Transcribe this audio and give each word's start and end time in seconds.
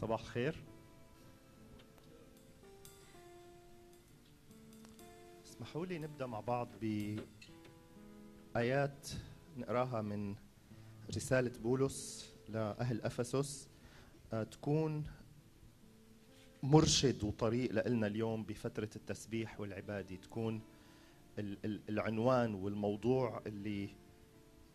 صباح 0.00 0.24
خير. 0.24 0.64
اسمحوا 5.44 5.86
لي 5.86 5.98
نبدأ 5.98 6.26
مع 6.26 6.40
بعض 6.40 6.68
بآيات 8.54 9.08
نقراها 9.56 10.02
من 10.02 10.34
رسالة 11.16 11.58
بولس 11.58 12.28
لأهل 12.48 13.02
أفسس. 13.02 13.68
آه، 14.32 14.42
تكون 14.42 15.04
مرشد 16.62 17.24
وطريق 17.24 17.88
لنا 17.88 18.06
اليوم 18.06 18.44
بفترة 18.44 18.90
التسبيح 18.96 19.60
والعبادة. 19.60 20.16
تكون 20.16 20.62
العنوان 21.88 22.54
والموضوع 22.54 23.42
اللي 23.46 23.88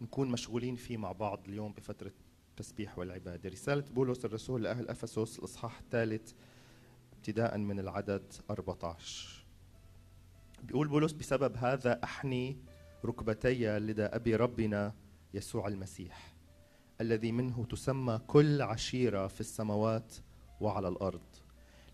نكون 0.01 0.31
مشغولين 0.31 0.75
فيه 0.75 0.97
مع 0.97 1.11
بعض 1.11 1.47
اليوم 1.47 1.73
بفترة 1.73 2.11
التسبيح 2.53 2.99
والعبادة. 2.99 3.49
رسالة 3.49 3.83
بولس 3.95 4.25
الرسول 4.25 4.63
لأهل 4.63 4.87
أفسس 4.89 5.39
الإصحاح 5.39 5.79
الثالث 5.79 6.31
ابتداء 7.13 7.57
من 7.57 7.79
العدد 7.79 8.33
14 8.49 9.45
بيقول 10.63 10.87
بولس 10.87 11.11
بسبب 11.11 11.57
هذا 11.57 12.03
أحني 12.03 12.57
ركبتي 13.05 13.79
لدى 13.79 14.03
أبي 14.03 14.35
ربنا 14.35 14.93
يسوع 15.33 15.67
المسيح 15.67 16.35
الذي 17.01 17.31
منه 17.31 17.65
تسمى 17.65 18.19
كل 18.27 18.61
عشيرة 18.61 19.27
في 19.27 19.41
السماوات 19.41 20.15
وعلى 20.61 20.87
الأرض 20.87 21.21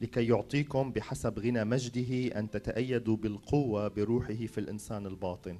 لكي 0.01 0.27
يعطيكم 0.27 0.91
بحسب 0.91 1.39
غنى 1.39 1.63
مجده 1.63 2.39
أن 2.39 2.49
تتأيدوا 2.49 3.17
بالقوة 3.17 3.87
بروحه 3.87 4.45
في 4.45 4.57
الإنسان 4.57 5.05
الباطن 5.05 5.59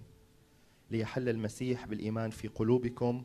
ليحل 0.92 1.30
المسيح 1.30 1.86
بالإيمان 1.88 2.30
في 2.30 2.48
قلوبكم 2.48 3.24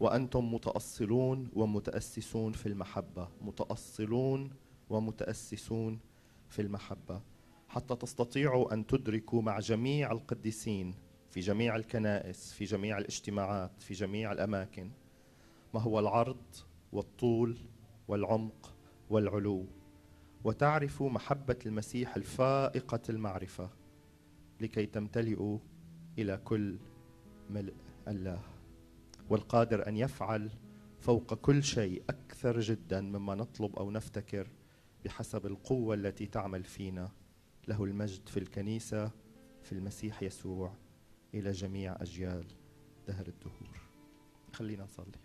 وأنتم 0.00 0.54
متأصلون 0.54 1.48
ومتأسسون 1.52 2.52
في 2.52 2.66
المحبة. 2.66 3.28
متأصلون 3.40 4.50
ومتأسسون 4.90 5.98
في 6.48 6.62
المحبة. 6.62 7.22
حتى 7.68 7.96
تستطيعوا 7.96 8.74
أن 8.74 8.86
تدركوا 8.86 9.42
مع 9.42 9.58
جميع 9.58 10.12
القديسين 10.12 10.94
في 11.30 11.40
جميع 11.40 11.76
الكنائس 11.76 12.52
في 12.52 12.64
جميع 12.64 12.98
الاجتماعات 12.98 13.82
في 13.82 13.94
جميع 13.94 14.32
الأماكن 14.32 14.90
ما 15.74 15.80
هو 15.80 15.98
العرض 15.98 16.44
والطول 16.92 17.56
والعمق 18.08 18.74
والعلو. 19.10 19.66
وتعرفوا 20.44 21.10
محبة 21.10 21.58
المسيح 21.66 22.16
الفائقة 22.16 23.00
المعرفة 23.08 23.70
لكي 24.60 24.86
تمتلئوا 24.86 25.58
إلى 26.18 26.36
كل 26.36 26.78
ملء 27.50 27.74
الله. 28.08 28.57
والقادر 29.30 29.88
أن 29.88 29.96
يفعل 29.96 30.50
فوق 31.00 31.34
كل 31.34 31.62
شيء 31.62 32.02
أكثر 32.08 32.60
جدا 32.60 33.00
مما 33.00 33.34
نطلب 33.34 33.76
أو 33.76 33.90
نفتكر 33.90 34.48
بحسب 35.04 35.46
القوة 35.46 35.94
التي 35.94 36.26
تعمل 36.26 36.64
فينا. 36.64 37.10
له 37.68 37.84
المجد 37.84 38.28
في 38.28 38.36
الكنيسة 38.36 39.10
في 39.62 39.72
المسيح 39.72 40.22
يسوع 40.22 40.74
إلى 41.34 41.50
جميع 41.50 41.96
أجيال 42.02 42.46
دهر 43.08 43.26
الدهور. 43.26 43.80
خلينا 44.52 44.84
نصلي. 44.84 45.18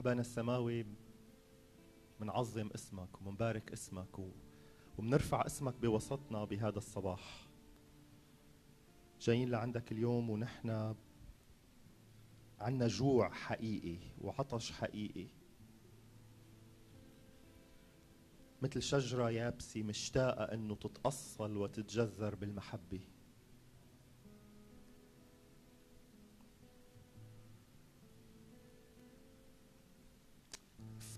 أبانا 0.00 0.20
السماوي 0.20 0.86
منعظم 2.20 2.70
اسمك 2.74 3.20
ومنبارك 3.20 3.72
اسمك 3.72 4.18
ومنرفع 4.98 5.46
اسمك 5.46 5.74
بوسطنا 5.74 6.44
بهذا 6.44 6.78
الصباح. 6.78 7.48
جايين 9.20 9.50
لعندك 9.50 9.92
اليوم 9.92 10.30
ونحن 10.30 10.94
عنا 12.60 12.86
جوع 12.86 13.30
حقيقي 13.30 13.98
وعطش 14.20 14.72
حقيقي. 14.72 15.26
مثل 18.62 18.82
شجرة 18.82 19.30
يابسة 19.30 19.82
مشتاقة 19.82 20.44
إنه 20.44 20.74
تتأصل 20.74 21.56
وتتجذر 21.56 22.34
بالمحبة. 22.34 23.00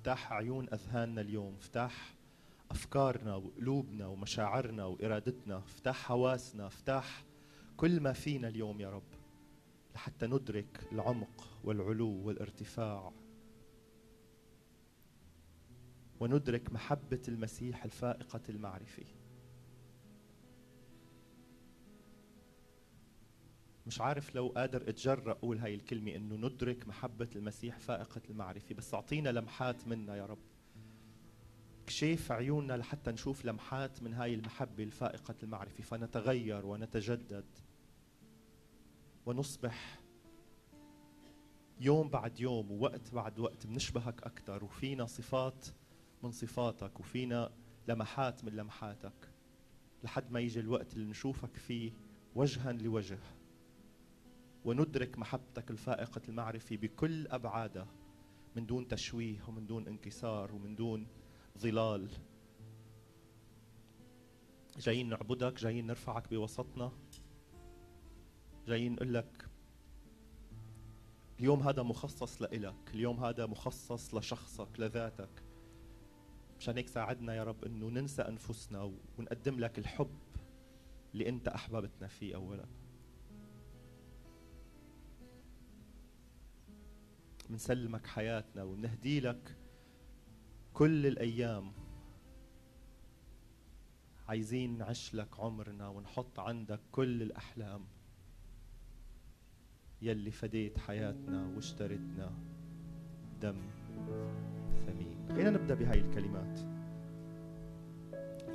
افتح 0.02 0.32
عيون 0.32 0.68
أذهاننا 0.72 1.20
اليوم 1.20 1.54
افتح 1.54 2.14
أفكارنا 2.70 3.34
وقلوبنا 3.36 4.06
ومشاعرنا 4.06 4.84
وإرادتنا 4.84 5.58
افتح 5.58 5.96
حواسنا 5.96 6.66
افتح 6.66 7.24
كل 7.76 8.00
ما 8.00 8.12
فينا 8.12 8.48
اليوم 8.48 8.80
يا 8.80 8.90
رب 8.90 9.14
لحتى 9.94 10.26
ندرك 10.26 10.88
العمق 10.92 11.48
والعلو 11.64 12.08
والارتفاع 12.08 13.12
وندرك 16.20 16.72
محبة 16.72 17.22
المسيح 17.28 17.84
الفائقة 17.84 18.42
المعرفه 18.48 19.04
مش 23.86 24.00
عارف 24.00 24.34
لو 24.34 24.48
قادر 24.48 24.88
اتجرأ 24.88 25.30
أقول 25.32 25.58
هاي 25.58 25.74
الكلمة 25.74 26.14
إنه 26.16 26.34
ندرك 26.48 26.88
محبة 26.88 27.28
المسيح 27.36 27.78
فائقة 27.78 28.20
المعرفة 28.30 28.74
بس 28.74 28.94
أعطينا 28.94 29.28
لمحات 29.28 29.88
منا 29.88 30.16
يا 30.16 30.26
رب. 30.26 30.38
كشيف 31.86 32.32
عيوننا 32.32 32.72
لحتى 32.76 33.10
نشوف 33.10 33.44
لمحات 33.44 34.02
من 34.02 34.14
هاي 34.14 34.34
المحبة 34.34 34.82
الفائقة 34.82 35.34
المعرفة 35.42 35.82
فنتغير 35.82 36.66
ونتجدد 36.66 37.44
ونصبح 39.26 40.00
يوم 41.80 42.08
بعد 42.08 42.40
يوم 42.40 42.70
ووقت 42.70 43.14
بعد 43.14 43.38
وقت 43.38 43.66
بنشبهك 43.66 44.22
أكثر 44.22 44.64
وفينا 44.64 45.06
صفات 45.06 45.66
من 46.22 46.30
صفاتك 46.32 47.00
وفينا 47.00 47.52
لمحات 47.88 48.44
من 48.44 48.52
لمحاتك 48.52 49.28
لحد 50.04 50.30
ما 50.32 50.40
يجي 50.40 50.60
الوقت 50.60 50.94
اللي 50.94 51.10
نشوفك 51.10 51.56
فيه 51.56 51.92
وجها 52.34 52.72
لوجه. 52.72 53.18
وندرك 54.64 55.18
محبتك 55.18 55.70
الفائقة 55.70 56.20
المعرفة 56.28 56.76
بكل 56.76 57.26
أبعادها 57.26 57.86
من 58.56 58.66
دون 58.66 58.88
تشويه 58.88 59.44
ومن 59.48 59.66
دون 59.66 59.88
انكسار 59.88 60.54
ومن 60.54 60.74
دون 60.74 61.06
ظلال. 61.58 62.10
جايين 64.78 65.08
نعبدك 65.08 65.54
جايين 65.54 65.86
نرفعك 65.86 66.30
بوسطنا. 66.30 66.92
جايين 68.66 68.92
نقول 68.92 69.14
لك 69.14 69.48
اليوم 71.40 71.62
هذا 71.62 71.82
مخصص 71.82 72.42
لإلك 72.42 72.94
اليوم 72.94 73.24
هذا 73.24 73.46
مخصص 73.46 74.14
لشخصك 74.14 74.80
لذاتك. 74.80 75.44
مشان 76.58 76.76
هيك 76.76 76.88
ساعدنا 76.88 77.34
يا 77.34 77.44
رب 77.44 77.64
إنه 77.64 77.88
ننسى 77.88 78.22
أنفسنا 78.22 78.92
ونقدم 79.18 79.60
لك 79.60 79.78
الحب 79.78 80.18
اللي 81.12 81.28
أنت 81.28 81.48
أحببتنا 81.48 82.08
فيه 82.08 82.34
اولا. 82.34 82.81
بنسلمك 87.50 88.06
حياتنا 88.06 88.62
وبنهدي 88.62 89.20
لك 89.20 89.56
كل 90.74 91.06
الأيام. 91.06 91.72
عايزين 94.28 94.78
نعيش 94.78 95.14
لك 95.14 95.40
عمرنا 95.40 95.88
ونحط 95.88 96.40
عندك 96.40 96.80
كل 96.92 97.22
الأحلام 97.22 97.84
يلي 100.02 100.30
فديت 100.30 100.78
حياتنا 100.78 101.46
واشتريتنا 101.54 102.32
دم 103.40 103.56
ثمين. 104.86 105.26
خلينا 105.28 105.50
نبدأ 105.50 105.74
بهاي 105.74 106.00
الكلمات. 106.00 106.60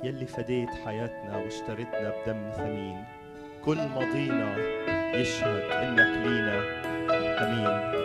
يلي 0.04 0.26
فديت 0.26 0.70
حياتنا 0.70 1.36
واشتريتنا 1.36 2.22
بدم 2.22 2.50
ثمين. 2.50 3.04
كل 3.64 3.88
ماضينا 3.88 4.56
يشهد 5.14 5.70
إنك 5.70 6.26
لينا 6.26 6.58
أمين. 7.44 7.97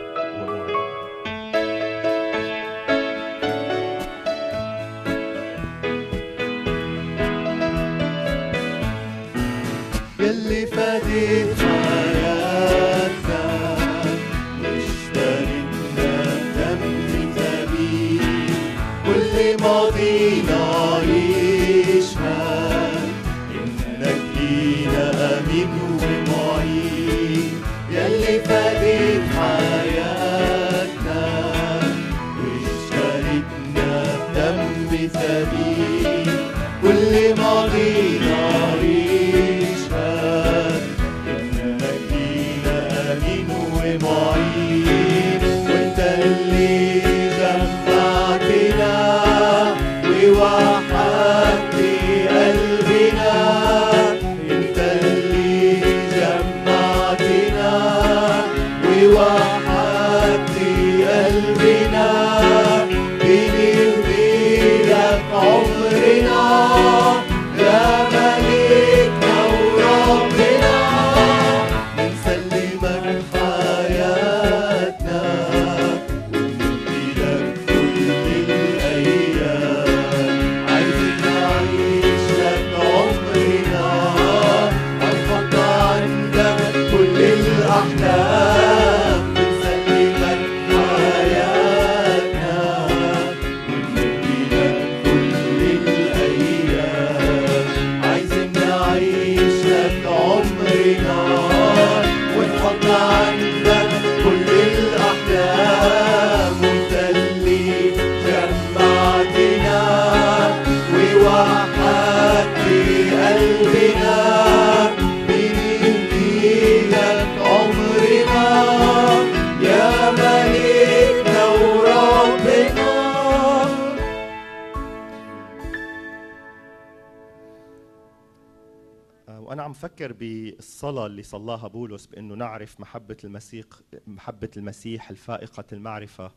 بفكر 130.64 130.74
بالصلاة 130.74 131.06
اللي 131.06 131.24
صلاها 131.24 131.68
بولس 131.68 132.06
بأنه 132.06 132.36
نعرف 132.36 132.80
محبة 132.80 133.18
المسيح 133.24 133.66
محبة 134.08 134.50
المسيح 134.58 135.10
الفائقة 135.10 135.64
المعرفة. 135.74 136.32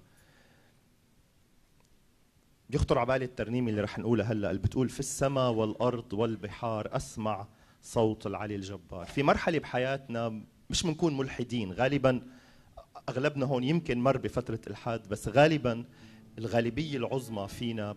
يخطر 2.71 2.99
على 2.99 3.07
بالي 3.07 3.25
الترنيمة 3.25 3.71
اللي 3.71 3.81
رح 3.81 3.99
نقولها 3.99 4.33
هلأ 4.33 4.51
اللي 4.51 4.63
بتقول 4.63 4.89
في 4.89 5.01
السماء 5.01 5.51
والأرض 5.53 6.13
والبحار 6.13 6.97
أسمع 6.97 7.47
صوت 7.83 8.27
العلي 8.27 8.57
الجبار. 8.57 9.07
في 9.07 9.23
مرحلة 9.23 9.59
بحياتنا 9.59 10.43
مش 10.71 10.83
بنكون 10.83 11.17
ملحدين 11.17 11.73
غالبا 11.73 12.23
أغلبنا 13.09 13.47
هون 13.47 13.65
يمكن 13.65 13.99
مر 14.01 14.17
بفترة 14.17 14.61
إلحاد 14.67 15.09
بس 15.09 15.29
غالبا 15.29 15.85
الغالبية 16.39 16.97
العظمى 16.97 17.49
فينا 17.49 17.97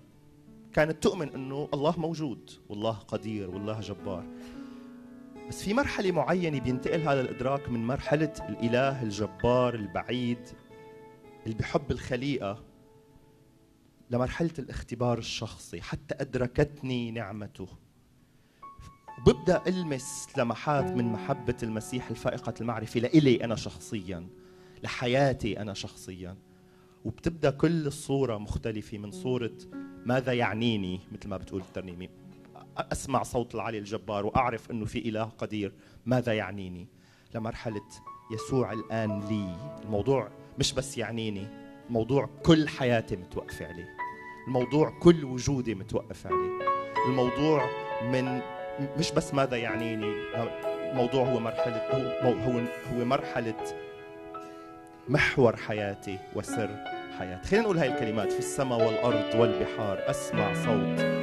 كانت 0.74 1.04
تؤمن 1.04 1.30
أنه 1.30 1.70
الله 1.74 2.00
موجود 2.00 2.52
والله 2.70 2.92
قدير 2.92 3.50
والله 3.50 3.80
جبار. 3.80 4.26
بس 5.50 5.64
في 5.64 5.74
مرحلة 5.74 6.12
معينة 6.12 6.60
بينتقل 6.60 7.02
هذا 7.02 7.22
الإدراك 7.22 7.70
من 7.70 7.88
مرحلة 7.88 8.34
الإله 8.50 9.04
الجبار 9.04 9.76
البعيد 9.76 10.40
اللي 11.46 11.56
بحب 11.58 11.92
الخليقة 11.92 12.64
لمرحلة 14.10 14.52
الاختبار 14.60 15.18
الشخصي. 15.18 15.82
حتى 15.82 16.16
أدركتني 16.20 17.12
نعمته. 17.12 17.68
وببدأ 19.20 19.62
ألمس 19.68 20.28
لمحات 20.38 20.86
من 20.86 21.06
محبة 21.06 21.58
المسيح 21.64 22.10
الفائقة 22.10 22.54
المعرفة 22.62 23.00
لإلي 23.00 23.44
أنا 23.44 23.56
شخصيا 23.56 24.28
لحياتي 24.84 25.62
أنا 25.62 25.74
شخصيا. 25.74 26.38
وبتبدأ 27.06 27.50
كل 27.50 27.88
الصورة 27.88 28.38
مختلفة 28.38 28.98
من 28.98 29.12
صورة 29.12 29.58
ماذا 30.06 30.34
يعنيني 30.34 31.00
مثل 31.12 31.30
ما 31.30 31.38
بتقول 31.38 31.62
الترنيمة. 31.62 32.08
أسمع 32.92 33.24
صوت 33.24 33.56
العلي 33.56 33.78
الجبار 33.78 34.26
وأعرف 34.26 34.72
إنه 34.72 34.86
في 34.86 35.10
إله 35.10 35.24
قدير. 35.24 35.74
ماذا 36.06 36.34
يعنيني؟ 36.34 36.88
لمرحلة 37.36 37.86
يسوع 38.32 38.74
الآن 38.74 39.20
لي. 39.20 39.56
الموضوع 39.86 40.30
مش 40.60 40.74
بس 40.74 40.98
يعنيني 40.98 41.48
الموضوع 41.88 42.30
كل 42.46 42.68
حياتي 42.68 43.16
متوقفة 43.16 43.68
عليه. 43.68 43.90
الموضوع 44.48 45.00
كل 45.00 45.26
وجودي 45.26 45.76
متوقف 45.76 46.28
عليه. 46.28 46.60
الموضوع 47.10 47.70
من 48.12 48.42
مش 48.98 49.12
بس 49.12 49.34
ماذا 49.34 49.58
يعنيني 49.58 50.14
الموضوع 50.92 51.28
هو 51.30 51.40
مرحلة 51.40 51.78
هو 52.24 52.32
هو 52.32 52.60
هو 52.94 53.06
مرحلة 53.06 53.56
محور 55.10 55.56
حياتي 55.56 56.20
وسر 56.36 56.70
حياتي. 57.20 57.48
خلينا 57.48 57.64
نقول 57.64 57.78
هاي 57.78 57.94
الكلمات 57.94 58.32
في 58.32 58.40
السماء 58.40 58.80
والأرض 58.80 59.40
والبحار 59.40 60.10
أسمع 60.10 60.54
صوت 60.54 61.19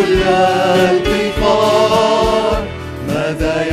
كل 0.00 0.22
ماذا 3.08 3.66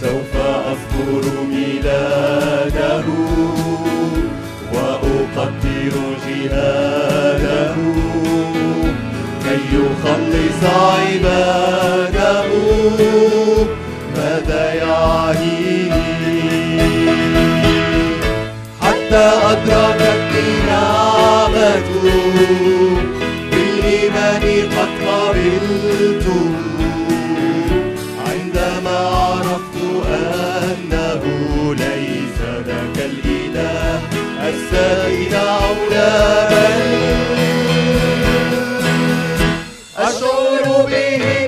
سوف 0.00 0.32
أذكر 0.66 1.24
ميلاده 1.50 3.04
وأقدر 4.74 5.94
جهاده. 6.26 7.74
كي 9.44 9.60
يخلص 9.76 10.60
عباده 10.64 12.44
ماذا 14.16 14.72
حتى 18.82 19.24
أدركتني 19.50 21.05
نعمته 21.56 22.02
بالإيمان 23.50 24.42
قد 24.76 24.88
قبلته 25.08 26.50
عندما 28.28 28.98
عرفت 28.98 29.76
أنه 30.08 31.22
ليس 31.74 32.38
ذاك 32.66 32.96
الإله 33.10 34.00
السائل 34.48 35.34
أولى 35.34 36.48
أشعر 39.98 40.86
به 40.86 41.46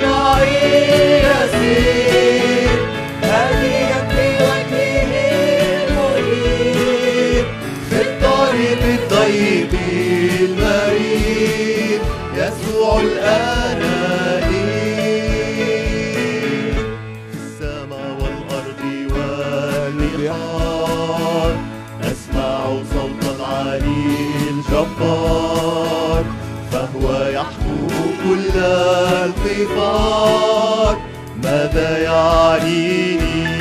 القفار 29.63 30.99
ماذا 31.43 31.99
يعنيني 31.99 33.58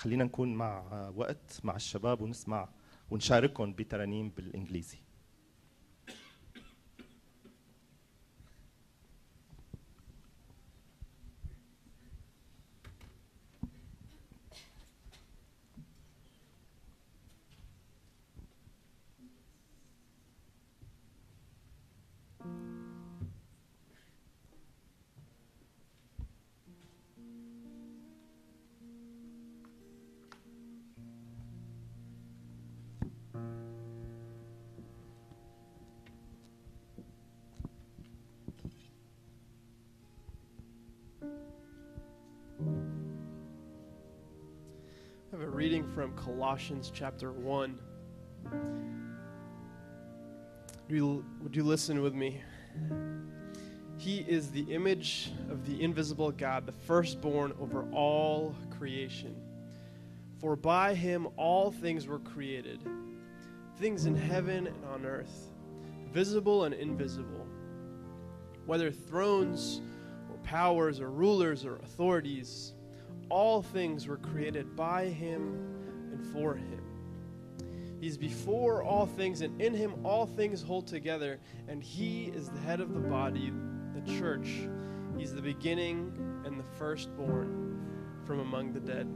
خلينا 0.00 0.24
نكون 0.24 0.54
مع 0.54 0.82
وقت 1.16 1.60
مع 1.64 1.76
الشباب 1.76 2.20
ونسمع 2.20 2.68
ونشاركهم 3.10 3.72
بترانيم 3.72 4.28
بالإنجليزي. 4.28 4.98
From 45.94 46.12
Colossians 46.12 46.92
chapter 46.94 47.32
1. 47.32 47.78
Would 50.88 50.96
you, 50.96 51.24
would 51.42 51.56
you 51.56 51.64
listen 51.64 52.00
with 52.00 52.14
me? 52.14 52.40
He 53.96 54.20
is 54.20 54.50
the 54.50 54.62
image 54.72 55.32
of 55.50 55.66
the 55.66 55.82
invisible 55.82 56.30
God, 56.30 56.66
the 56.66 56.72
firstborn 56.72 57.52
over 57.60 57.86
all 57.92 58.54
creation. 58.70 59.34
For 60.38 60.56
by 60.56 60.94
him 60.94 61.28
all 61.36 61.70
things 61.70 62.06
were 62.06 62.20
created, 62.20 62.80
things 63.78 64.06
in 64.06 64.16
heaven 64.16 64.68
and 64.68 64.84
on 64.84 65.04
earth, 65.04 65.50
visible 66.12 66.64
and 66.64 66.74
invisible, 66.74 67.46
whether 68.64 68.90
thrones 68.90 69.82
or 70.30 70.38
powers 70.38 71.00
or 71.00 71.10
rulers 71.10 71.64
or 71.64 71.76
authorities 71.76 72.74
all 73.30 73.62
things 73.62 74.08
were 74.08 74.16
created 74.16 74.74
by 74.74 75.06
him 75.06 75.79
and 76.10 76.24
for 76.32 76.54
him. 76.54 76.82
He's 78.00 78.16
before 78.16 78.82
all 78.82 79.06
things, 79.06 79.42
and 79.42 79.60
in 79.60 79.74
him 79.74 79.94
all 80.04 80.26
things 80.26 80.62
hold 80.62 80.86
together, 80.86 81.38
and 81.68 81.82
he 81.82 82.26
is 82.34 82.48
the 82.48 82.58
head 82.60 82.80
of 82.80 82.94
the 82.94 83.00
body, 83.00 83.52
the 83.94 84.18
church. 84.18 84.48
He's 85.18 85.34
the 85.34 85.42
beginning 85.42 86.12
and 86.46 86.58
the 86.58 86.64
firstborn 86.78 87.78
from 88.24 88.40
among 88.40 88.72
the 88.72 88.80
dead, 88.80 89.06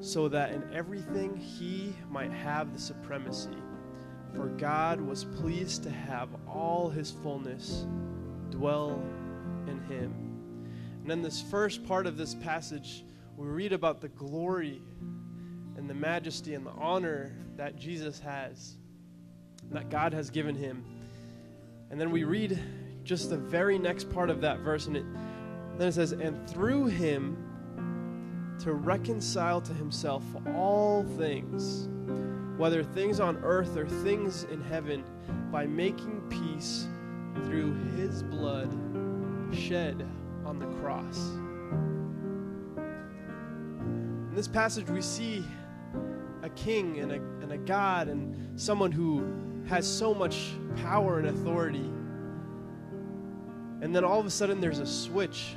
so 0.00 0.28
that 0.28 0.52
in 0.52 0.62
everything 0.72 1.36
he 1.36 1.94
might 2.10 2.32
have 2.32 2.72
the 2.72 2.78
supremacy. 2.78 3.56
For 4.34 4.48
God 4.48 5.00
was 5.00 5.24
pleased 5.24 5.82
to 5.84 5.90
have 5.90 6.28
all 6.46 6.90
his 6.90 7.10
fullness 7.10 7.86
dwell 8.50 9.02
in 9.66 9.80
him 9.88 10.28
and 11.08 11.20
in 11.20 11.22
this 11.22 11.40
first 11.40 11.86
part 11.86 12.06
of 12.06 12.18
this 12.18 12.34
passage, 12.34 13.02
we 13.38 13.46
read 13.46 13.72
about 13.72 14.02
the 14.02 14.08
glory 14.10 14.82
and 15.78 15.88
the 15.88 15.94
majesty 15.94 16.54
and 16.54 16.66
the 16.66 16.72
honor 16.72 17.32
that 17.56 17.76
Jesus 17.78 18.18
has, 18.18 18.76
that 19.70 19.88
God 19.88 20.12
has 20.12 20.28
given 20.28 20.56
him. 20.56 20.84
And 21.90 22.00
then 22.00 22.10
we 22.10 22.24
read 22.24 22.58
just 23.04 23.30
the 23.30 23.36
very 23.36 23.78
next 23.78 24.10
part 24.10 24.28
of 24.28 24.40
that 24.40 24.58
verse, 24.58 24.88
and 24.88 24.96
it, 24.96 25.04
then 25.78 25.88
it 25.88 25.92
says, 25.92 26.10
And 26.12 26.50
through 26.50 26.86
him 26.86 27.36
to 28.58 28.72
reconcile 28.72 29.60
to 29.60 29.72
himself 29.72 30.24
all 30.56 31.04
things, 31.16 31.88
whether 32.58 32.82
things 32.82 33.20
on 33.20 33.36
earth 33.44 33.76
or 33.76 33.86
things 33.86 34.44
in 34.50 34.60
heaven, 34.60 35.04
by 35.52 35.64
making 35.64 36.20
peace 36.28 36.88
through 37.44 37.72
his 37.96 38.24
blood 38.24 38.68
shed 39.52 40.04
on 40.44 40.58
the 40.58 40.66
cross. 40.80 41.18
In 44.28 44.34
this 44.34 44.48
passage, 44.48 44.90
we 44.90 45.00
see 45.00 45.44
a 46.48 46.50
king 46.50 46.98
and 46.98 47.12
a, 47.12 47.16
and 47.42 47.52
a 47.52 47.58
God 47.58 48.08
and 48.08 48.58
someone 48.58 48.90
who 48.90 49.22
has 49.68 49.86
so 49.86 50.14
much 50.14 50.52
power 50.76 51.18
and 51.18 51.28
authority. 51.28 51.90
And 53.80 53.94
then 53.94 54.02
all 54.04 54.18
of 54.18 54.26
a 54.26 54.30
sudden, 54.30 54.60
there's 54.60 54.78
a 54.78 54.86
switch 54.86 55.54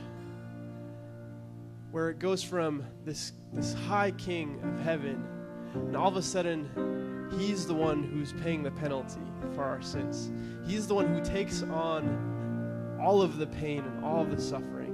where 1.91 2.09
it 2.09 2.19
goes 2.19 2.43
from 2.43 2.85
this, 3.05 3.31
this 3.53 3.73
high 3.73 4.11
king 4.11 4.59
of 4.63 4.83
heaven, 4.83 5.25
and 5.73 5.95
all 5.95 6.09
of 6.09 6.17
a 6.17 6.21
sudden, 6.21 7.29
he's 7.39 7.65
the 7.65 7.73
one 7.73 8.03
who's 8.03 8.33
paying 8.43 8.61
the 8.61 8.71
penalty 8.71 9.21
for 9.55 9.63
our 9.63 9.81
sins. 9.81 10.29
He's 10.65 10.87
the 10.87 10.95
one 10.95 11.07
who 11.07 11.23
takes 11.23 11.63
on 11.63 12.99
all 13.01 13.21
of 13.21 13.37
the 13.37 13.47
pain 13.47 13.79
and 13.79 14.05
all 14.05 14.21
of 14.21 14.29
the 14.29 14.41
suffering 14.41 14.91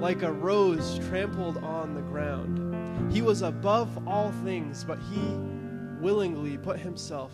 like 0.00 0.22
a 0.22 0.30
rose 0.30 0.98
trampled 1.08 1.56
on 1.58 1.94
the 1.94 2.02
ground. 2.02 2.73
He 3.10 3.22
was 3.22 3.42
above 3.42 4.08
all 4.08 4.32
things, 4.44 4.84
but 4.84 4.98
he 5.10 5.20
willingly 6.00 6.58
put 6.58 6.78
himself 6.78 7.32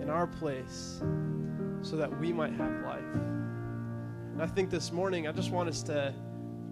in 0.00 0.10
our 0.10 0.26
place 0.26 1.02
so 1.82 1.96
that 1.96 2.20
we 2.20 2.32
might 2.32 2.52
have 2.52 2.84
life. 2.84 3.14
And 4.32 4.42
I 4.42 4.46
think 4.46 4.70
this 4.70 4.92
morning, 4.92 5.28
I 5.28 5.32
just 5.32 5.50
want 5.50 5.68
us 5.68 5.82
to, 5.84 6.14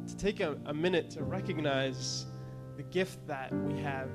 to 0.07 0.17
take 0.17 0.41
a, 0.41 0.59
a 0.67 0.75
minute 0.75 1.11
to 1.11 1.23
recognize 1.23 2.27
the 2.77 2.83
gift 2.83 3.27
that 3.27 3.53
we 3.53 3.81
have. 3.81 4.11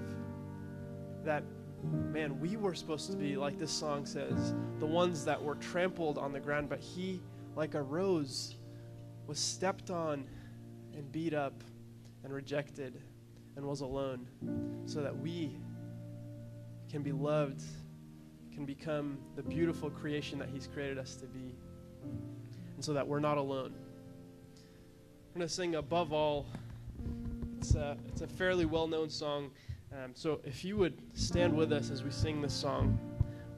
That, 1.24 1.44
man, 1.84 2.40
we 2.40 2.58
were 2.58 2.76
supposed 2.76 3.10
to 3.12 3.18
be, 3.18 3.38
like 3.38 3.58
this 3.58 3.72
song 3.72 4.06
says, 4.06 4.54
the 4.80 4.86
ones 4.86 5.26
that 5.26 5.42
were 5.42 5.56
trampled 5.56 6.18
on 6.18 6.32
the 6.32 6.40
ground, 6.40 6.70
but 6.70 6.80
he, 6.80 7.22
like 7.56 7.74
a 7.74 7.82
rose, 7.82 8.56
was 9.26 9.40
stepped 9.40 9.90
on 9.90 10.28
and 10.94 11.12
beat 11.12 11.34
up 11.34 11.64
and 12.24 12.34
rejected 12.34 13.02
and 13.58 13.66
was 13.66 13.82
alone 13.82 14.28
so 14.86 15.02
that 15.02 15.18
we 15.18 15.58
can 16.90 17.02
be 17.02 17.12
loved, 17.12 17.64
can 18.54 18.66
become 18.66 19.18
the 19.36 19.42
beautiful 19.44 19.90
creation 19.90 20.40
that 20.40 20.48
He's 20.48 20.68
created 20.68 20.98
us 20.98 21.16
to 21.16 21.26
be, 21.26 21.56
and 22.76 22.86
so 22.86 22.94
that 22.94 23.06
we're 23.06 23.20
not 23.20 23.38
alone. 23.38 23.74
We're 25.34 25.40
going 25.40 25.48
to 25.48 25.54
sing 25.54 25.76
Above 25.76 26.14
All. 26.14 26.46
It's 27.58 27.74
a, 27.74 27.98
it's 28.08 28.22
a 28.22 28.28
fairly 28.28 28.66
well 28.66 28.88
known 28.88 29.10
song. 29.10 29.50
Um, 29.92 30.12
so 30.14 30.40
if 30.44 30.64
you 30.64 30.78
would 30.78 31.02
stand 31.14 31.56
with 31.56 31.74
us 31.74 31.90
as 31.90 32.04
we 32.04 32.12
sing 32.12 32.42
this 32.42 32.54
song, 32.54 33.00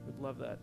we'd 0.06 0.18
love 0.18 0.38
that. 0.38 0.58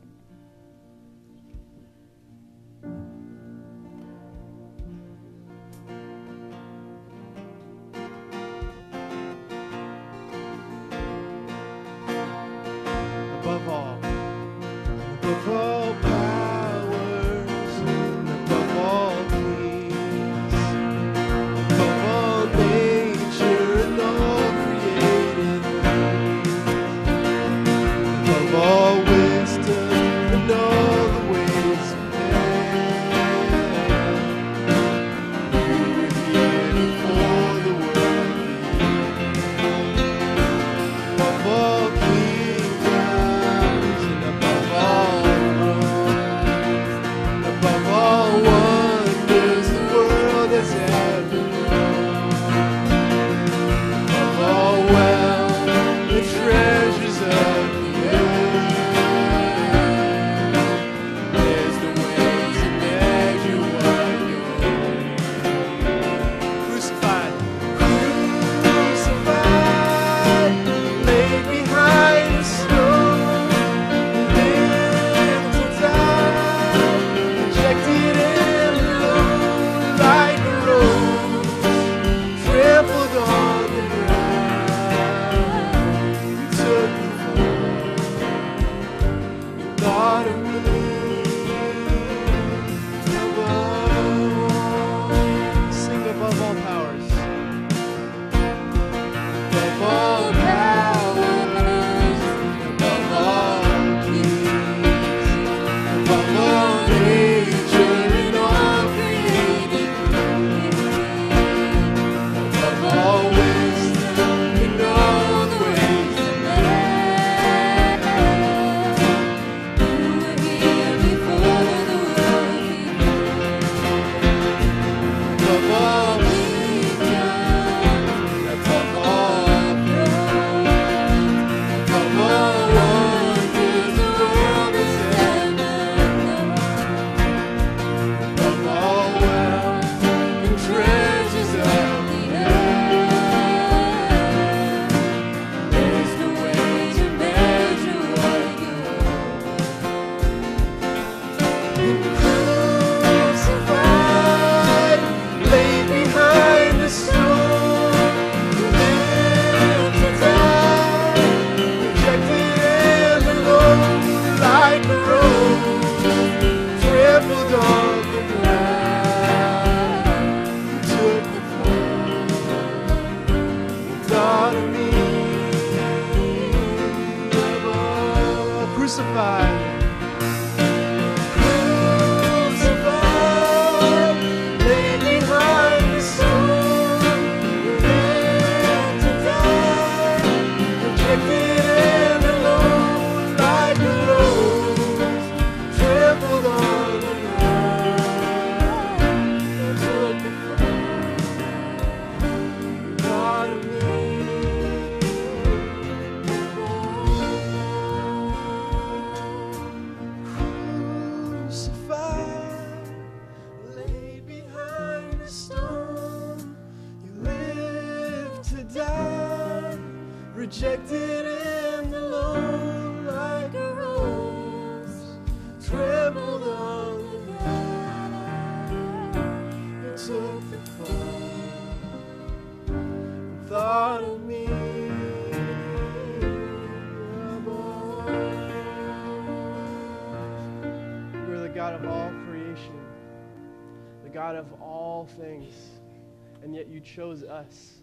Chose 246.87 247.23
us. 247.23 247.73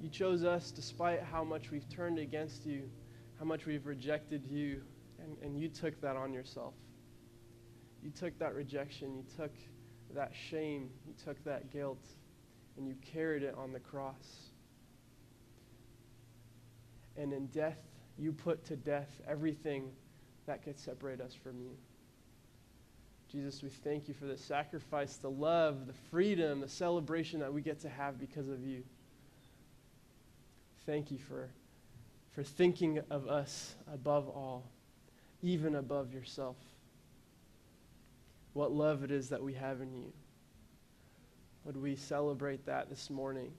You 0.00 0.08
chose 0.08 0.44
us 0.44 0.70
despite 0.70 1.22
how 1.22 1.44
much 1.44 1.70
we've 1.70 1.88
turned 1.88 2.18
against 2.18 2.64
you, 2.64 2.88
how 3.38 3.44
much 3.44 3.66
we've 3.66 3.86
rejected 3.86 4.46
you, 4.46 4.82
and, 5.18 5.36
and 5.42 5.58
you 5.58 5.68
took 5.68 6.00
that 6.00 6.16
on 6.16 6.32
yourself. 6.32 6.74
You 8.02 8.10
took 8.10 8.38
that 8.38 8.54
rejection, 8.54 9.16
you 9.16 9.24
took 9.36 9.52
that 10.14 10.32
shame, 10.50 10.90
you 11.06 11.14
took 11.24 11.42
that 11.44 11.72
guilt, 11.72 12.04
and 12.76 12.86
you 12.86 12.94
carried 13.12 13.42
it 13.42 13.54
on 13.56 13.72
the 13.72 13.80
cross. 13.80 14.50
And 17.16 17.32
in 17.32 17.46
death, 17.46 17.78
you 18.18 18.32
put 18.32 18.64
to 18.66 18.76
death 18.76 19.10
everything 19.28 19.90
that 20.46 20.62
could 20.62 20.78
separate 20.78 21.20
us 21.20 21.34
from 21.34 21.58
you. 21.60 21.76
Jesus, 23.34 23.64
we 23.64 23.68
thank 23.68 24.06
you 24.06 24.14
for 24.14 24.26
the 24.26 24.36
sacrifice, 24.36 25.16
the 25.16 25.28
love, 25.28 25.88
the 25.88 25.92
freedom, 26.08 26.60
the 26.60 26.68
celebration 26.68 27.40
that 27.40 27.52
we 27.52 27.62
get 27.62 27.80
to 27.80 27.88
have 27.88 28.16
because 28.20 28.48
of 28.48 28.64
you. 28.64 28.84
Thank 30.86 31.10
you 31.10 31.18
for, 31.18 31.48
for 32.30 32.44
thinking 32.44 33.00
of 33.10 33.26
us 33.26 33.74
above 33.92 34.28
all, 34.28 34.70
even 35.42 35.74
above 35.74 36.14
yourself. 36.14 36.54
What 38.52 38.70
love 38.70 39.02
it 39.02 39.10
is 39.10 39.30
that 39.30 39.42
we 39.42 39.54
have 39.54 39.80
in 39.80 39.92
you. 39.92 40.12
Would 41.64 41.76
we 41.76 41.96
celebrate 41.96 42.64
that 42.66 42.88
this 42.88 43.10
morning? 43.10 43.50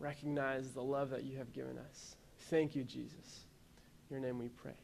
Recognize 0.00 0.72
the 0.72 0.82
love 0.82 1.10
that 1.10 1.22
you 1.22 1.38
have 1.38 1.52
given 1.52 1.78
us. 1.78 2.16
Thank 2.50 2.74
you, 2.74 2.82
Jesus. 2.82 3.44
In 4.10 4.16
your 4.16 4.20
name 4.20 4.40
we 4.40 4.48
pray. 4.48 4.74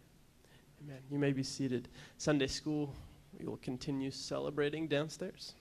Amen. 0.85 0.99
You 1.11 1.19
may 1.19 1.33
be 1.33 1.43
seated. 1.43 1.89
Sunday 2.17 2.47
school, 2.47 2.95
we 3.45 3.51
will 3.51 3.59
continue 3.59 4.11
celebrating 4.11 4.89
downstairs. 4.89 5.55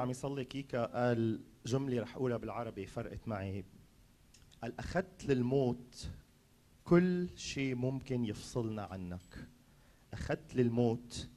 عم 0.00 0.10
يصلي 0.10 0.44
كيكا 0.44 0.84
قال 0.84 1.40
جملة 1.66 2.02
رح 2.02 2.16
أقولها 2.16 2.36
بالعربي 2.36 2.86
فرقت 2.86 3.28
معي. 3.28 3.64
قال 4.62 4.78
أخذت 4.78 5.24
للموت 5.24 6.10
كل 6.84 7.28
شيء 7.36 7.74
ممكن 7.74 8.24
يفصلنا 8.24 8.82
عنك. 8.82 9.48
أخذت 10.12 10.54
للموت 10.54 11.28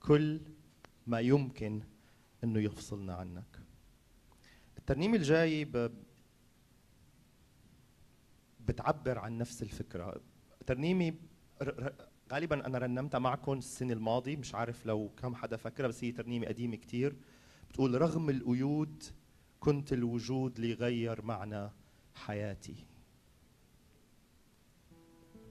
كل 0.00 0.40
ما 1.06 1.20
يمكن 1.20 1.82
أنه 2.44 2.60
يفصلنا 2.60 3.14
عنك. 3.14 3.58
الترنيمة 4.78 5.16
الجاي 5.16 5.64
ب... 5.64 5.90
بتعبر 8.60 9.18
عن 9.18 9.38
نفس 9.38 9.62
ر... 11.62 11.68
ر... 11.68 11.92
غالبا 12.32 12.66
أنا 12.66 12.78
رنمتها 12.78 13.18
معكم 13.18 13.52
السنة 13.52 13.92
الماضية 13.92 14.36
مش 14.36 14.54
عارف 14.54 14.86
لو 14.86 15.10
كم 15.16 15.34
حدا 15.34 15.56
فاكرها 15.56 15.88
بس 15.88 16.04
هي 16.04 16.12
ترنيمة 16.12 16.46
قديمة 16.46 16.76
كتير. 16.76 17.16
بتقول 17.70 18.00
رغم 18.00 18.30
القيود 18.30 19.02
كنت 19.60 19.92
الوجود 19.92 20.60
ليغير 20.60 21.24
معنى 21.24 21.70
حياتي. 22.14 22.74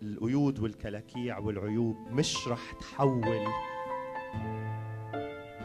القيود 0.01 0.59
والكلاكيع 0.59 1.37
والعيوب 1.37 1.95
مش 2.11 2.47
رح 2.47 2.71
تحول 2.71 3.47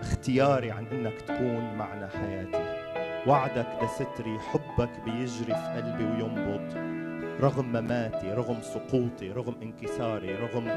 اختياري 0.01 0.71
عن 0.71 0.87
إنك 0.87 1.21
تكون 1.21 1.75
معنى 1.77 2.09
حياتي. 2.09 2.83
وعدك 3.31 3.79
ده 3.81 3.87
ستري 3.87 4.39
حبك 4.39 5.01
بيجري 5.05 5.55
في 5.55 5.73
قلبي 5.77 6.05
وينبض. 6.05 6.93
رغم 7.41 7.67
مماتي 7.69 8.33
رغم 8.33 8.63
سقوطي 8.63 9.31
رغم 9.33 9.55
انكساري 9.63 10.35
رغم 10.35 10.69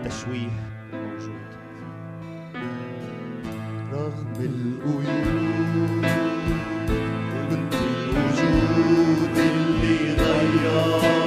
التشويه 0.00 0.50
الموجود 0.92 1.63
رغم 3.94 4.34
القيود 4.40 6.04
كنت 7.50 7.74
الوجود 7.74 9.38
اللي 9.38 10.12
غير 10.12 11.23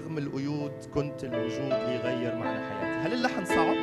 رغم 0.00 0.18
القيود 0.18 0.72
كنت 0.94 1.24
الوجود 1.24 1.72
ليغير 1.72 2.34
معنى 2.34 2.60
حياتي 2.68 3.06
هل 3.06 3.12
اللحن 3.12 3.44
صعب؟ 3.44 3.76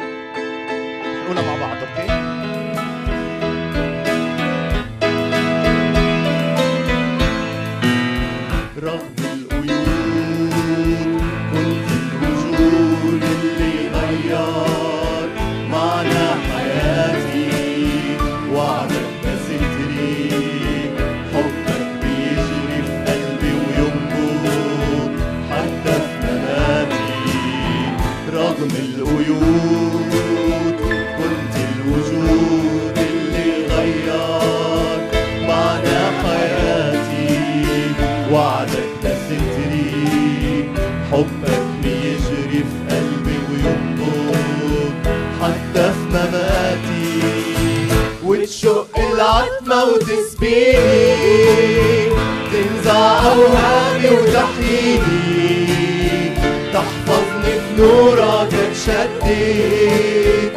نقولها 1.23 1.41
مع 1.41 1.67
بعض 1.67 1.77
أوكي؟ 1.77 2.07
رغم 8.77 9.16
موت 49.67 50.05
سبيلي 50.31 52.09
تنزع 52.51 53.19
أوهامي 53.19 54.09
وتحييني 54.09 55.67
تحفظني 56.73 57.53
في 57.59 57.81
نورك 57.81 58.53
اتشدد 58.53 60.51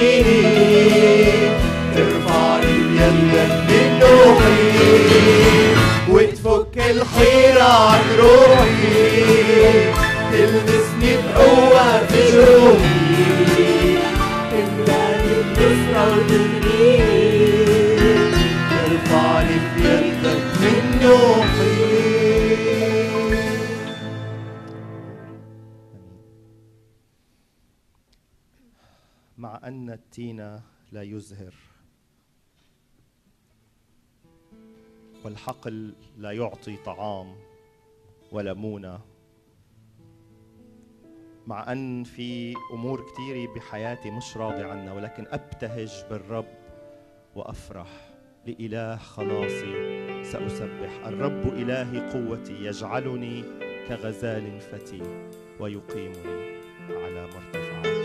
للمحيي 0.00 1.48
ارفع 1.96 2.58
اليد 2.58 3.50
للنوحي 3.68 4.68
وتفك 6.10 6.76
الحيرة 6.76 7.62
عن 7.62 8.00
روحي. 8.18 8.98
تلمع 10.32 10.67
لا 30.92 31.02
يزهر 31.02 31.54
والحقل 35.24 35.94
لا 36.18 36.32
يعطي 36.32 36.76
طعام 36.76 37.36
ولا 38.32 38.54
مونة. 38.54 39.00
مع 41.46 41.72
أن 41.72 42.04
في 42.04 42.54
أمور 42.72 43.10
كثيرة 43.10 43.54
بحياتي 43.54 44.10
مش 44.10 44.36
راضي 44.36 44.62
عنها 44.62 44.92
ولكن 44.92 45.26
أبتهج 45.28 46.04
بالرب 46.10 46.54
وأفرح. 47.34 48.10
لإله 48.46 48.96
خلاصي 48.96 49.74
سأسبح. 50.24 51.06
الرب 51.06 51.54
إلهي 51.54 52.10
قوتي 52.10 52.64
يجعلني 52.64 53.42
كغزال 53.88 54.60
فتي 54.60 55.02
ويقيمني 55.60 56.58
على 56.90 57.26
مرتفعات 57.26 57.97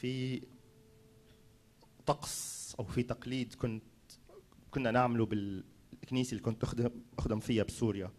في 0.00 0.42
طقس 2.06 2.74
أو 2.78 2.84
في 2.84 3.02
تقليد 3.02 3.54
كنت 3.54 3.82
كنا 4.70 4.90
نعمله 4.90 5.26
بالكنيسة 5.26 6.30
اللي 6.30 6.42
كنت 6.42 6.62
اخدم 6.62 6.90
أخدم 7.18 7.40
فيها 7.40 7.64
بسوريا. 7.64 8.10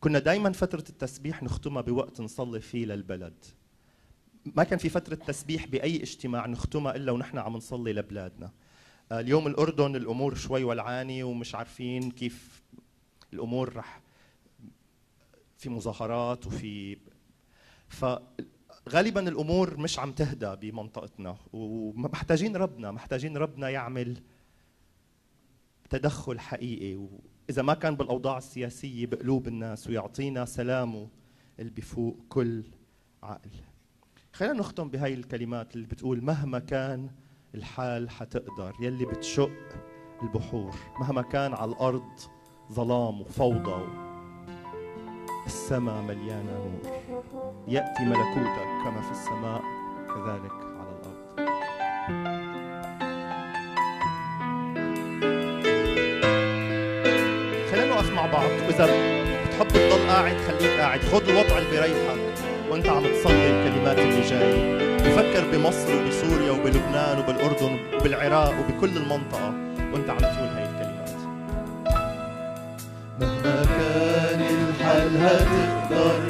كنا 0.00 0.18
دائما 0.18 0.52
فترة 0.52 0.84
التسبيح 0.88 1.42
نختمها 1.42 1.82
بوقت 1.82 2.20
نصلي 2.20 2.60
فيه 2.60 2.86
للبلد. 2.86 3.44
ما 4.44 4.64
كان 4.64 4.78
في 4.78 4.88
فترة 4.88 5.14
تسبيح 5.14 5.66
بأي 5.66 6.02
اجتماع 6.02 6.46
نختمها 6.46 6.96
إلا 6.96 7.12
ونحن 7.12 7.38
عم 7.38 7.56
نصلي 7.56 7.92
لبلادنا. 7.92 8.52
آه، 9.12 9.20
اليوم 9.20 9.46
الأردن 9.46 9.96
الأمور 9.96 10.34
شوي 10.34 10.64
والعاني 10.64 11.22
ومش 11.22 11.54
عارفين 11.54 12.10
كيف 12.10 12.62
الأمور 13.32 13.76
رح 13.76 14.02
في 15.58 15.68
مظاهرات 15.68 16.46
وفي 16.46 16.98
ف 17.88 18.04
فغالبا 18.86 19.28
الأمور 19.28 19.76
مش 19.76 19.98
عم 19.98 20.12
تهدى 20.12 20.70
بمنطقتنا 20.70 21.36
ومحتاجين 21.52 22.56
ربنا 22.56 22.90
محتاجين 22.90 23.36
ربنا 23.36 23.68
يعمل 23.68 24.16
تدخل 25.90 26.40
حقيقي. 26.40 26.96
وإذا 26.96 27.62
ما 27.62 27.74
كان 27.74 27.96
بالأوضاع 27.96 28.38
السياسية 28.38 29.06
بقلوب 29.06 29.48
الناس 29.48 29.86
ويعطينا 29.86 30.44
سلامه 30.44 31.08
اللي 31.58 31.70
بفوق 31.70 32.16
كل 32.28 32.64
عقل. 33.22 33.50
خلينا 34.32 34.54
نختم 34.54 34.88
بهاي 34.88 35.14
الكلمات 35.14 35.74
اللي 35.74 35.86
بتقول 35.86 36.24
مهما 36.24 36.58
كان 36.58 37.10
الحال 37.54 38.10
حتقدر 38.10 38.74
يلي 38.80 39.04
بتشق 39.06 39.82
البحور. 40.22 40.74
مهما 41.00 41.22
كان 41.22 41.54
على 41.54 41.70
الأرض 41.70 42.10
ظلام 42.72 43.20
وفوضى 43.20 44.05
السماء 45.46 46.02
مليانة 46.02 46.52
نور. 46.52 46.80
يأتي 47.68 48.04
ملكوتك 48.04 48.68
كما 48.84 49.00
في 49.00 49.10
السماء 49.10 49.62
كذلك 50.08 50.52
على 50.78 50.90
الأرض. 50.96 51.16
خلينا 57.70 57.94
نقف 57.94 58.12
مع 58.12 58.26
بعض. 58.26 58.50
واذا 58.66 58.86
بتحب 59.46 59.68
تضل 59.68 60.08
قاعد 60.08 60.36
خليك 60.36 60.80
قاعد. 60.80 61.00
خذ 61.00 61.28
الوضع 61.28 61.58
اللي 61.58 61.70
بيريحك 61.70 62.18
وأنت 62.70 62.88
عم 62.88 63.02
تصلي 63.02 63.50
الكلمات 63.50 63.98
اللي 63.98 64.20
جاي. 64.20 64.76
وفكر 64.96 65.44
بمصر 65.52 65.96
وبسوريا 65.96 66.52
وبلبنان 66.52 67.18
وبالأردن 67.18 67.78
وبالعراق 67.94 68.54
وبكل 68.60 68.96
المنطقة 68.96 69.54
وأنت 69.92 70.10
عم 70.10 70.18
تقول 70.18 70.48
هاي 70.48 70.64
الكلمات. 70.64 71.10
مهما 73.20 73.75
هتقدر. 75.22 76.20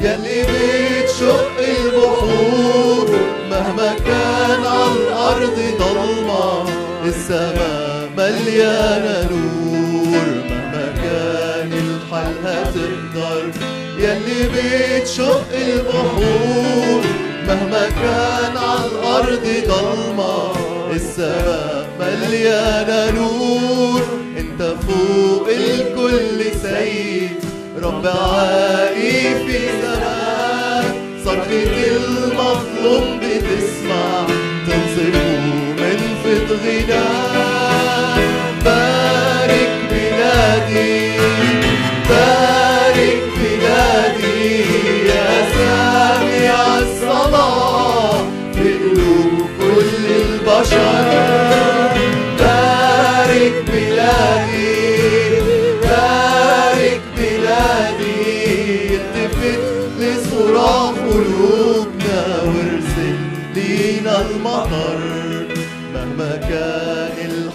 يلي 0.00 0.42
بتشق 0.42 1.50
البحور 1.58 3.08
مهما 3.50 3.94
كان 4.06 4.64
على 4.66 4.92
الأرض 4.92 5.58
ضلمة 5.78 6.64
السماء 7.04 8.08
مليانة 8.16 9.28
نور. 9.30 10.26
مهما 10.50 10.86
كان 11.02 11.72
الحال 11.72 12.34
هتقدر. 12.44 13.44
يلي 13.98 14.48
بتشق 14.54 15.48
البحور 15.54 17.02
مهما 17.48 17.88
كان 17.88 18.56
على 18.56 18.86
الأرض 18.92 19.46
ضلمة 19.68 20.52
السماء 20.94 21.88
مليانة 22.00 23.10
نور. 23.10 24.02
انت 24.38 24.62
فوق 24.62 25.48
الكل 25.48 26.44
سيد 26.62 27.41
رب 27.82 28.06
عالي 28.06 29.22
في 29.46 29.58
سماك 29.82 30.94
صرخة 31.24 31.86
المظلوم 31.86 33.20
بتسمع. 33.20 34.26
تنصفه 34.66 35.40
من 35.78 35.98
فض 36.24 36.52
غناك 36.64 37.21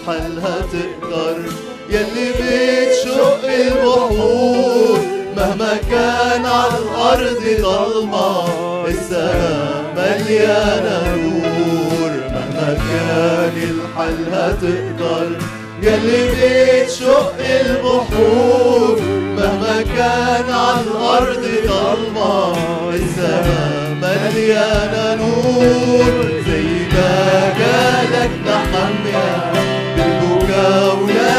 كان 0.07 0.15
الحل 0.15 0.39
هتقدر 0.39 1.37
يلي 1.89 2.31
بتشق 2.31 3.43
البحور 3.43 4.99
مهما 5.37 5.77
كان 5.91 6.45
على 6.45 6.73
الأرض 6.79 7.43
ضلمة 7.61 8.45
السماء 8.87 9.93
مليانة 9.97 11.15
نور. 11.15 12.11
مهما 12.33 12.77
كان 12.77 13.55
الحل 13.69 14.33
هتقدر. 14.33 15.29
يلي 15.81 16.21
بتشق 16.31 17.33
البحور 17.61 18.99
مهما 19.37 19.81
كان 19.97 20.53
على 20.53 20.81
الأرض 20.81 21.45
ضلمة 21.67 22.57
السماء 22.93 23.97
مليانة 24.01 25.15
نور. 25.15 26.41
زي 26.47 26.67
ما 26.93 27.53
جالك 27.59 28.31
نحميها 28.47 29.66
around. 30.77 31.36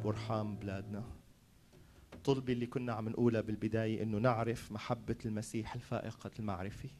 رب 0.00 0.06
وارحم 0.06 0.56
بلادنا. 0.56 1.04
طلبي 2.24 2.52
اللي 2.52 2.66
كنا 2.66 2.92
عم 2.92 3.08
نقولها 3.08 3.40
بالبداية 3.40 4.02
إنه 4.02 4.18
نعرف 4.18 4.72
محبة 4.72 5.16
المسيح 5.24 5.74
الفائقة 5.74 6.30
المعرفة 6.38 6.90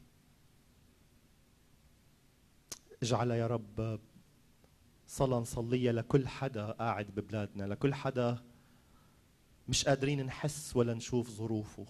اجعل 3.03 3.31
يا 3.31 3.47
رب 3.47 3.99
صلاة 5.07 5.39
نصليها 5.39 5.91
لكل 5.91 6.27
حدا 6.27 6.71
قاعد 6.71 7.05
ببلادنا 7.05 7.63
لكل 7.63 7.93
حدا 7.93 8.43
مش 9.67 9.85
قادرين 9.85 10.25
نحس 10.25 10.75
ولا 10.75 10.93
نشوف 10.93 11.29
ظروفه 11.29 11.85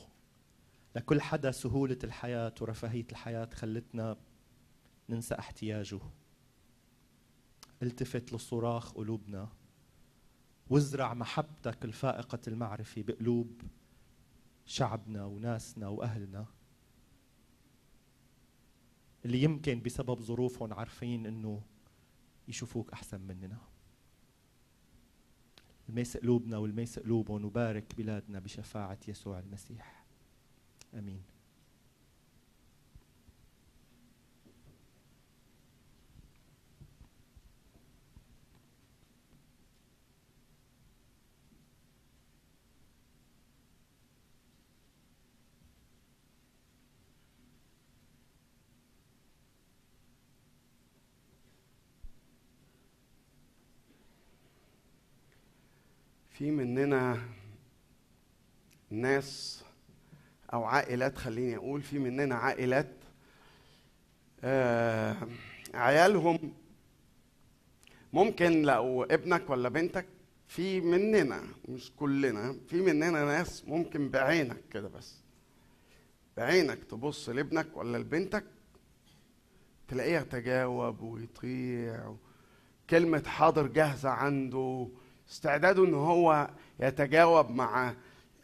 لكل 0.95 1.22
حدا 1.22 1.51
سهولة 1.51 1.99
الحياة 2.03 2.53
ورفاهية 2.62 3.05
الحياة 3.12 3.49
خلتنا 3.53 4.18
ننسى 5.09 5.36
احتياجه. 5.36 5.99
التفت 7.84 8.34
لصراخ 8.34 8.91
قلوبنا. 8.93 9.61
وازرع 10.72 11.13
محبتك 11.13 11.86
الفائقة 11.86 12.39
المعرفة 12.47 13.01
بقلوب 13.01 13.61
شعبنا 14.65 15.26
وناسنا 15.26 15.88
وأهلنا. 15.88 16.45
اللي 19.26 19.43
يمكن 19.43 19.82
بسبب 19.82 20.22
ظروفهم 20.22 20.74
عارفين 20.74 21.26
إنه 21.26 21.61
يشوفوك 22.47 22.91
أحسن 22.91 23.22
مننا. 23.22 23.57
الميس 25.89 26.17
قلوبنا 26.17 26.57
والميس 26.57 26.99
قلوبهم 26.99 27.45
وبارك 27.45 27.95
بلادنا 27.95 28.39
بشفاعة 28.39 28.99
يسوع 29.07 29.39
المسيح. 29.39 30.05
آمين. 30.93 31.30
في 56.42 56.52
مننا 56.52 57.20
ناس 58.89 59.64
أو 60.54 60.64
عائلات 60.64 61.18
خليني 61.18 61.56
أقول 61.56 61.82
في 61.82 62.00
مننا 62.00 62.36
عائلات 62.36 62.92
آه 64.44 65.18
عيالهم 65.74 66.54
ممكن 68.14 68.62
لو 68.62 69.04
ابنك 69.04 69.50
ولا 69.50 69.70
بنتك 69.70 70.06
في 70.48 70.82
مننا 70.82 71.44
مش 71.70 71.92
كلنا 71.96 72.56
في 72.68 72.82
مننا 72.82 73.26
ناس 73.26 73.68
ممكن 73.68 74.10
بعينك 74.10 74.62
كده 74.72 74.88
بس 74.88 75.16
بعينك 76.38 76.84
تبص 76.84 77.30
لابنك 77.30 77.78
ولا 77.78 77.98
لبنتك 77.98 78.46
تلاقيه 79.88 80.20
يتجاوب 80.20 81.02
ويطيع 81.02 82.16
كلمة 82.89 83.24
حاضر 83.28 83.68
جاهزة 83.68 84.10
عنده 84.10 84.88
استعداده 85.32 85.86
إن 85.86 85.93
هو 85.93 86.49
يتجاوب 86.79 87.49
مع 87.49 87.95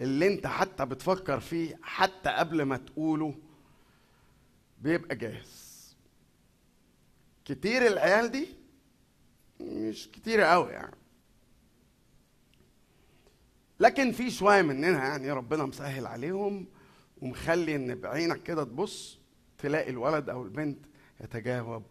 اللي 0.01 0.27
أنت 0.27 0.47
حتى 0.47 0.85
بتفكر 0.85 1.39
فيه 1.39 1.79
حتى 1.83 2.29
قبل 2.29 2.61
ما 2.63 2.77
تقوله 2.77 3.35
بيبقى 4.81 5.15
جاهز. 5.15 5.67
كتير 7.45 7.87
العيال 7.87 8.31
دي 8.31 8.47
مش 9.61 10.09
كتير 10.13 10.41
قوي 10.41 10.71
يعني. 10.71 10.95
لكن 13.79 14.11
في 14.11 14.31
شوية 14.31 14.61
مننا 14.61 15.07
يعني 15.07 15.31
ربنا 15.31 15.65
مسهل 15.65 16.05
عليهم 16.05 16.67
ومخلي 17.21 17.75
إن 17.75 17.95
بعينك 17.95 18.43
كده 18.43 18.63
تبص 18.63 19.19
تلاقي 19.57 19.89
الولد 19.89 20.29
أو 20.29 20.43
البنت 20.43 20.85
يتجاوب. 21.21 21.83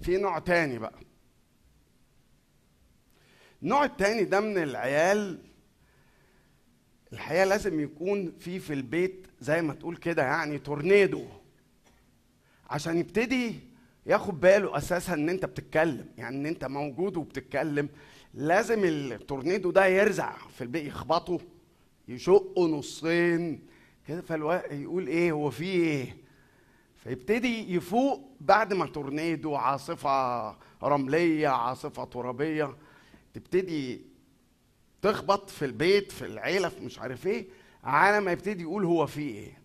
في 0.00 0.16
نوع 0.16 0.38
تاني 0.38 0.78
بقى. 0.78 1.00
النوع 3.62 3.84
التاني 3.84 4.24
ده 4.24 4.40
من 4.40 4.58
العيال 4.62 5.38
الحقيقة 7.12 7.44
لازم 7.44 7.80
يكون 7.80 8.32
في 8.38 8.58
في 8.58 8.72
البيت 8.72 9.26
زي 9.40 9.62
ما 9.62 9.74
تقول 9.74 9.96
كده 9.96 10.22
يعني 10.22 10.58
تورنيدو 10.58 11.24
عشان 12.70 12.98
يبتدي 12.98 13.54
ياخد 14.06 14.40
باله 14.40 14.76
أساسا 14.76 15.14
إن 15.14 15.28
أنت 15.28 15.44
بتتكلم 15.44 16.06
يعني 16.18 16.36
إن 16.36 16.46
أنت 16.46 16.64
موجود 16.64 17.16
وبتتكلم. 17.16 17.88
لازم 18.34 18.84
التورنيدو 18.84 19.70
ده 19.70 19.86
يرزع 19.86 20.32
في 20.36 20.64
البيت 20.64 20.84
يخبطه 20.86 21.38
يشقه 22.08 22.66
نصين 22.66 23.62
كده 24.08 24.20
فالواحد 24.20 24.72
يقول 24.72 25.06
إيه 25.06 25.32
هو 25.32 25.50
في 25.50 25.64
إيه؟ 25.64 26.16
فيبتدي 27.04 27.74
يفوق 27.74 28.30
بعد 28.40 28.72
ما 28.74 28.86
تورنيدو 28.86 29.54
عاصفة 29.54 30.50
رملية 30.82 31.48
عاصفة 31.48 32.04
ترابية 32.04 32.76
تبتدي 33.36 34.00
تخبط 35.02 35.50
في 35.50 35.64
البيت 35.64 36.12
في 36.12 36.26
العيلة 36.26 36.68
في 36.68 36.80
مش 36.80 36.98
عارف 36.98 37.26
إيه 37.26 37.46
على 37.84 38.20
ما 38.20 38.32
يبتدي 38.32 38.62
يقول 38.62 38.84
هو 38.84 39.06
في 39.06 39.20
إيه. 39.20 39.58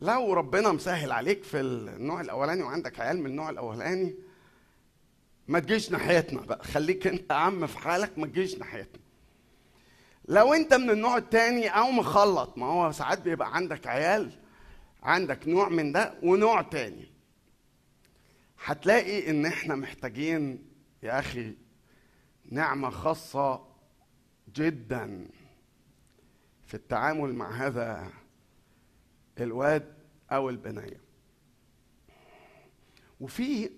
لو 0.00 0.32
ربنا 0.32 0.72
مسهل 0.72 1.12
عليك 1.12 1.44
في 1.44 1.60
النوع 1.60 2.20
الأولاني 2.20 2.62
وعندك 2.62 3.00
عيال 3.00 3.18
من 3.20 3.26
النوع 3.26 3.50
الأولاني 3.50 4.14
ما 5.48 5.58
تجيش 5.58 5.90
ناحيتنا 5.90 6.40
بقى. 6.40 6.64
خليك 6.64 7.06
أنت 7.06 7.32
عم 7.32 7.66
في 7.66 7.78
حالك 7.78 8.18
ما 8.18 8.26
تجيش 8.26 8.54
ناحيتنا. 8.58 9.00
لو 10.28 10.54
أنت 10.54 10.74
من 10.74 10.90
النوع 10.90 11.16
التاني 11.16 11.68
أو 11.68 11.90
مخلط 11.90 12.58
ما 12.58 12.66
هو 12.66 12.92
ساعات 12.92 13.20
بيبقى 13.20 13.54
عندك 13.56 13.86
عيال 13.86 14.30
عندك 15.02 15.48
نوع 15.48 15.68
من 15.68 15.92
ده 15.92 16.14
ونوع 16.22 16.62
تاني. 16.62 17.06
هتلاقي 18.64 19.30
إن 19.30 19.46
إحنا 19.46 19.74
محتاجين 19.74 20.65
يا 21.02 21.18
أخي 21.18 21.56
نعمة 22.44 22.90
خاصة 22.90 23.66
جدا 24.54 25.28
في 26.66 26.74
التعامل 26.74 27.34
مع 27.34 27.66
هذا 27.66 28.12
الواد 29.40 29.94
أو 30.30 30.50
البنية. 30.50 31.00
وفي 33.20 33.70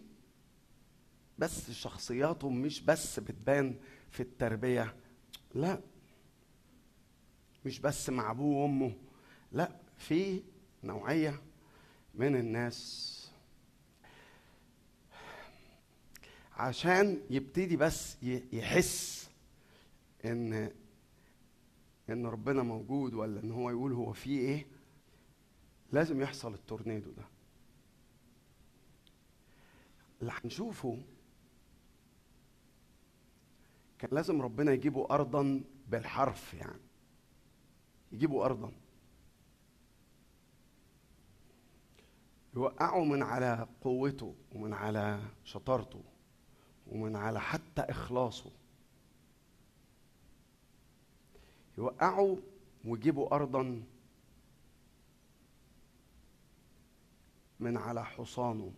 بس 1.39 1.71
شخصياتهم 1.71 2.63
مش 2.63 2.81
بس 2.81 3.21
بتبان 3.21 3.81
في 4.11 4.21
التربية 4.21 4.97
لا. 5.55 5.81
مش 7.65 7.81
بس 7.81 8.11
مع 8.11 8.31
أبوه 8.31 8.57
وأمه 8.63 8.93
لا. 9.53 9.81
في 9.97 10.43
نوعية 10.85 11.43
من 12.15 12.37
الناس 12.37 13.18
عشان 16.59 17.21
يبتدي 17.31 17.77
بس 17.77 18.17
يحس 18.53 19.31
ان 20.25 20.73
إن 22.11 22.27
ربنا 22.27 22.63
موجود 22.63 23.15
ولا 23.15 23.41
إن 23.41 23.51
هو 23.51 23.71
يقول 23.71 23.93
هو 23.93 24.13
في 24.13 24.31
إيه. 24.39 24.67
لازم 25.93 26.21
يحصل 26.21 26.55
التورنيدو 26.55 27.11
ده. 27.11 27.25
اللي 30.21 30.33
هنشوفه 30.45 31.03
كان 33.99 34.11
لازم 34.13 34.43
ربنا 34.43 34.73
يجيبه 34.73 35.07
ارضا 35.11 35.65
بالحرف 35.89 36.55
يعني. 36.55 36.81
يجيبه 38.13 38.45
ارضا. 38.45 38.73
يوقعه 42.55 43.05
من 43.05 43.23
على 43.23 43.69
قوته 43.81 44.35
ومن 44.55 44.73
على 44.73 45.21
شطارته. 45.45 46.03
ومن 46.89 47.17
على 47.17 47.41
حتى 47.41 47.81
إخلاصه. 47.83 48.51
يوقعوا 51.79 52.37
ويجيبوا 52.85 53.35
أرضا 53.35 53.83
من 57.61 57.77
على 57.77 58.05
حصانه 58.05 58.73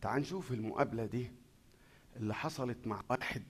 تعال 0.00 0.20
نشوف 0.20 0.52
المقابلة 0.52 1.06
دي 1.06 1.30
اللي 2.16 2.34
حصلت 2.34 2.86
مع 2.86 3.02
واحد 3.10 3.42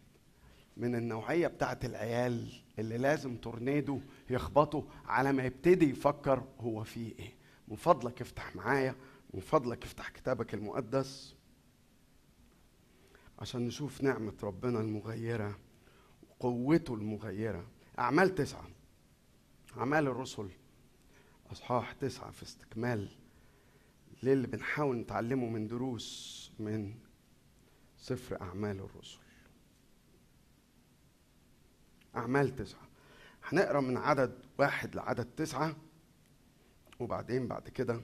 من 0.77 0.95
النوعية 0.95 1.47
بتاعت 1.47 1.85
العيال 1.85 2.53
اللي 2.79 2.99
لازم 2.99 3.37
تورنيدو 3.37 4.01
يخبطه 4.31 4.87
على 5.07 5.33
ما 5.33 5.45
يبتدي 5.45 5.91
يفكر 5.91 6.45
هو 6.61 6.85
فيه 6.85 7.15
إيه. 7.19 7.35
من 7.69 7.77
فضلك 7.77 8.21
افتح 8.21 8.57
معايا 8.57 8.95
من 9.35 9.41
فضلك 9.41 9.85
افتح 9.85 10.09
كتابك 10.09 10.55
المقدس 10.55 11.35
عشان 13.39 13.67
نشوف 13.67 14.03
نعمة 14.03 14.35
ربنا 14.43 14.81
المغيرة 14.81 15.59
وقوته 16.29 16.95
المغيرة. 16.95 17.67
أعمال 17.99 18.35
تسعة. 18.35 18.69
أعمال 19.77 20.07
الرسل. 20.07 20.49
أصحاح 21.53 21.93
تسعة 21.93 22.31
في 22.31 22.43
استكمال 22.43 23.09
للي 24.23 24.47
بنحاول 24.47 24.97
نتعلمه 24.97 25.49
من 25.49 25.67
دروس 25.67 26.51
من 26.59 26.95
سفر 27.97 28.41
أعمال 28.41 28.81
الرسل. 28.81 29.19
أعمال 32.17 32.57
تسعة. 32.57 32.89
هنقرأ 33.45 33.81
من 33.81 33.97
عدد 33.97 34.39
واحد 34.59 34.95
لعدد 34.95 35.27
تسعة 35.37 35.77
وبعدين 37.01 37.49
بعد 37.49 37.69
كده 37.69 38.01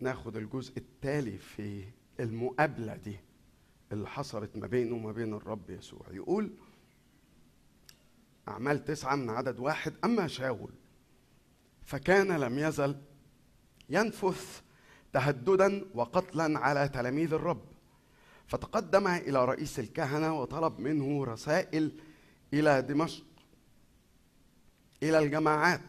ناخد 0.00 0.36
الجزء 0.36 0.76
التالي 0.76 1.38
في 1.38 1.84
المقابلة 2.20 2.96
دي 2.96 3.16
اللي 3.92 4.08
حصلت 4.08 4.56
ما 4.56 4.66
بينه 4.66 4.94
وما 4.94 5.12
بين 5.12 5.34
الرب 5.34 5.70
يسوع. 5.70 6.06
يقول 6.10 6.50
أعمال 8.48 8.84
تسعة 8.84 9.14
من 9.16 9.30
عدد 9.30 9.58
واحد 9.58 9.94
أما 10.04 10.26
شاول 10.26 10.70
فكان 11.82 12.32
لم 12.40 12.58
يزل 12.58 12.96
ينفث 13.90 14.62
تهددا 15.12 15.84
وقتلا 15.94 16.58
على 16.58 16.88
تلاميذ 16.88 17.32
الرب 17.32 17.64
فتقدم 18.46 19.06
إلى 19.06 19.44
رئيس 19.44 19.78
الكهنة 19.78 20.40
وطلب 20.40 20.80
منه 20.80 21.24
رسائل 21.24 22.00
إلى 22.54 22.82
دمشق 22.82 23.24
إلى 25.02 25.18
الجماعات 25.18 25.80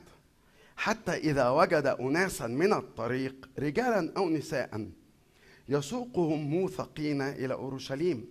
حتى 0.80 1.12
إذا 1.12 1.50
وجد 1.50 1.86
أناسا 1.86 2.48
من 2.48 2.74
الطريق 2.74 3.50
رجالا 3.60 4.14
أو 4.18 4.30
نساء 4.30 4.90
يسوقهم 5.70 6.40
موثقين 6.50 7.22
إلى 7.22 7.54
أورشليم. 7.54 8.26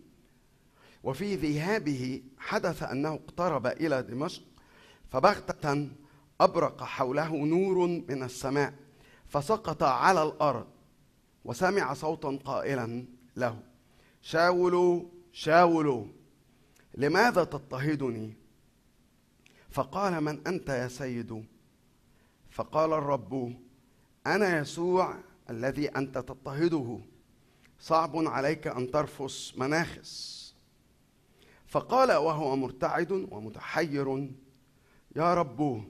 وفي 1.04 1.34
ذهابه 1.34 2.22
حدث 2.38 2.82
أنه 2.82 3.14
اقترب 3.14 3.66
إلى 3.66 4.02
دمشق 4.02 4.42
فبغتة 5.10 5.88
أبرق 6.40 6.82
حوله 6.82 7.36
نور 7.36 7.86
من 7.86 8.22
السماء 8.22 8.74
فسقط 9.26 9.82
على 9.82 10.22
الأرض 10.22 10.66
وسمع 11.44 11.94
صوتا 11.94 12.38
قائلا 12.44 13.04
له 13.36 13.60
شاولوا 14.22 15.02
شاولوا 15.32 16.04
لماذا 16.94 17.44
تضطهدني؟ 17.44 18.32
فقال 19.70 20.20
من 20.20 20.46
أنت 20.46 20.68
يا 20.68 20.88
سيد 20.88 21.44
فقال 22.58 22.92
الرب 22.92 23.56
أنا 24.26 24.58
يسوع 24.58 25.14
الذي 25.50 25.88
أنت 25.88 26.18
تضطهده. 26.18 27.00
صعب 27.80 28.16
عليك 28.16 28.66
أن 28.66 28.90
ترفس 28.90 29.54
مناخس. 29.56 30.54
فقال 31.66 32.12
وهو 32.12 32.56
مرتعد 32.56 33.12
ومتحير 33.12 34.30
يا 35.16 35.34
رب 35.34 35.84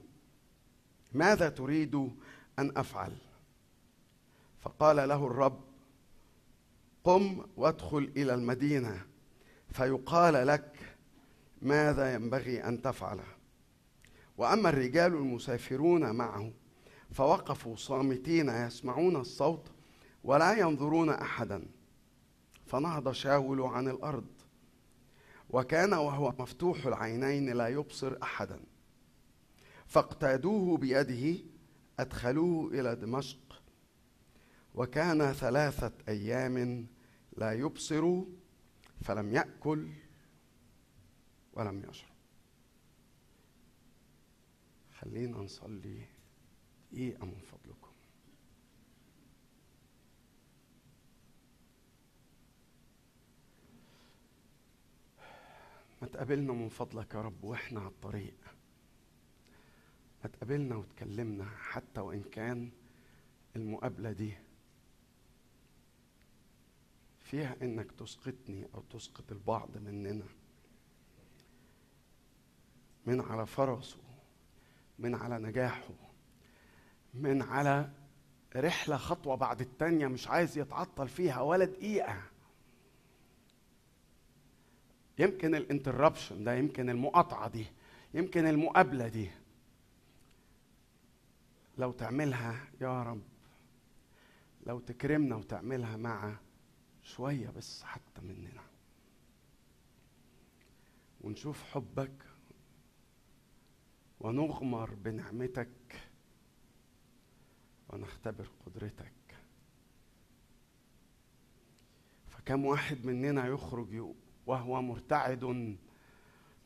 ماذا 1.13 1.49
تريد 1.49 1.95
أن 2.59 2.77
أفعل؟ 2.77 3.17
فقال 4.61 4.95
له 4.95 5.27
الرب 5.27 5.61
قم 7.03 7.45
وادخل 7.57 8.11
إلى 8.17 8.33
المدينة 8.33 9.05
فيقال 9.71 10.47
لك 10.47 10.75
ماذا 11.61 12.13
ينبغي 12.13 12.63
أن 12.63 12.81
تفعل. 12.81 13.19
وأما 14.39 14.69
الرجال 14.69 15.13
المسافرون 15.13 16.15
معه 16.15 16.53
فوقفوا 17.11 17.75
صامتين 17.75 18.49
يسمعون 18.49 19.15
الصوت 19.15 19.71
ولا 20.23 20.59
ينظرون 20.59 21.09
أحدا. 21.09 21.67
فنهض 22.65 23.11
شاول 23.11 23.61
عن 23.61 23.87
الأرض 23.87 24.27
وكان 25.49 25.93
وهو 25.93 26.33
مفتوح 26.39 26.85
العينين 26.85 27.49
لا 27.49 27.67
يبصر 27.67 28.17
أحدا. 28.23 28.59
فاقتادوه 29.85 30.77
بيده 30.77 31.43
أدخلوه 31.99 32.79
إلى 32.79 32.95
دمشق. 32.95 33.61
وكان 34.75 35.33
ثلاثة 35.33 35.91
أيام 36.07 36.87
لا 37.37 37.53
يبصر 37.53 38.21
فلم 39.01 39.33
يأكل 39.33 39.87
ولم 41.53 41.83
يشرب. 41.89 42.18
خلينا 44.99 45.37
نصلي. 45.37 46.05
دقيقه 46.91 47.25
من 47.25 47.39
فضلكم؟ 47.39 47.91
ما 56.01 56.07
تقابلنا 56.07 56.53
من 56.53 56.69
فضلك 56.69 57.13
يا 57.13 57.21
رب 57.21 57.43
وإحنا 57.43 57.79
على 57.79 57.89
الطريق. 57.89 58.35
ما 60.23 60.29
تقابلنا 60.29 60.75
وتكلمنا 60.75 61.45
حتى 61.45 62.01
وإن 62.01 62.23
كان 62.23 62.71
المقابلة 63.55 64.11
دي 64.11 64.33
فيها 67.19 67.55
إنك 67.61 67.91
تسقطني 67.91 68.67
أو 68.75 68.81
تسقط 68.81 69.31
البعض 69.31 69.77
مننا. 69.77 70.27
من 73.05 73.21
على 73.21 73.45
فرسه. 73.45 74.08
من 74.99 75.15
على 75.15 75.37
نجاحه 75.37 75.89
من 77.13 77.41
على 77.41 77.89
رحلة 78.55 78.97
خطوة 78.97 79.35
بعد 79.35 79.61
التانية 79.61 80.07
مش 80.07 80.27
عايز 80.27 80.57
يتعطل 80.57 81.07
فيها 81.07 81.41
ولا 81.41 81.65
دقيقة. 81.65 82.21
يمكن 85.19 85.55
الانتربشن 85.55 86.43
ده 86.43 86.53
يمكن 86.55 86.89
المقاطعة 86.89 87.49
دي 87.49 87.65
يمكن 88.13 88.47
المقابلة 88.47 89.07
دي. 89.07 89.31
لو 91.77 91.91
تعملها 91.91 92.67
يا 92.81 93.03
رب 93.03 93.21
لو 94.67 94.79
تكرمنا 94.79 95.35
وتعملها 95.35 95.97
مع 95.97 96.35
شوية 97.03 97.49
بس 97.49 97.83
حتى 97.83 98.21
مننا. 98.21 98.63
ونشوف 101.21 101.63
حبك 101.63 102.11
ونغمر 104.19 104.93
بنعمتك 104.93 106.01
ونختبر 107.89 108.49
قدرتك. 108.65 109.13
فكم 112.27 112.65
واحد 112.65 113.05
مننا 113.05 113.47
يخرج 113.47 114.15
وهو 114.45 114.81
مرتعد 114.81 115.75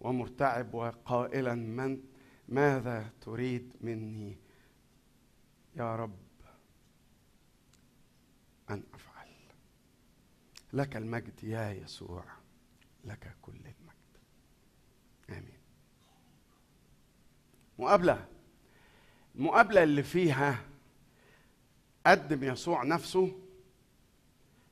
ومرتعب 0.01 0.73
وقائلا 0.73 1.55
من 1.55 2.03
ماذا 2.49 3.09
تريد 3.21 3.73
مني 3.81 4.37
يا 5.75 5.95
رب 5.95 6.17
أن 8.69 8.83
أفعل؟ 8.93 9.27
لك 10.73 10.97
المجد 10.97 11.43
يا 11.43 11.71
يسوع 11.71 12.25
لك 13.05 13.35
كل 13.41 13.51
المجد 13.53 14.17
امين 15.29 15.63
مقابلة. 17.80 18.28
المقابلة 19.36 19.84
اللي 19.84 20.03
فيها 20.03 20.65
قدم 22.05 22.43
يسوع 22.43 22.84
نفسه 22.84 23.39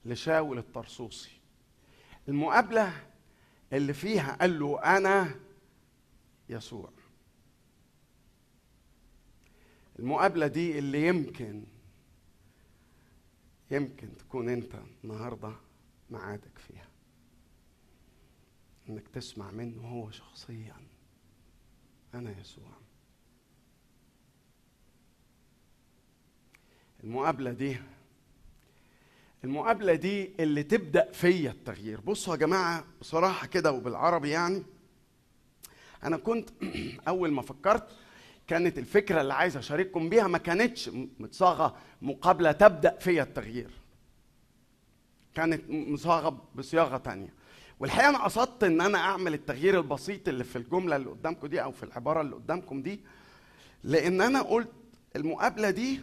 لشاول 0.05 0.57
الطرسوسي. 0.57 1.31
المقابلة 2.27 2.93
اللي 3.73 3.93
فيها 3.93 4.35
قال 4.35 4.59
له 4.59 4.97
أنا 4.97 5.35
يسوع. 6.49 6.89
المقابلة 9.99 10.47
دي 10.47 10.79
اللي 10.79 11.07
يمكن 11.07 11.63
يمكن 13.71 14.17
تكون 14.17 14.49
أنت 14.49 14.75
النهارده 15.03 15.53
معادك 16.09 16.57
فيها. 16.57 16.87
إنك 18.89 19.07
تسمع 19.07 19.51
منه 19.51 19.81
هو 19.87 20.11
شخصيا. 20.11 20.75
أنا 22.13 22.39
يسوع. 22.39 22.80
المقابلة 27.03 27.51
دي 27.51 27.77
المقابلة 29.43 29.93
دي 29.93 30.31
اللي 30.39 30.63
تبدأ 30.63 31.11
فيا 31.11 31.51
التغيير. 31.51 32.01
بصوا 32.01 32.33
يا 32.33 32.39
جماعة 32.39 32.83
بصراحة 33.01 33.47
كده 33.47 33.71
وبالعربي 33.71 34.29
يعني 34.29 34.63
أنا 36.03 36.17
كنت 36.17 36.49
أول 37.07 37.31
ما 37.31 37.41
فكرت 37.41 37.87
كانت 38.47 38.77
الفكرة 38.77 39.21
اللي 39.21 39.33
عايز 39.33 39.57
أشارككم 39.57 40.09
بيها 40.09 40.27
ما 40.27 40.37
كانتش 40.37 40.89
متصاغة 41.19 41.75
مقابلة 42.01 42.51
تبدأ 42.51 42.97
فيا 42.99 43.23
التغيير. 43.23 43.71
كانت 45.35 45.69
مصاغة 45.69 46.41
بصياغة 46.55 46.97
تانية. 46.97 47.33
والحقيقة 47.79 48.09
أنا 48.09 48.23
قصدت 48.23 48.63
إن 48.63 48.81
أنا 48.81 48.97
أعمل 48.97 49.33
التغيير 49.33 49.77
البسيط 49.79 50.27
اللي 50.27 50.43
في 50.43 50.55
الجملة 50.55 50.95
اللي 50.95 51.09
قدامكم 51.09 51.47
دي 51.47 51.63
أو 51.63 51.71
في 51.71 51.83
العبارة 51.83 52.21
اللي 52.21 52.35
قدامكم 52.35 52.81
دي 52.81 52.99
لأن 53.83 54.21
أنا 54.21 54.41
قلت 54.41 54.71
المقابلة 55.15 55.69
دي 55.69 56.01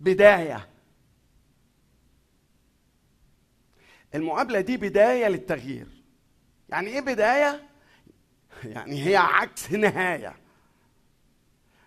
بداية. 0.00 0.68
المقابلة 4.14 4.60
دي 4.60 4.76
بداية 4.76 5.28
للتغيير. 5.28 5.86
يعني 6.68 6.86
إيه 6.90 7.00
بداية؟ 7.00 7.68
يعني 8.64 9.06
هي 9.06 9.16
عكس 9.16 9.72
نهاية. 9.72 10.36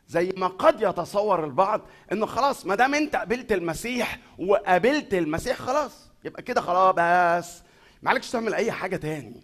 زي 0.08 0.34
ما 0.38 0.48
قد 0.48 0.82
يتصور 0.82 1.46
البعض 1.46 1.82
إنه 2.12 2.26
خلاص 2.26 2.66
ما 2.66 2.76
دام 2.76 2.94
أنت 2.94 3.16
قبلت 3.16 3.52
المسيح 3.52 4.20
وقابلت 4.40 5.14
المسيح 5.14 5.58
خلاص 5.58 6.12
يبقى 6.26 6.42
كده 6.44 6.62
خلاص. 6.62 6.96
بس 6.98 7.64
معلكش 8.04 8.32
تعمل 8.32 8.54
أي 8.54 8.72
حاجة 8.72 8.96
تاني. 8.96 9.44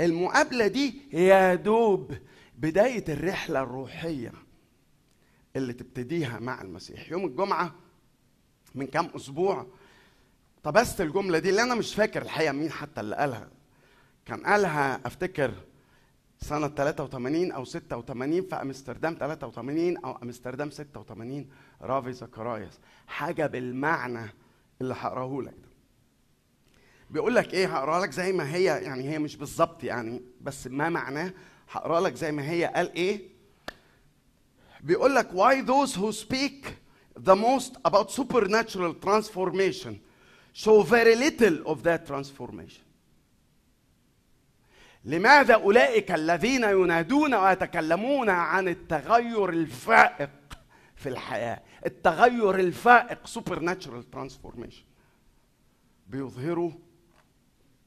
المقابلة 0.00 0.66
دي 0.66 1.02
يا 1.12 1.54
دوب 1.54 2.14
بداية 2.56 3.04
الرحلة 3.08 3.62
الروحية. 3.62 4.32
اللي 5.56 5.72
تبتديها 5.72 6.38
مع 6.40 6.62
المسيح. 6.62 7.10
يوم 7.10 7.26
الجمعة 7.26 7.74
من 8.74 8.86
كام 8.86 9.06
أسبوع 9.16 9.66
طبست 10.62 11.00
الجملة 11.00 11.38
دي 11.38 11.50
اللي 11.50 11.62
أنا 11.62 11.74
مش 11.74 11.94
فاكر 11.94 12.22
الحقيقة 12.22 12.52
مين 12.52 12.70
حتى 12.70 13.00
اللي 13.00 13.16
قالها. 13.16 13.48
كان 14.26 14.46
قالها 14.46 15.06
أفتكر 15.06 15.54
سنة 16.40 16.68
83 16.68 17.52
أو 17.52 17.64
86 17.64 18.42
في 18.42 18.54
أمستردام 18.54 19.14
83 19.20 19.96
أو 19.96 20.18
أمستردام 20.22 20.70
86 20.70 21.48
رافي 21.82 22.12
زكراياس 22.12 22.78
حاجة 23.06 23.46
بالمعنى 23.46 24.30
اللي 24.80 24.94
هقراه 24.94 25.40
لك 25.42 25.54
ده. 25.54 25.68
بيقول 27.10 27.34
لك 27.34 27.54
إيه؟ 27.54 27.76
هقرا 27.76 28.00
لك 28.00 28.10
زي 28.10 28.32
ما 28.32 28.54
هي 28.54 28.64
يعني 28.64 29.10
هي 29.10 29.18
مش 29.18 29.36
بالظبط 29.36 29.84
يعني 29.84 30.22
بس 30.40 30.66
ما 30.66 30.88
معناه 30.88 31.32
هقرا 31.70 32.00
لك 32.00 32.14
زي 32.14 32.32
ما 32.32 32.50
هي. 32.50 32.64
قال 32.64 32.92
إيه؟ 32.94 33.31
بيقول 34.82 35.14
لك 35.14 35.28
why 35.32 35.62
those 35.66 35.94
who 35.94 36.12
speak 36.12 36.66
the 37.16 37.36
most 37.36 37.76
about 37.84 38.10
supernatural 38.10 38.94
transformation 38.94 40.00
show 40.52 40.82
very 40.82 41.14
little 41.14 41.56
of 41.66 41.82
that 41.82 42.06
transformation 42.06 42.82
لماذا 45.04 45.54
اولئك 45.54 46.10
الذين 46.12 46.64
ينادون 46.64 47.34
ويتكلمون 47.34 48.30
عن 48.30 48.68
التغير 48.68 49.48
الفائق 49.48 50.30
في 50.96 51.08
الحياة 51.08 51.62
التغير 51.86 52.54
الفائق 52.54 53.18
supernatural 53.26 54.16
transformation 54.16 54.84
بيظهروا 56.06 56.72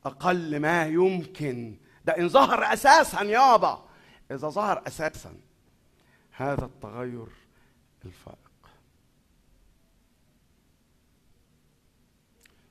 أقل 0.05 0.59
ما 0.59 0.85
يمكن 0.85 1.77
ده 2.05 2.17
ان 2.17 2.29
ظهر 2.29 2.73
أساسا 2.73 3.21
يابا 3.21 3.85
اذا 4.31 4.49
ظهر 4.49 4.83
أساسا 4.87 5.33
هذا 6.37 6.65
التغير 6.65 7.27
الفائق. 8.05 8.37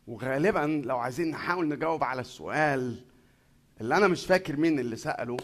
وغالبا 0.07 0.83
لو 0.87 0.99
عايزين 0.99 1.31
نحاول 1.31 1.69
نجاوب 1.69 2.05
على 2.05 2.21
السؤال 2.21 3.05
اللي 3.81 3.97
أنا 3.97 4.09
مش 4.09 4.27
فاكر 4.27 4.57
مين 4.57 4.79
اللي 4.79 4.97
سأله 4.97 5.37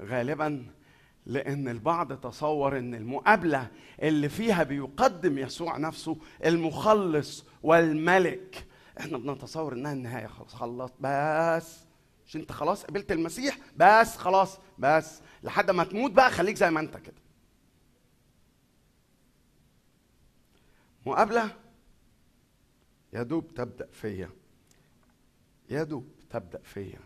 غالبا 0.00 0.66
لأن 1.26 1.68
البعض 1.68 2.12
تصور 2.12 2.78
إن 2.78 2.94
المقابلة 2.94 3.68
اللي 4.02 4.28
فيها 4.28 4.62
بيقدم 4.62 5.38
يسوع 5.38 5.76
نفسه 5.76 6.16
المخلص 6.44 7.44
والملك. 7.62 8.66
إحنا 9.00 9.18
بنتصور 9.18 9.72
إنها 9.72 9.92
النهاية 9.92 10.26
خلاص. 10.26 10.54
خلصت 10.54 10.94
بس 11.00 11.78
مش 12.26 12.36
أنت 12.36 12.52
خلاص 12.52 12.84
قبلت 12.84 13.12
المسيح؟ 13.12 13.58
بس 13.76 14.16
خلاص 14.16 14.58
بس. 14.78 15.20
لحد 15.42 15.70
ما 15.70 15.84
تموت 15.84 16.10
بقى 16.10 16.30
خليك 16.30 16.56
زي 16.56 16.70
ما 16.70 16.80
انت 16.80 16.96
كده. 16.96 17.14
مقابلة؟ 21.06 21.56
يا 23.12 23.22
دوب 23.22 23.54
تبدأ 23.54 23.86
فيا. 23.92 24.30
يا 25.70 25.82
دوب 25.82 26.08
تبدأ 26.30 26.60
فيا. 26.62 27.00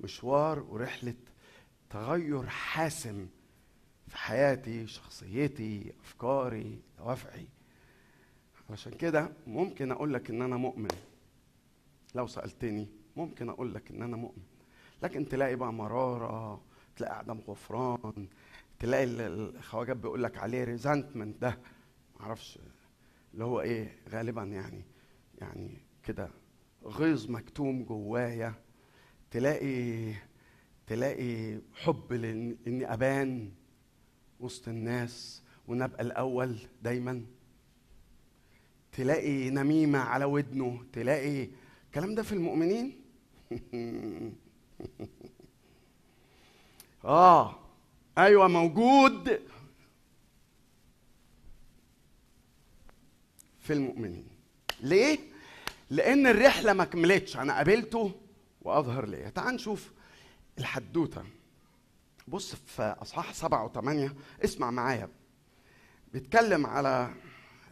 مشوار 0.00 0.58
ورحلة 0.58 1.14
تغير 1.90 2.46
حاسم 2.46 3.28
في 4.08 4.16
حياتي 4.18 4.86
شخصيتي 4.86 5.92
أفكاري 6.04 6.78
دوافعي. 6.98 7.46
علشان 8.70 8.92
كده 8.92 9.32
ممكن 9.46 9.92
أقول 9.92 10.14
لك 10.14 10.30
إن 10.30 10.42
أنا 10.42 10.56
مؤمن. 10.56 10.88
لو 12.14 12.26
سألتني 12.26 12.88
ممكن 13.16 13.48
أقول 13.48 13.74
لك 13.74 13.90
إن 13.90 14.02
أنا 14.02 14.16
مؤمن. 14.16 14.42
لكن 15.02 15.28
تلاقي 15.28 15.56
بقى 15.56 15.72
مرارة 15.72 16.60
تلاقي 16.96 17.18
عدم 17.18 17.40
غفران 17.48 18.28
تلاقي 18.78 19.04
الخواجات 19.04 19.96
بيقول 19.96 20.22
لك 20.22 20.38
عليه 20.38 20.64
ريزنتمنت 20.64 21.42
ده 21.42 21.58
معرفش 22.20 22.58
اللي 23.34 23.44
هو 23.44 23.60
إيه 23.60 23.96
غالبا 24.08 24.42
يعني 24.42 24.84
يعني 25.38 25.78
كده 26.02 26.30
غيظ 26.84 27.30
مكتوم 27.30 27.82
جوايا. 27.84 28.54
تلاقي 29.30 30.12
تلاقي 30.86 31.60
حب 31.74 32.12
لاني 32.12 32.92
أبان 32.92 33.52
وسط 34.40 34.68
الناس 34.68 35.42
ونبقى 35.68 36.02
الأول 36.02 36.58
دايما. 36.82 37.24
تلاقي 38.92 39.50
نميمة 39.50 39.98
على 39.98 40.24
ودنه 40.24 40.84
تلاقي 40.92 41.48
الكلام 41.86 42.14
ده 42.14 42.22
في 42.22 42.32
المؤمنين؟ 42.32 43.00
آه. 47.04 47.58
أيوه 48.18 48.48
موجود 48.48 49.40
في 53.60 53.72
المؤمنين. 53.72 54.28
ليه؟ 54.80 55.18
لأن 55.90 56.26
الرحلة 56.26 56.72
ما 56.72 56.84
كملتش. 56.84 57.36
أنا 57.36 57.56
قابلته 57.56 58.12
وأظهر 58.62 59.06
ليا. 59.06 59.28
تعال 59.30 59.54
نشوف 59.54 59.90
الحدوتة. 60.58 61.24
بص 62.28 62.54
في 62.54 62.82
أصحاح 62.82 63.34
سبعة 63.34 63.64
وثمانية. 63.64 64.14
اسمع 64.44 64.70
معايا. 64.70 65.08
بيتكلم 66.12 66.66
على 66.66 67.14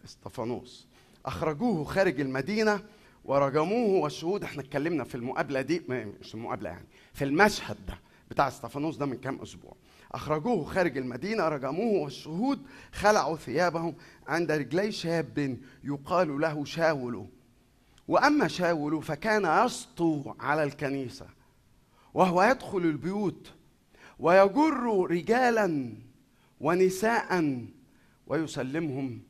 استفانوس 0.04 0.86
أخرجوه 1.26 1.84
خارج 1.84 2.20
المدينة 2.20 2.84
ورجموه. 3.24 4.02
والشهود 4.02 4.44
إحنا 4.44 4.62
اتكلمنا 4.62 5.04
في 5.04 5.14
المقابلة 5.14 5.60
دي 5.60 5.82
مش 6.20 6.34
المقابلة 6.34 6.70
يعني 6.70 6.86
في 7.14 7.24
المشهد 7.24 7.86
ده. 7.86 7.98
بتاع 8.32 8.48
استفانوس 8.48 8.96
ده 8.96 9.06
من 9.06 9.16
كام 9.16 9.40
أسبوع. 9.42 9.76
أخرجوه 10.12 10.64
خارج 10.64 10.98
المدينة 10.98 11.48
رجموه 11.48 12.02
والشهود 12.02 12.66
خلعوا 12.92 13.36
ثيابهم 13.36 13.94
عند 14.26 14.52
رجلي 14.52 14.92
شاب 14.92 15.58
يقال 15.84 16.40
له 16.40 16.64
شاول 16.64 17.26
وأما 18.08 18.48
شاول 18.48 19.02
فكان 19.02 19.64
يسطو 19.66 20.34
على 20.40 20.62
الكنيسة 20.62 21.26
وهو 22.14 22.42
يدخل 22.42 22.78
البيوت 22.78 23.52
ويجر 24.18 25.06
رجالا 25.10 25.94
ونساء 26.60 27.60
ويسلمهم 28.26 29.22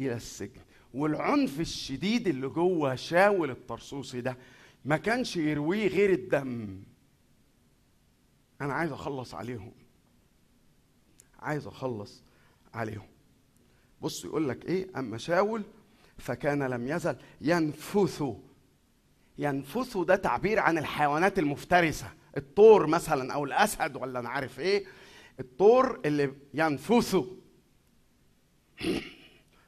إلى 0.00 0.14
السجن. 0.14 0.60
والعنف 0.94 1.60
الشديد 1.60 2.28
اللي 2.28 2.48
جوه 2.48 2.94
شاول 2.94 3.50
الطرسوسي 3.50 4.20
ده 4.20 4.36
ما 4.84 4.96
كانش 4.96 5.36
يرويه 5.36 5.88
غير 5.88 6.12
الدم. 6.12 6.82
أنا 8.62 8.74
عايز 8.74 8.92
أخلص 8.92 9.34
عليهم. 9.34 9.72
عايز 11.38 11.66
أخلص 11.66 12.22
عليهم. 12.74 13.08
بص 14.00 14.24
يقول 14.24 14.48
لك 14.48 14.64
إيه؟ 14.64 14.98
أما 14.98 15.18
شاول 15.18 15.62
فكان 16.18 16.62
لم 16.62 16.88
يزل 16.88 17.16
ينفث. 17.40 18.24
ينفث 19.38 19.96
ده 19.98 20.16
تعبير 20.16 20.58
عن 20.58 20.78
الحيوانات 20.78 21.38
المفترسة. 21.38 22.12
الطور 22.36 22.86
مثلا 22.86 23.34
أو 23.34 23.44
الأسد 23.44 23.96
ولا 23.96 24.18
أنا 24.18 24.28
عارف 24.28 24.60
إيه؟ 24.60 24.84
الطور 25.40 26.00
اللي 26.04 26.32
ينفث. 26.54 27.16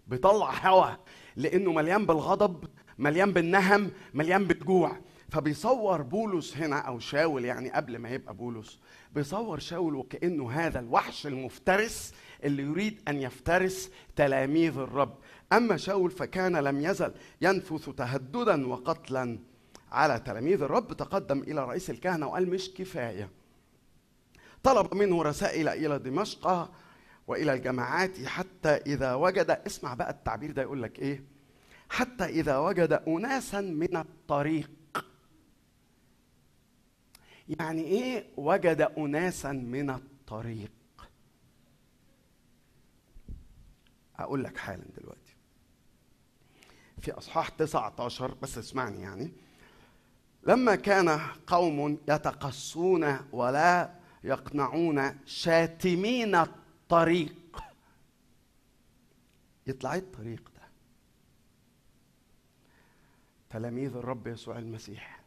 بيطلع 0.06 0.68
هواء 0.68 1.00
لأنه 1.36 1.72
مليان 1.72 2.06
بالغضب 2.06 2.64
مليان 2.98 3.32
بالنهم 3.32 3.90
مليان 4.14 4.44
بالجوع. 4.44 5.00
فبيصور 5.30 6.02
بولس 6.02 6.56
هنا 6.56 6.78
أو 6.78 6.98
شاول 6.98 7.44
يعني 7.44 7.70
قبل 7.70 7.98
ما 7.98 8.08
يبقى 8.08 8.34
بولس. 8.34 8.80
بيصور 9.14 9.58
شاول 9.58 9.94
وكأنه 9.94 10.50
هذا 10.50 10.80
الوحش 10.80 11.26
المفترس 11.26 12.12
اللي 12.44 12.62
يريد 12.62 13.00
أن 13.08 13.22
يفترس 13.22 13.90
تلاميذ 14.16 14.78
الرب. 14.78 15.14
أما 15.52 15.76
شاول 15.76 16.10
فكان 16.10 16.56
لم 16.56 16.80
يزل 16.80 17.12
ينفث 17.40 17.90
تهددا 17.90 18.66
وقتلا 18.66 19.38
على 19.92 20.20
تلاميذ 20.20 20.62
الرب. 20.62 20.92
تقدم 20.92 21.38
إلى 21.40 21.64
رئيس 21.64 21.90
الكهنة 21.90 22.26
وقال 22.26 22.50
مش 22.50 22.70
كفاية. 22.74 23.30
طلب 24.62 24.94
منه 24.94 25.22
رسائل 25.22 25.68
إلى 25.68 25.98
دمشق 25.98 26.70
وإلى 27.26 27.52
الجماعات 27.54 28.24
حتى 28.26 28.68
إذا 28.68 29.14
وجد 29.14 29.50
اسمع 29.66 29.94
بقى 29.94 30.10
التعبير 30.10 30.50
ده 30.50 30.62
يقول 30.62 30.82
لك 30.82 30.98
إيه 30.98 31.24
حتى 31.88 32.24
إذا 32.24 32.58
وجد 32.58 33.02
اناسا 33.08 33.60
من 33.60 33.96
الطريق 33.96 34.70
يعني 37.48 37.82
إيه 37.82 38.26
وجد 38.36 38.80
اناسا 38.98 39.52
من 39.52 39.90
الطريق؟ 39.90 40.72
أقول 44.16 44.44
لك 44.44 44.56
حالا 44.56 44.84
دلوقتي. 44.96 45.36
في 47.00 47.12
إصحاح 47.12 47.48
19 47.48 48.34
بس 48.34 48.58
اسمعني 48.58 49.02
يعني. 49.02 49.32
لما 50.46 50.74
كان 50.74 51.08
قوم 51.46 51.98
يتقصون 52.08 53.18
ولا 53.32 53.94
يقنعون 54.24 55.18
شاتمين 55.26 56.34
الطريق. 56.34 57.62
يطلع 59.66 59.92
إيه 59.94 59.98
الطريق 60.00 60.50
ده؟ 60.56 60.62
تلاميذ 63.50 63.96
الرب 63.96 64.26
يسوع 64.26 64.58
المسيح. 64.58 65.20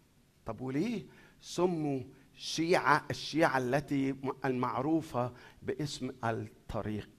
طب 0.46 0.62
وليه؟ 0.62 1.06
سموا 1.48 2.04
شيعة 2.34 3.06
الشيعة 3.10 3.58
التي 3.58 4.16
المعروفة 4.46 5.34
باسم 5.62 6.12
الطريق. 6.24 7.10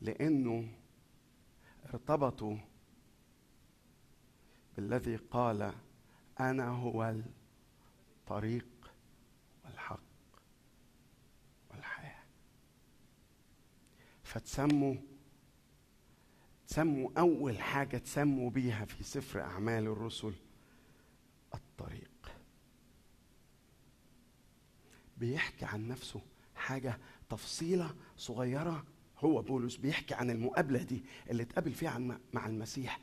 لأنه 0.00 0.68
ارتبطوا 1.86 2.56
بالذي 4.76 5.16
قال 5.16 5.72
أنا 6.40 6.68
هو 6.68 7.14
الطريق 8.20 8.90
والحق 9.64 10.00
والحياة. 11.70 12.24
فتسموا 14.22 14.94
تسموا 16.66 17.10
أول 17.18 17.58
حاجة 17.58 17.98
تسموا 17.98 18.50
بيها 18.50 18.84
في 18.84 19.04
سفر 19.04 19.40
أعمال 19.40 19.86
الرسل 19.86 20.34
الطريق. 21.54 22.17
بيحكي 25.20 25.64
عن 25.64 25.88
نفسه 25.88 26.20
حاجة 26.54 26.98
تفصيلة 27.30 27.94
صغيرة. 28.16 28.84
هو 29.18 29.42
بولس 29.42 29.76
بيحكي 29.76 30.14
عن 30.14 30.30
المقابلة 30.30 30.82
دي 30.82 31.02
اللي 31.30 31.42
اتقابل 31.42 31.72
فيها 31.72 31.98
مع 32.32 32.46
المسيح. 32.46 33.00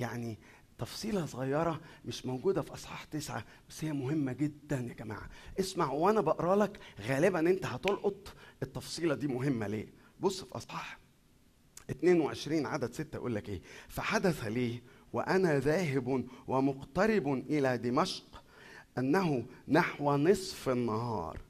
يعني 0.00 0.38
تفصيلة 0.78 1.26
صغيرة 1.26 1.80
مش 2.04 2.26
موجودة 2.26 2.62
في 2.62 2.72
أصحاح 2.74 3.04
تسعة 3.04 3.44
بس 3.68 3.84
هي 3.84 3.92
مهمة 3.92 4.32
جدا 4.32 4.76
يا 4.88 4.94
جماعة. 4.94 5.28
اسمع 5.60 5.90
وأنا 5.92 6.20
بقرأ 6.20 6.56
لك 6.56 6.80
غالبا 7.00 7.40
أنت 7.40 7.66
هتلقط 7.66 8.34
التفصيلة 8.62 9.14
دي 9.14 9.26
مهمة 9.26 9.66
ليه. 9.66 9.86
بص 10.20 10.44
في 10.44 10.56
أصحاح 10.56 10.98
22 11.90 12.66
عدد 12.66 12.92
6 12.92 13.16
يقول 13.16 13.34
لك 13.34 13.48
إيه؟ 13.48 13.62
فحدث 13.88 14.44
لي 14.44 14.82
وأنا 15.12 15.58
ذاهب 15.58 16.24
ومقترب 16.46 17.28
إلى 17.32 17.78
دمشق 17.78 18.42
أنه 18.98 19.46
نحو 19.68 20.16
نصف 20.16 20.68
النهار. 20.68 21.40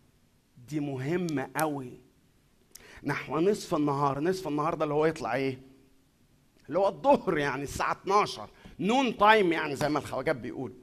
دي 0.69 0.81
مهمة 0.81 1.51
قوي. 1.57 2.01
نحو 3.05 3.41
نصف 3.41 3.75
النهار 3.75 4.21
نصف 4.21 4.49
النهار 4.49 4.75
ده 4.75 4.85
اللي 4.85 4.95
هو 4.95 5.07
يطلع 5.07 5.35
إيه؟ 5.35 5.61
اللي 6.69 6.79
هو 6.79 6.89
الظهر 6.89 7.39
يعني 7.39 7.63
الساعة 7.63 7.93
12 7.93 8.49
نون 8.81 9.17
تايم 9.17 9.53
يعني 9.53 9.77
زي 9.77 9.89
ما 9.89 9.99
الخواجات 9.99 10.37
بيقولوا. 10.37 10.77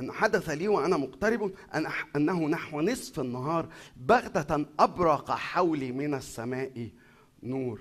أن 0.00 0.12
حدث 0.12 0.50
لي 0.50 0.68
وأنا 0.68 0.96
مقترب 0.96 1.52
أن 1.74 1.86
أنه 2.16 2.48
نحو 2.48 2.80
نصف 2.80 3.20
النهار 3.20 3.68
بغتة 3.96 4.66
أبرق 4.78 5.30
حولي 5.30 5.92
من 5.92 6.14
السماء 6.14 6.90
نور 7.42 7.80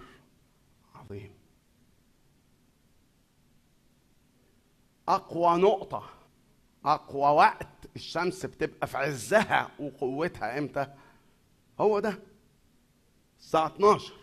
عظيم. 0.95 1.31
أقوى 5.07 5.57
نقطة 5.61 6.09
أقوى 6.85 7.29
وقت 7.35 7.67
الشمس 7.95 8.45
بتبقى 8.45 8.87
في 8.87 8.97
عزها 8.97 9.69
وقوتها 9.79 10.57
إمتى؟ 10.59 10.87
هو 11.79 11.99
ده. 11.99 12.19
الساعة 13.39 13.67
12 13.67 14.13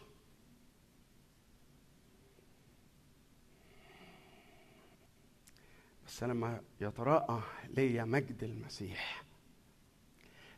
بس 6.06 6.22
لما 6.22 6.60
يتراءى 6.80 7.42
لي 7.68 8.04
مجد 8.04 8.44
المسيح. 8.44 9.24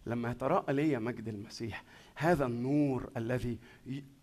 لما 0.07 0.30
يتراءى 0.30 0.72
لي 0.72 0.99
مجد 0.99 1.28
المسيح 1.28 1.84
هذا 2.14 2.47
النور 2.47 3.11
الذي 3.16 3.59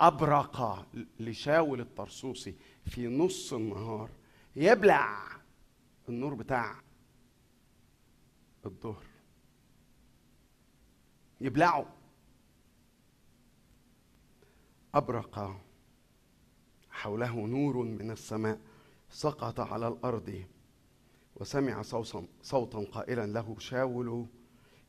أبرق 0.01 0.87
لشاول 1.19 1.81
الطرسوسي 1.81 2.55
في 2.85 3.07
نص 3.07 3.53
النهار 3.53 4.09
يبلع 4.55 5.27
النور 6.09 6.33
بتاع 6.33 6.75
الظهر. 8.65 9.03
يبلعه. 11.41 11.96
أبرق 14.93 15.61
حوله 16.89 17.47
نور 17.47 17.77
من 17.77 18.11
السماء 18.11 18.61
سقط 19.09 19.59
على 19.59 19.87
الأرض 19.87 20.45
وسمع 21.35 21.81
صوتا, 22.41 22.85
قائلا 22.91 23.27
له 23.27 23.59
شاول 23.59 24.27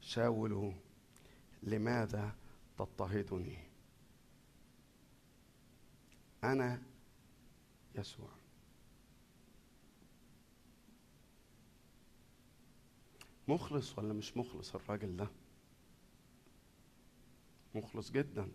شاول 0.00 0.74
لماذا 1.62 2.36
تضطهدني؟ 2.78 3.58
أنا 6.44 6.82
يسوع. 7.94 8.30
مخلص 13.48 13.98
ولا 13.98 14.12
مش 14.12 14.36
مخلص 14.36 14.74
الراجل 14.74 15.16
ده؟ 15.16 15.28
مخلص 17.74 18.10
جدا. 18.10 18.48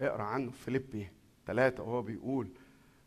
اقرأ 0.00 0.22
عنه 0.22 0.50
في 0.50 0.58
فيليبي 0.64 1.08
ثلاثة 1.46 1.82
وهو 1.82 2.02
بيقول 2.02 2.48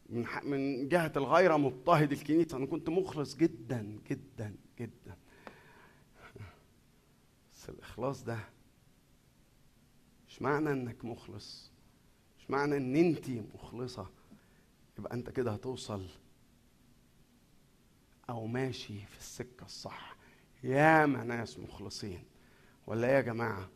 من 0.09 0.25
من 0.43 0.89
جهة 0.89 1.11
الغيرة 1.15 1.57
مضطهد 1.57 2.11
الكنيسة. 2.11 2.57
أنا 2.57 2.65
كنت 2.65 2.89
مخلص 2.89 3.35
جدا 3.35 3.99
جدا 4.09 4.55
جدا. 4.79 5.17
بس 7.53 7.69
الإخلاص 7.69 8.23
ده 8.23 8.39
مش 10.27 10.41
معنى 10.41 10.71
إنك 10.71 11.05
مخلص 11.05 11.71
مش 12.39 12.51
معنى 12.51 12.77
إن 12.77 12.95
أنت 12.95 13.29
مخلصة. 13.29 14.09
يبقى 14.99 15.13
أنت 15.13 15.29
كده 15.29 15.51
هتوصل 15.51 16.05
أو 18.29 18.47
ماشي 18.47 19.05
في 19.05 19.17
السكة 19.17 19.65
الصح. 19.65 20.17
ياما 20.63 21.23
ناس 21.23 21.59
مخلصين. 21.59 22.23
ولا 22.87 23.07
إيه 23.07 23.13
يا 23.15 23.21
جماعة؟ 23.21 23.69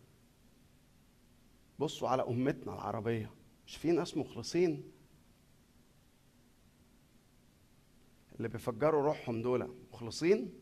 بصوا 1.79 2.09
على 2.09 2.23
أمتنا 2.23 2.73
العربية. 2.73 3.31
مش 3.67 3.77
في 3.77 3.91
ناس 3.91 4.17
مخلصين. 4.17 4.91
اللي 8.37 8.47
بيفجروا 8.47 9.03
روحهم 9.03 9.41
دول 9.41 9.75
مخلصين؟ 9.93 10.53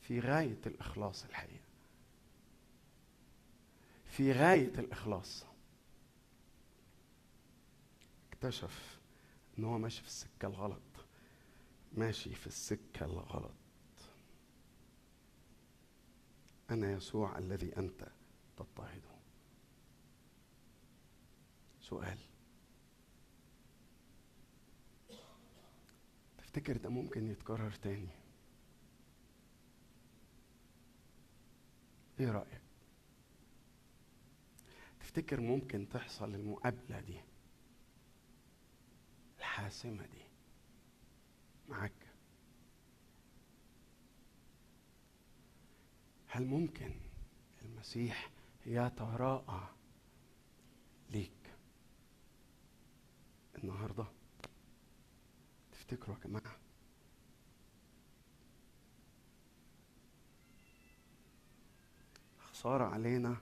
في 0.00 0.20
غاية 0.20 0.60
الإخلاص 0.66 1.24
الحقيقة. 1.24 1.64
في 4.04 4.32
غاية 4.32 4.78
الإخلاص. 4.78 5.44
اكتشف 8.32 9.00
إن 9.58 9.64
هو 9.64 9.78
ماشي 9.78 10.00
في 10.02 10.06
السكة 10.08 10.46
الغلط. 10.48 10.82
ماشي 11.92 12.34
في 12.34 12.46
السكة 12.46 13.04
الغلط. 13.04 13.52
أنا 16.70 16.92
يسوع 16.92 17.38
الذي 17.38 17.76
أنت 17.76 18.08
تضطهده. 18.56 19.17
سؤال. 21.88 22.18
تفتكر 26.38 26.76
ده 26.76 26.88
ممكن 26.88 27.30
يتكرر 27.30 27.70
تاني؟ 27.70 28.08
إيه 32.20 32.30
رأيك؟ 32.30 32.62
تفتكر 35.00 35.40
ممكن 35.40 35.88
تحصل 35.88 36.34
المقابلة 36.34 37.00
دي؟ 37.00 37.20
الحاسمة 39.38 40.06
دي. 40.06 40.22
معاك. 41.68 41.92
هل 46.26 46.44
ممكن 46.46 46.94
المسيح 47.62 48.30
يتراءى 48.66 49.68
ليك؟ 51.10 51.37
النهارده. 53.64 54.04
تفتكروا 55.72 56.16
يا 56.16 56.28
جماعة؟ 56.28 56.56
خسارة 62.38 62.84
علينا 62.84 63.36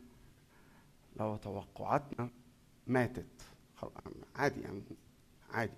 لو 1.17 1.37
توقعاتنا 1.37 2.29
ماتت. 2.87 3.43
عادي 4.37 4.61
يعني 4.61 4.83
عادي. 5.51 5.73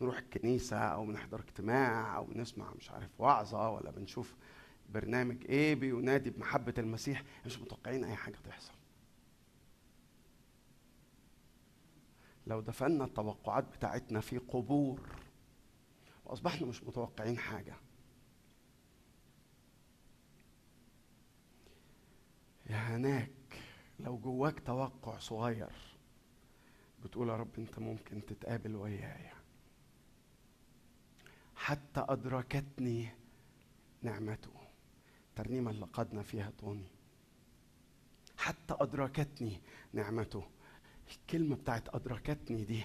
نروح 0.00 0.18
الكنيسة 0.18 0.76
أو 0.78 1.06
بنحضر 1.06 1.40
اجتماع 1.40 2.16
أو 2.16 2.24
بنسمع 2.24 2.70
مش 2.78 2.90
عارف 2.90 3.20
وعظة 3.20 3.70
ولا 3.70 3.90
بنشوف 3.90 4.34
برنامج 4.90 5.36
إيه 5.48 5.74
بينادي 5.74 6.30
بمحبة 6.30 6.74
المسيح. 6.78 7.22
مش 7.46 7.58
متوقعين 7.58 8.04
أي 8.04 8.16
حاجة 8.16 8.36
تحصل. 8.44 8.72
لو 12.46 12.60
دفنا 12.60 13.04
التوقعات 13.04 13.64
بتاعتنا 13.64 14.20
في 14.20 14.38
قبور 14.38 15.00
وأصبحنا 16.24 16.66
مش 16.66 16.82
متوقعين 16.82 17.38
حاجة. 17.38 17.74
يا 22.70 22.76
هناك 22.76 23.30
لو 24.00 24.18
جواك 24.18 24.60
توقع 24.60 25.18
صغير 25.18 25.72
بتقول 27.04 27.28
يا 27.28 27.36
رب 27.36 27.58
أنت 27.58 27.78
ممكن 27.78 28.26
تتقابل 28.26 28.76
وياي. 28.76 29.30
حتى 31.56 32.06
أدركتني 32.08 33.08
نعمته 34.02 34.50
الترنيمة 35.28 35.70
اللي 35.70 35.86
قادنا 35.86 36.22
فيها 36.22 36.52
طوني 36.60 36.88
حتى 38.36 38.76
أدركتني 38.80 39.60
نعمته. 39.92 40.44
الكلمة 41.16 41.56
بتاعت 41.56 41.94
أدركتني 41.94 42.64
دي. 42.64 42.84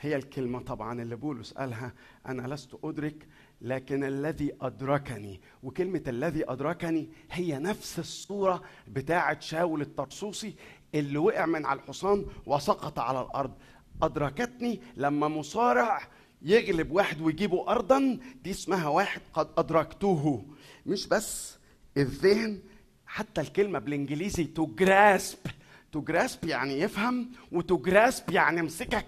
هي 0.00 0.16
الكلمة 0.16 0.60
طبعا 0.60 1.02
اللي 1.02 1.16
بولس 1.16 1.52
قالها 1.52 1.92
أنا 2.26 2.54
لست 2.54 2.78
أدرك 2.84 3.28
لكن 3.60 4.04
الذي 4.04 4.52
أدركني. 4.60 5.40
وكلمة 5.62 6.02
الذي 6.08 6.50
أدركني 6.50 7.08
هي 7.30 7.58
نفس 7.58 7.98
الصورة 7.98 8.62
بتاعت 8.88 9.42
شاول 9.42 9.80
الطرسوسي 9.80 10.54
اللي 10.94 11.18
وقع 11.18 11.46
من 11.46 11.66
على 11.66 11.80
الحصان 11.80 12.26
وسقط 12.46 12.98
على 12.98 13.20
الأرض. 13.20 13.54
أدركتني 14.02 14.80
لما 14.96 15.28
مصارع 15.28 16.08
يغلب 16.42 16.90
واحد 16.90 17.20
ويجيبه 17.20 17.68
أرضا 17.68 18.18
دي 18.42 18.50
اسمها 18.50 18.88
واحد 18.88 19.20
قد 19.32 19.48
أدركته. 19.58 20.44
مش 20.86 21.06
بس 21.06 21.58
الذهن 21.96 22.60
حتى 23.06 23.40
الكلمة 23.40 23.78
بالإنجليزي 23.78 24.48
to 24.58 24.82
grasp 24.82 25.50
to 25.94 26.12
grasp 26.12 26.46
يعني 26.48 26.80
يفهم 26.80 27.30
وتو 27.52 27.82
grasp 27.86 28.32
يعني 28.32 28.60
امسكك 28.60 29.06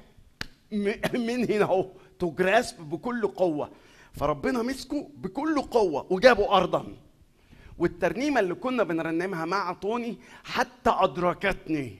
من 0.72 1.51
هنا 1.51 1.62
أهو. 1.64 1.91
تو 2.18 2.30
جراسب 2.30 2.80
بكل 2.80 3.26
قوة. 3.26 3.70
فربنا 4.12 4.62
مسكه 4.62 5.11
بكل 5.16 5.62
قوة 5.62 6.12
وجابه 6.12 6.57
ارضا. 6.57 6.97
والترنيمة 7.78 8.41
اللي 8.41 8.55
كنا 8.55 8.82
بنرنمها 8.82 9.45
مع 9.45 9.72
طوني 9.72 10.18
حتى 10.45 10.91
أدركتني. 10.91 11.99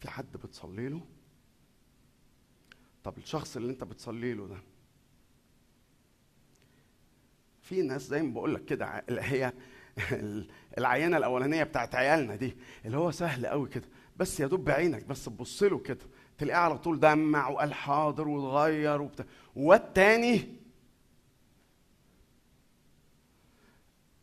في 0.00 0.10
حد 0.10 0.32
بتصلي 0.36 0.88
له؟ 0.88 1.00
طب 3.04 3.18
الشخص 3.18 3.56
اللي 3.56 3.72
انت 3.72 3.84
بتصلي 3.84 4.34
له 4.34 4.46
ده 4.46 4.56
في 7.62 7.82
ناس 7.82 8.02
زي 8.02 8.22
ما 8.22 8.32
بقول 8.34 8.54
لك 8.54 8.64
كده 8.64 8.86
اللي 9.08 9.20
هي 9.22 9.52
العينه 10.78 11.16
الأولانية 11.16 11.62
بتاعت 11.62 11.94
عيالنا 11.94 12.36
دي 12.36 12.56
اللي 12.84 12.96
هو 12.96 13.10
سهل 13.10 13.46
قوي 13.46 13.68
كده 13.68 13.88
بس 14.16 14.40
يا 14.40 14.46
دوب 14.46 14.64
بعينك 14.64 15.04
بس 15.04 15.24
تبص 15.24 15.62
له 15.62 15.78
كده 15.78 16.06
تلاقيه 16.38 16.58
على 16.58 16.78
طول 16.78 17.00
دمع 17.00 17.48
وقال 17.48 17.74
حاضر 17.74 18.28
واتغير 18.28 19.02
وبتاع 19.02 19.26
والتاني 19.56 20.56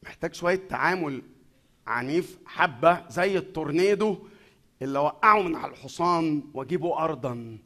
محتاج 0.04 0.34
شوية 0.34 0.68
تعامل 0.70 1.22
عنيف 1.88 2.38
حبة 2.46 3.10
زي 3.10 3.38
التورنيدو 3.38 4.28
اللي 4.82 5.00
وقعه 5.00 5.42
من 5.42 5.56
على 5.56 5.72
الحصان 5.72 6.44
واجيبه 6.54 6.98
ارضا. 7.04 7.58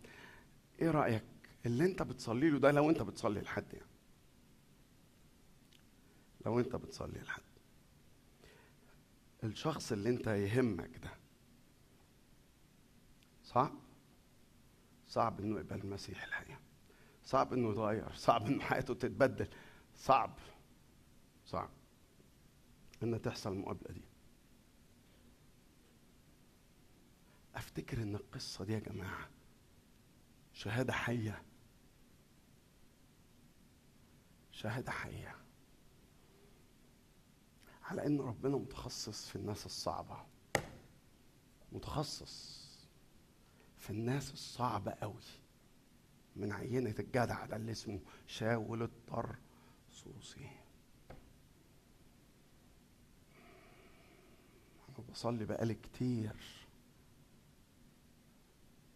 إيه 0.82 0.92
رأيك؟ 0.92 1.24
اللي 1.66 1.86
انت 1.86 2.02
بتصلي 2.02 2.50
له 2.50 2.60
ده 2.60 2.72
لو 2.72 2.90
انت 2.90 3.02
بتصلي 3.02 3.42
لحد 3.42 3.74
يعني. 3.74 3.86
لو 6.46 6.60
انت 6.60 6.76
بتصلي 6.76 7.20
لحد. 7.20 7.42
الشخص 9.44 9.92
اللي 9.92 10.10
انت 10.10 10.28
يهمك 10.28 10.98
ده 10.98 11.10
صعب. 13.44 13.74
صعب 15.08 15.40
انه 15.40 15.56
يقبل 15.60 15.80
المسيح 15.80 16.24
الحقيقة. 16.24 16.60
صعب 17.24 17.54
انه 17.54 17.72
يتغير. 17.72 18.14
صعب 18.14 18.46
انه 18.46 18.64
حياته 18.64 18.94
تتبدل. 18.94 19.48
صعب. 19.96 20.40
صعب. 21.46 21.70
إن 23.04 23.22
تحصل 23.22 23.52
المقابلة 23.52 23.92
دي. 23.94 24.04
أفتكر 27.56 28.04
إن 28.04 28.16
القصة 28.16 28.66
دي 28.66 28.74
يا 28.74 28.80
جماعة 28.80 29.30
شهادة 30.54 30.94
حية. 30.94 31.44
شهادة 34.52 34.92
حية. 34.92 35.43
على 37.94 38.06
إن 38.08 38.22
ربنا 38.22 38.58
متخصص 38.58 39.30
في 39.30 39.36
الناس 39.36 39.66
الصعبة. 39.66 40.18
متخصص 41.72 42.64
في 43.78 43.90
الناس 43.90 44.34
الصعبة 44.34 44.92
قوي. 44.92 45.22
من 46.36 46.52
عينة 46.52 46.96
الجدع 47.00 47.46
ده 47.46 47.56
اللي 47.56 47.72
اسمه 47.72 48.00
شاول 48.28 48.84
الطرسوسي 48.84 50.50
أنا 54.90 55.08
بصلي 55.12 55.46
بقالي 55.46 55.74
كتير. 55.74 56.36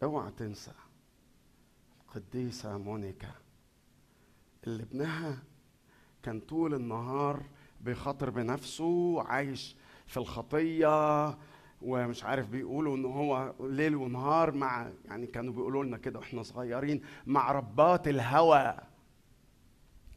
اوعى 0.03 0.31
تنسى 0.31 0.73
القديسة 2.01 2.77
مونيكا 2.77 3.35
اللي 4.67 4.83
ابنها 4.83 5.43
كان 6.23 6.39
طول 6.39 6.73
النهار 6.73 7.45
بيخاطر 7.81 8.29
بنفسه 8.29 9.21
عايش 9.21 9.75
في 10.07 10.17
الخطية 10.17 11.37
ومش 11.81 12.23
عارف 12.23 12.49
بيقولوا 12.49 12.97
إن 12.97 13.05
هو 13.05 13.53
ليل 13.59 13.95
ونهار 13.95 14.51
مع 14.51 14.89
يعني 15.05 15.27
كانوا 15.27 15.53
بيقولوا 15.53 15.83
لنا 15.83 15.97
كده 15.97 16.19
وإحنا 16.19 16.43
صغيرين 16.43 17.01
مع 17.25 17.51
ربات 17.51 18.07
الهوى. 18.07 18.77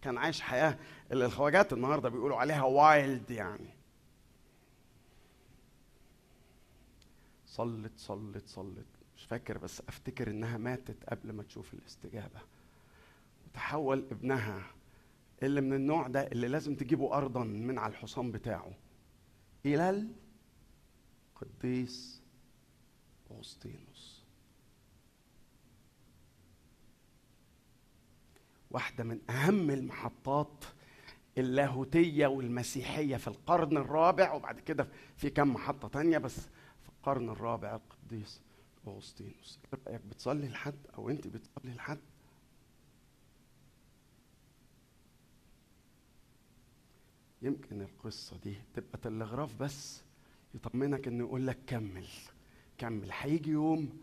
كان 0.03 0.19
عايش 0.19 0.41
حياة 0.41 0.79
الخواجات 1.13 1.73
النهارده 1.73 2.09
بيقولوا 2.09 2.37
عليها 2.37 2.63
وايلد 2.63 3.31
يعني. 3.31 3.75
صلت 7.47 7.93
صلت 7.97 8.49
صلت. 8.49 8.87
مش 9.17 9.25
فاكر 9.25 9.59
بس 9.59 9.83
أفتكر 9.89 10.31
إنها 10.31 10.59
ماتت 10.59 11.05
قبل 11.09 11.33
ما 11.33 11.43
تشوف 11.43 11.75
الاستجابة. 11.75 12.41
وتحول 13.47 14.05
ابنها 14.11 14.63
اللي 15.43 15.61
من 15.61 15.72
النوع 15.72 16.07
ده 16.07 16.20
اللي 16.26 16.49
لازم 16.49 16.74
تجيبه 16.74 17.16
ارضا 17.16 17.45
من 17.45 17.78
على 17.78 17.91
الحصان 17.91 18.30
بتاعه. 18.30 18.72
إلى 19.66 20.09
القديس 21.43 22.22
أغسطينوس. 23.30 24.24
واحدة 28.70 29.05
من 29.05 29.30
أهم 29.30 29.70
المحطات 29.70 30.64
اللاهوتية 31.38 32.26
والمسيحية 32.26 33.16
في 33.16 33.28
القرن 33.28 33.76
الرابع 33.76 34.32
وبعد 34.32 34.61
كده 34.61 34.88
في 35.16 35.30
كم 35.30 35.55
محطة 35.55 35.88
تانية 35.88 36.18
بس 36.18 36.41
في 36.82 36.88
القرن 36.88 37.28
الرابع 37.28 37.74
القديس 37.76 38.41
أغسطينوس. 38.88 39.59
إيه 39.64 39.80
رأيك 39.86 40.01
بتصلي 40.01 40.49
لحد 40.49 40.86
أو 40.99 41.11
أنت 41.11 41.26
بتصلي 41.26 41.74
لحد؟ 41.74 41.99
يمكن 47.43 47.80
القصة 47.82 48.36
دي 48.36 48.55
تبقى 48.74 48.99
تلغراف 48.99 49.62
بس 49.62 50.03
يطمنك 50.55 51.09
إنه 51.09 51.24
يقول 51.24 51.47
لك 51.47 51.59
كمل 51.66 52.07
كمل. 52.78 53.09
هيجي 53.12 53.51
يوم 53.51 54.01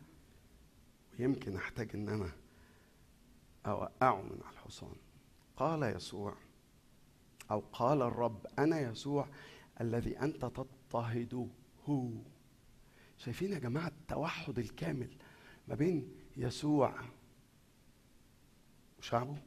ويمكن 1.20 1.56
أحتاج 1.56 1.90
إن 1.96 2.10
أنا 2.10 2.32
أوقعه 3.66 4.22
من 4.22 4.40
على 4.44 4.54
الحصان. 4.54 4.96
قال 5.58 5.84
يسوع 5.84 6.36
أو 7.52 7.60
قال 7.72 8.02
الرب 8.02 8.48
أنا 8.60 8.80
يسوع 8.80 9.28
الذي 9.82 10.20
أنت 10.20 10.42
تضطهده. 10.46 11.48
شايفين 13.18 13.54
يا 13.54 13.60
جماعة 13.60 13.88
التوحد 13.88 14.60
الكامل 14.60 15.10
ما 15.68 15.76
بين 15.76 16.12
يسوع 16.38 16.96
وشعبه؟ 19.00 19.38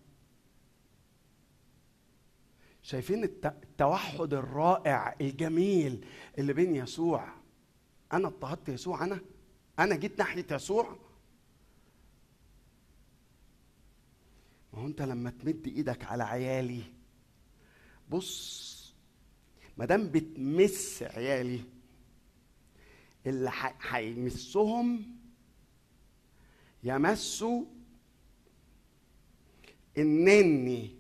شايفين 2.91 3.25
الت- 3.25 3.47
التوحد 3.63 4.35
الرائع 4.35 5.17
الجميل 5.21 6.07
اللي 6.39 6.53
بين 6.53 6.77
يسوع. 6.77 7.29
أنا 8.13 8.29
اضطهدت 8.29 8.69
يسوع 8.69 9.05
أنا 9.05 9.21
أنا 9.79 9.97
جيت 9.97 10.19
ناحية 10.19 10.47
يسوع. 10.51 10.97
ما 14.73 14.79
هو 14.81 14.87
أنت 14.87 15.03
لما 15.03 15.31
تمد 15.31 15.67
إيدك 15.67 16.05
على 16.05 16.25
عيالي 16.25 16.83
بص 18.11 18.95
ما 19.77 19.85
دام 19.85 20.09
بتمس 20.11 21.03
عيالي 21.03 21.61
اللي 23.27 23.51
هيمسهم 23.91 25.17
يمسوا 26.85 27.65
النني. 29.99 31.00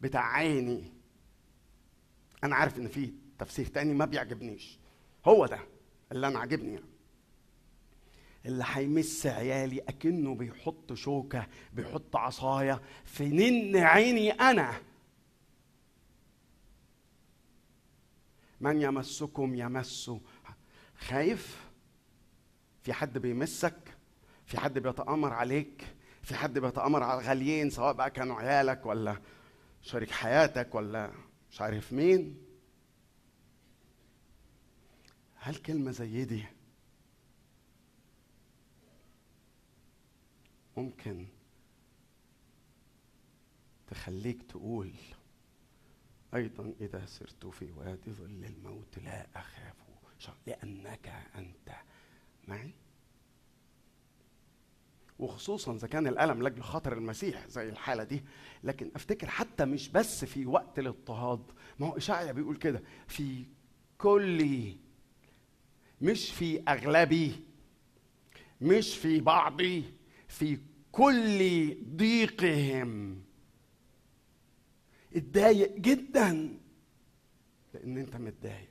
بتاع 0.00 0.32
عيني. 0.32 0.92
أنا 2.44 2.56
عارف 2.56 2.78
إن 2.78 2.88
في 2.88 3.12
تفسير 3.38 3.66
تاني 3.66 3.94
ما 3.94 4.04
بيعجبنيش. 4.04 4.78
هو 5.26 5.46
ده 5.46 5.58
اللي 6.12 6.28
أنا 6.28 6.38
عاجبني 6.38 6.72
يعني. 6.74 6.86
اللي 8.46 8.64
هيمس 8.66 9.26
عيالي 9.26 9.80
أكنه 9.80 10.34
بيحط 10.34 10.92
شوكة 10.92 11.46
بيحط 11.72 12.16
عصاية 12.16 12.82
في 13.04 13.28
نن 13.28 13.76
عيني 13.76 14.30
أنا. 14.30 14.74
من 18.60 18.82
يمسكم 18.82 19.54
يمس. 19.54 20.10
خايف؟ 20.98 21.66
في 22.82 22.92
حد 22.92 23.18
بيمسك؟ 23.18 23.96
في 24.46 24.60
حد 24.60 24.78
بيتآمر 24.78 25.32
عليك؟ 25.32 25.84
في 26.22 26.34
حد 26.34 26.58
بيتآمر 26.58 27.02
على 27.02 27.20
الغاليين 27.20 27.70
سواء 27.70 27.92
بقى 27.92 28.10
كانوا 28.10 28.36
عيالك 28.36 28.86
ولا 28.86 29.16
شريك 29.86 30.10
حياتك 30.10 30.74
ولا 30.74 31.12
مش 31.50 31.60
عارف 31.60 31.92
مين؟ 31.92 32.42
هل 35.34 35.56
كلمة 35.56 35.90
زي 35.90 36.24
دي 36.24 36.44
ممكن 40.76 41.26
تخليك 43.86 44.42
تقول 44.42 44.92
أيضا 46.34 46.74
إذا 46.80 47.06
سرت 47.06 47.46
في 47.46 47.72
وادي 47.72 48.12
ظل 48.12 48.44
الموت 48.44 48.98
لا 48.98 49.26
أخاف 49.36 49.76
شر 50.18 50.36
لأنك 50.46 51.08
أنت 51.34 51.76
معي؟ 52.48 52.72
وخصوصا 55.18 55.74
إذا 55.74 55.86
كان 55.88 56.06
الألم 56.06 56.42
لأجل 56.42 56.62
خاطر 56.62 56.92
المسيح 56.92 57.48
زي 57.48 57.68
الحالة 57.68 58.04
دي. 58.04 58.22
لكن 58.64 58.90
أفتكر 58.94 59.26
حتى 59.26 59.64
مش 59.64 59.88
بس 59.88 60.24
في 60.24 60.46
وقت 60.46 60.78
الاضطهاد. 60.78 61.42
ما 61.78 61.86
هو 61.86 61.96
اشعيا 61.96 62.32
بيقول 62.32 62.56
كده 62.56 62.82
في 63.06 63.44
كل 63.98 64.72
مش 66.00 66.30
في 66.32 66.62
أغلبي 66.68 67.44
مش 68.60 68.96
في 68.96 69.20
بعضي 69.20 69.84
في 70.28 70.58
كل 70.92 71.38
ضيقهم. 71.96 73.22
اتضايق 75.16 75.76
جدا 75.76 76.58
لأن 77.74 77.98
أنت 77.98 78.16
متضايق. 78.16 78.70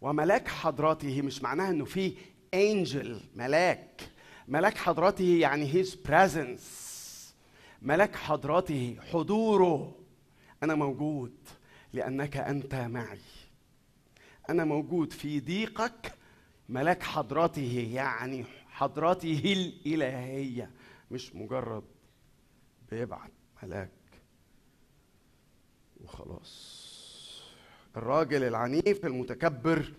وملاك 0.00 0.48
حضرته 0.48 1.22
مش 1.22 1.42
معناها 1.42 1.70
إنه 1.70 1.84
في 1.84 2.16
angel 2.54 3.20
ملاك. 3.34 4.00
ملاك 4.48 4.76
حضرته 4.76 5.24
يعني 5.24 5.74
His 5.74 5.94
presence 5.94 7.34
ملاك 7.82 8.16
حضرته 8.16 8.96
حضوره. 9.12 9.94
أنا 10.62 10.74
موجود 10.74 11.34
لأنك 11.92 12.36
أنت 12.36 12.74
معي. 12.74 13.20
أنا 14.50 14.64
موجود 14.64 15.12
في 15.12 15.40
ضيقك. 15.40 16.14
ملاك 16.68 17.02
حضرته 17.02 17.90
يعني 17.92 18.44
حضرته 18.68 19.42
الإلهية. 19.44 20.70
مش 21.10 21.34
مجرد 21.34 21.84
بيبعت 22.90 23.30
ملاك. 23.62 23.90
وخلاص. 26.00 26.84
الراجل 27.96 28.44
العنيف 28.44 29.06
المتكبر 29.06 29.92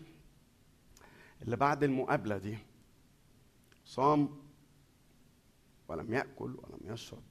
اللي 1.42 1.56
بعد 1.56 1.84
المقابلة 1.84 2.38
دي 2.38 2.58
صام 3.86 4.30
ولم 5.88 6.14
يأكل 6.14 6.56
ولم 6.56 6.80
يشرب. 6.94 7.24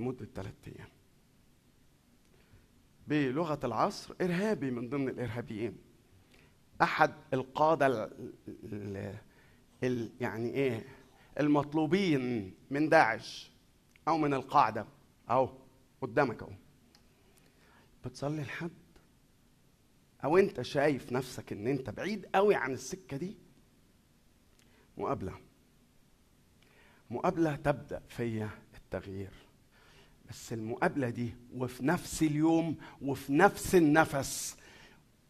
لمدة 0.00 0.26
ثلاثة 0.34 0.72
أيام. 0.72 0.88
بلغة 3.08 3.60
العصر 3.64 4.14
إرهابي 4.20 4.70
من 4.70 4.88
ضمن 4.90 5.08
الإرهابيين. 5.08 5.78
أحد 6.82 7.14
القادة 7.34 7.86
ال 7.86 8.10
ال 8.48 9.18
ال 9.84 10.12
يعني 10.20 10.50
إيه 10.50 10.84
المطلوبين 11.40 12.54
من 12.70 12.88
داعش 12.88 13.52
أو 14.08 14.18
من 14.18 14.34
القاعدة. 14.34 14.86
أو 15.30 15.50
قدامك 16.00 16.42
أهو. 16.42 16.52
بتصلي 18.04 18.42
لحد 18.42 18.70
أو 20.24 20.38
أنت 20.38 20.62
شايف 20.62 21.12
نفسك 21.12 21.52
إن 21.52 21.66
أنت 21.66 21.90
بعيد 21.90 22.26
قوي 22.34 22.54
عن 22.54 22.72
السكة 22.72 23.16
دي؟ 23.16 23.36
مقابلة. 24.98 25.34
مقابلة 27.10 27.56
تبدأ 27.56 28.02
فيا 28.08 28.50
التغيير. 28.76 29.32
بس 30.30 30.52
المقابلة 30.52 31.10
دي 31.10 31.34
وفي 31.54 31.86
نفس 31.86 32.22
اليوم 32.22 32.76
وفي 33.02 33.32
نفس 33.32 33.74
النفس 33.74 34.56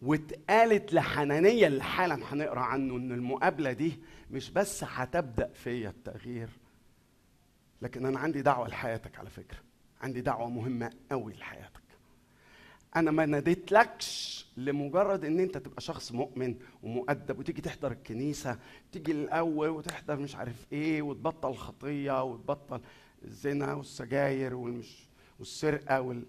واتقالت 0.03 0.93
لحنانية 0.93 1.67
اللي 1.67 1.83
حالا 1.85 2.15
هنقرأ 2.33 2.61
عنه 2.61 2.97
إن 2.97 3.13
المقابلة 3.13 3.73
دي 3.73 4.01
مش 4.31 4.51
بس 4.51 4.85
هتبدأ 4.85 5.53
فيا 5.53 5.91
التغيير 5.91 6.49
لكن 7.83 8.07
أنا 8.07 8.19
عندي 8.19 8.43
دعوة 8.43 8.69
لحياتك 8.69 9.19
على 9.19 9.31
فكرة. 9.31 9.59
عندي 10.01 10.21
دعوة 10.21 10.49
مهمة 10.49 10.91
قوي 11.11 11.33
لحياتك. 11.33 11.81
أنا 12.97 13.11
ما 13.11 13.27
ناديتلكش 13.27 14.39
لمجرد 14.57 15.25
إن 15.25 15.41
أنت 15.41 15.59
تبقى 15.59 15.81
شخص 15.81 16.13
مؤمن 16.13 16.55
ومؤدب 16.83 17.39
وتيجي 17.39 17.63
تحضر 17.63 17.93
الكنيسة 17.93 18.59
تيجي 18.93 19.13
الأول 19.13 19.69
وتحضر 19.69 20.17
مش 20.17 20.37
عارف 20.37 20.67
إيه 20.73 21.03
وتبطل 21.03 21.55
خطية 21.55 22.25
وتبطل 22.25 22.81
الزنا 23.25 23.75
والسجاير 23.75 24.55
والمش 24.55 25.09
والسرقة 25.39 26.01
وال... 26.01 26.25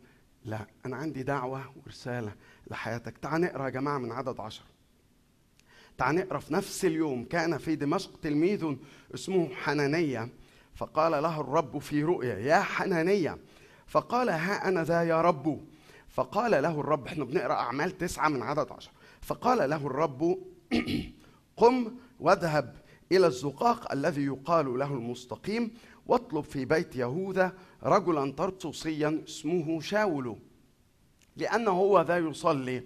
لا 0.45 0.60
أنا 0.86 0.95
عندي 0.95 1.24
دعوة 1.24 1.74
ورسالة 1.86 2.32
لحياتك. 2.72 3.18
تعال 3.18 3.41
نقرأ 3.41 3.66
يا 3.66 3.70
جماعة 3.70 3.97
من 3.97 4.12
عدد 4.12 4.39
عشر. 4.39 4.64
تعال 5.97 6.16
نقرأ 6.16 6.39
في 6.39 6.53
نفس 6.53 6.86
اليوم. 6.86 7.26
كان 7.26 7.57
في 7.57 7.76
دمشق 7.76 8.20
تلميذ 8.22 8.76
اسمه 9.14 9.49
حنانية 9.53 10.30
فقال 10.76 11.12
له 11.12 11.41
الرب 11.41 11.78
في 11.78 12.03
رؤيا 12.03 12.38
يا 12.38 12.60
حنانية. 12.60 13.38
فقال 13.88 14.30
ها 14.30 14.68
أنا 14.68 14.84
ذا 14.84 15.03
يا 15.03 15.22
رب. 15.22 15.68
فقال 16.20 16.51
له 16.51 16.80
الرب 16.80 17.07
إحنا 17.07 17.26
بنقرأ 17.26 17.53
أعمال 17.53 17.97
تسعة 17.97 18.30
من 18.30 18.41
عدد 18.41 18.72
عشر. 18.72 18.91
فقال 19.22 19.70
له 19.70 19.88
الرب 19.88 20.38
قم 21.57 21.91
واذهب 22.20 22.76
إلى 23.11 23.28
الزقاق 23.28 23.91
الذي 23.91 24.26
يقال 24.26 24.80
له 24.80 24.93
المستقيم 24.93 25.72
واطلب 26.07 26.43
في 26.43 26.65
بيت 26.65 26.95
يهوذا 26.95 27.53
رجلا 27.84 28.32
ترسوسيا 28.32 29.22
اسمه 29.28 29.82
شاول 29.82 30.36
لأنه 31.38 31.72
هو 31.72 32.01
ذا 32.01 32.17
يصلي. 32.17 32.84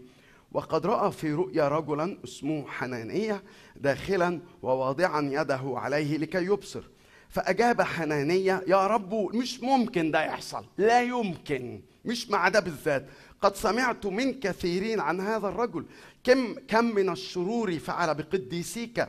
وقد 0.52 0.86
رأى 0.86 1.12
في 1.12 1.34
رؤيا 1.34 1.68
رجلا 1.68 2.18
اسمه 2.24 2.68
حنانية 2.68 3.44
داخلا 3.76 4.40
وواضعا 4.62 5.22
يده 5.22 5.62
عليه 5.66 6.18
لكي 6.18 6.46
يبصر. 6.46 6.84
فأجاب 7.30 7.82
حنانية 7.82 8.64
يا 8.68 8.88
رب 8.88 9.36
مش 9.36 9.64
ممكن 9.64 10.12
ده 10.12 10.26
يحصل 10.26 10.66
لا 10.78 11.02
يمكن 11.02 11.82
مش 12.06 12.30
مع 12.30 12.50
ده 12.50 12.60
بالذات. 12.60 13.10
قد 13.44 13.56
سمعت 13.56 14.06
من 14.06 14.40
كثيرين 14.40 15.00
عن 15.00 15.20
هذا 15.20 15.48
الرجل. 15.48 15.86
كم 16.24 16.54
كم 16.68 16.86
من 16.86 17.10
الشرور 17.10 17.80
فعل 17.80 18.16
بقديسيك 18.16 19.08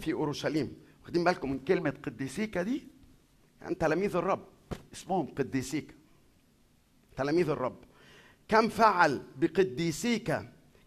في 0.00 0.12
أورشليم؟ 0.12 0.76
واخدين 1.02 1.24
بالكم 1.24 1.50
من 1.50 1.58
كلمة 1.58 1.94
قديسيك 2.02 2.58
دي؟ 2.58 2.88
يعني 3.62 3.74
تلاميذ 3.74 4.16
الرب. 4.16 4.44
اسمهم 4.94 5.26
قديسيك. 5.38 5.94
تلاميذ 7.16 7.48
الرب. 7.48 7.76
كم 8.48 8.68
فعل 8.68 9.22
بقديسيك؟ 9.36 10.38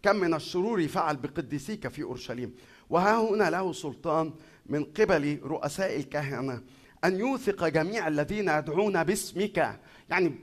كم 0.03 0.15
من 0.15 0.33
الشرور 0.33 0.87
فعل 0.87 1.15
بقديسيك 1.17 1.87
في 1.87 2.03
أورشليم؟ 2.03 2.55
وها 2.89 3.29
هنا 3.29 3.49
له 3.49 3.73
سلطان 3.73 4.33
من 4.65 4.83
قبل 4.83 5.39
رؤساء 5.43 5.95
الكهنة 5.95 6.61
أن 7.03 7.19
يوثق 7.19 7.67
جميع 7.67 8.07
الذين 8.07 8.49
يدعون 8.49 9.03
باسمك. 9.03 9.79
يعني 10.09 10.35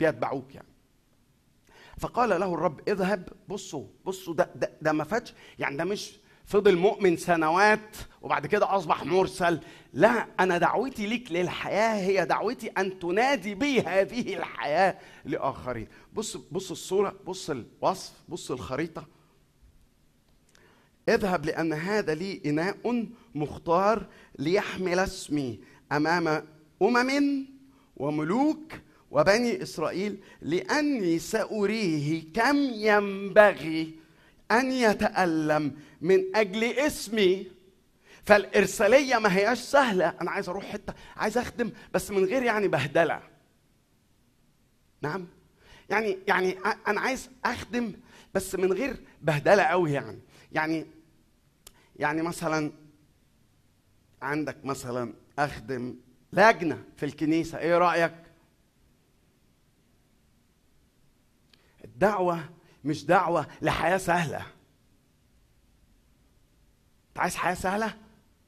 بيتبعوك 0.00 0.54
يعني. 0.54 0.71
فقال 1.98 2.28
له 2.40 2.54
الرب 2.54 2.88
اذهب 2.88 3.28
بصوا 3.48 3.86
بصوا 4.04 4.34
ده 4.34 4.50
ده, 4.54 4.72
ده 4.82 4.92
ما 4.92 5.04
فاتش 5.04 5.34
يعني 5.58 5.76
ده 5.76 5.84
مش 5.84 6.12
فضل 6.44 6.76
مؤمن 6.76 7.16
سنوات 7.16 7.96
وبعد 8.22 8.46
كده 8.46 8.76
أصبح 8.76 9.04
مرسل. 9.04 9.60
لا 9.92 10.26
أنا 10.40 10.58
دعوتي 10.58 11.06
ليك 11.06 11.32
للحياة 11.32 11.94
هي 11.94 12.26
دعوتي 12.26 12.66
أن 12.66 12.98
تنادي 12.98 13.54
بي 13.54 13.80
هذه 13.80 14.36
الحياة 14.36 14.98
لآخرين. 15.24 15.88
بص 16.12 16.36
بص 16.36 16.70
الصورة 16.70 17.16
بص 17.26 17.50
الوصف 17.50 18.12
بص 18.28 18.50
الخريطة. 18.50 19.06
اذهب 21.08 21.46
لأن 21.46 21.72
هذا 21.72 22.14
لي 22.14 22.42
إناء 22.46 23.06
مختار 23.34 24.06
ليحمل 24.38 24.98
اسمي 24.98 25.60
أمام 25.92 26.46
أمم 26.82 27.46
وملوك 27.96 28.72
وبني 29.12 29.62
إسرائيل 29.62 30.18
لأني 30.42 31.18
سأريه 31.18 32.32
كم 32.34 32.56
ينبغي 32.56 33.94
أن 34.50 34.72
يتألم 34.72 35.76
من 36.00 36.36
أجل 36.36 36.64
اسمي. 36.64 37.46
فالإرسالية 38.24 39.18
ما 39.18 39.36
هياش 39.36 39.58
سهلة. 39.58 40.14
أنا 40.20 40.30
عايز 40.30 40.48
أروح 40.48 40.64
حتة 40.64 40.94
عايز 41.16 41.38
أخدم 41.38 41.70
بس 41.94 42.10
من 42.10 42.24
غير 42.24 42.42
يعني 42.42 42.68
بهدلة. 42.68 43.22
نعم؟ 45.02 45.26
يعني 45.90 46.18
يعني 46.28 46.58
أنا 46.86 47.00
عايز 47.00 47.30
أخدم 47.44 47.92
بس 48.34 48.54
من 48.54 48.72
غير 48.72 48.96
بهدلة 49.22 49.62
قوي 49.62 49.92
يعني. 49.92 50.18
يعني 50.52 50.86
يعني 51.96 52.22
مثلا 52.22 52.72
عندك 54.22 54.64
مثلا 54.64 55.14
أخدم 55.38 55.96
لجنة 56.32 56.84
في 56.96 57.06
الكنيسة. 57.06 57.58
إيه 57.58 57.78
رأيك؟ 57.78 58.12
الدعوه 62.02 62.40
مش 62.84 63.04
دعوة 63.06 63.46
لحياه 63.62 63.96
سهلة. 63.96 64.38
أنت 67.08 67.18
عايز 67.18 67.36
حياة 67.36 67.54
سهلة؟ 67.54 67.94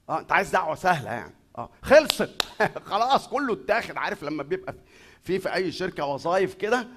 آه 0.09 0.19
أنت 0.21 0.33
عايز 0.33 0.51
دعوة 0.51 0.75
سهلة 0.75 1.11
يعني. 1.13 1.35
آه 1.59 1.71
خلصت. 1.83 2.43
خلاص 2.91 3.29
كله 3.29 3.53
اتاخد. 3.53 3.97
عارف 3.97 4.25
لما 4.25 4.43
بيبقى 4.43 4.75
في 5.23 5.39
في 5.39 5.55
أي 5.55 5.73
شركة 5.73 6.05
وظايف 6.07 6.55
كده 6.55 6.89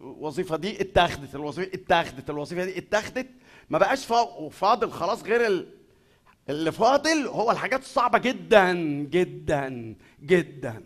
الوظيفه 0.00 0.56
دي 0.56 0.80
اتاخدت 0.80 1.34
الوظيفة 1.34 1.70
اتاخدت 1.74 2.30
الوظيفة 2.30 2.64
دي 2.64 2.78
اتاخدت 2.78 3.26
ما 3.70 3.78
بقاش 3.78 4.06
فا- 4.06 4.48
فاضل 4.48 4.90
خلاص 4.92 5.22
غير 5.22 5.46
ال... 5.46 5.74
اللي 6.48 6.72
فاضل 6.72 7.26
هو 7.26 7.50
الحاجات 7.50 7.80
الصعبة 7.80 8.18
جدا 8.18 8.72
جدا 9.02 9.96
جدا. 10.22 10.82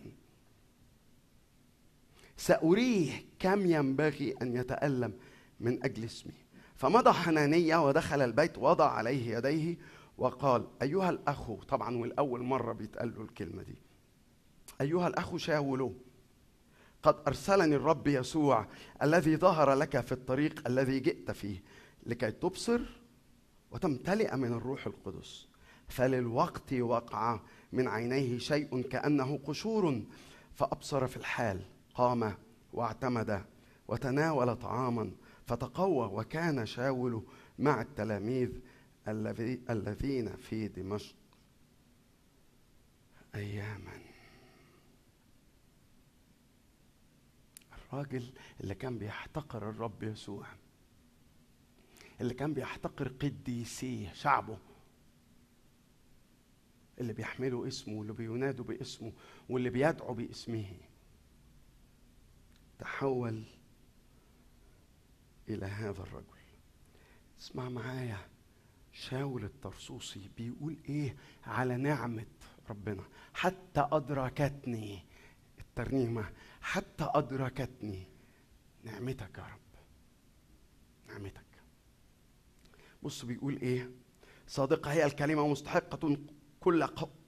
سأريه 2.36 3.12
كم 3.38 3.66
ينبغي 3.66 4.34
أن 4.42 4.56
يتألم 4.56 5.12
من 5.60 5.84
أجل 5.84 6.04
اسمي. 6.04 6.34
فمضى 6.74 7.12
حنانية 7.12 7.86
ودخل 7.86 8.22
البيت 8.22 8.58
وضع 8.58 8.90
عليه 8.90 9.36
يديه 9.36 9.76
وقال 10.18 10.66
أيها 10.82 11.10
الأخ. 11.10 11.50
طبعا 11.52 11.96
والأول 11.96 12.42
مرة 12.42 12.72
بيتقال 12.72 13.14
له 13.14 13.22
الكلمة 13.22 13.62
دي. 13.62 13.74
أيها 14.80 15.08
الأخ 15.08 15.36
شاولو 15.36 15.94
قد 17.02 17.16
أرسلني 17.26 17.76
الرب 17.76 18.06
يسوع 18.06 18.66
الذي 19.02 19.36
ظهر 19.36 19.74
لك 19.74 20.00
في 20.00 20.12
الطريق 20.12 20.68
الذي 20.68 21.00
جئت 21.00 21.30
فيه 21.30 21.62
لكي 22.06 22.30
تبصر 22.30 22.80
وتمتلئ 23.70 24.36
من 24.36 24.52
الروح 24.52 24.86
القدس. 24.86 25.46
فللوقت 25.88 26.72
وقع 26.72 27.40
من 27.72 27.88
عينيه 27.88 28.38
شيء 28.38 28.82
كأنه 28.82 29.38
قشور 29.44 30.02
فأبصر 30.54 31.06
في 31.06 31.16
الحال. 31.16 31.60
قام 31.94 32.34
واعتمد 32.72 33.44
وتناول 33.88 34.56
طعاما 34.56 35.12
فتقوى 35.46 36.06
وكان 36.20 36.66
شاول 36.66 37.22
مع 37.58 37.80
التلاميذ 37.80 38.60
الذي- 39.08 39.60
الذين 39.70 40.36
في 40.36 40.68
دمشق 40.68 41.16
أياما. 43.34 43.92
الراجل 47.72 48.32
اللي 48.60 48.74
كان 48.74 48.98
بيحتقر 48.98 49.70
الرب 49.70 50.02
يسوع 50.02 50.46
اللي 52.20 52.34
كان 52.34 52.54
بيحتقر 52.54 53.08
قديسيه 53.08 54.12
شعبه 54.12 54.58
اللي 57.00 57.12
بيحملوا 57.12 57.68
اسمه 57.68 57.98
واللي 57.98 58.12
بينادوا 58.12 58.64
باسمه 58.64 59.12
واللي 59.48 59.70
بيدعوا 59.70 60.14
باسمه. 60.14 60.66
تحول 62.78 63.44
إلى 65.48 65.66
هذا 65.66 66.02
الرجل. 66.02 66.24
اسمع 67.40 67.68
معايا 67.68 68.18
شاول 68.92 69.44
الطرسوسي 69.44 70.30
بيقول 70.36 70.76
إيه 70.88 71.16
على 71.44 71.76
نعمة 71.76 72.26
ربنا. 72.70 73.04
حتى 73.34 73.88
أدركتني 73.92 75.04
الترنيمة 75.58 76.32
حتى 76.60 77.10
أدركتني 77.14 78.06
نعمتك 78.84 79.38
يا 79.38 79.42
رب. 79.42 79.60
نعمتك. 81.08 81.44
بص 83.02 83.24
بيقول 83.24 83.56
إيه 83.56 83.90
صادقة 84.46 84.92
هي 84.92 85.04
الكلمة 85.04 85.48
مستحقه 85.48 86.16
كل 86.60 86.82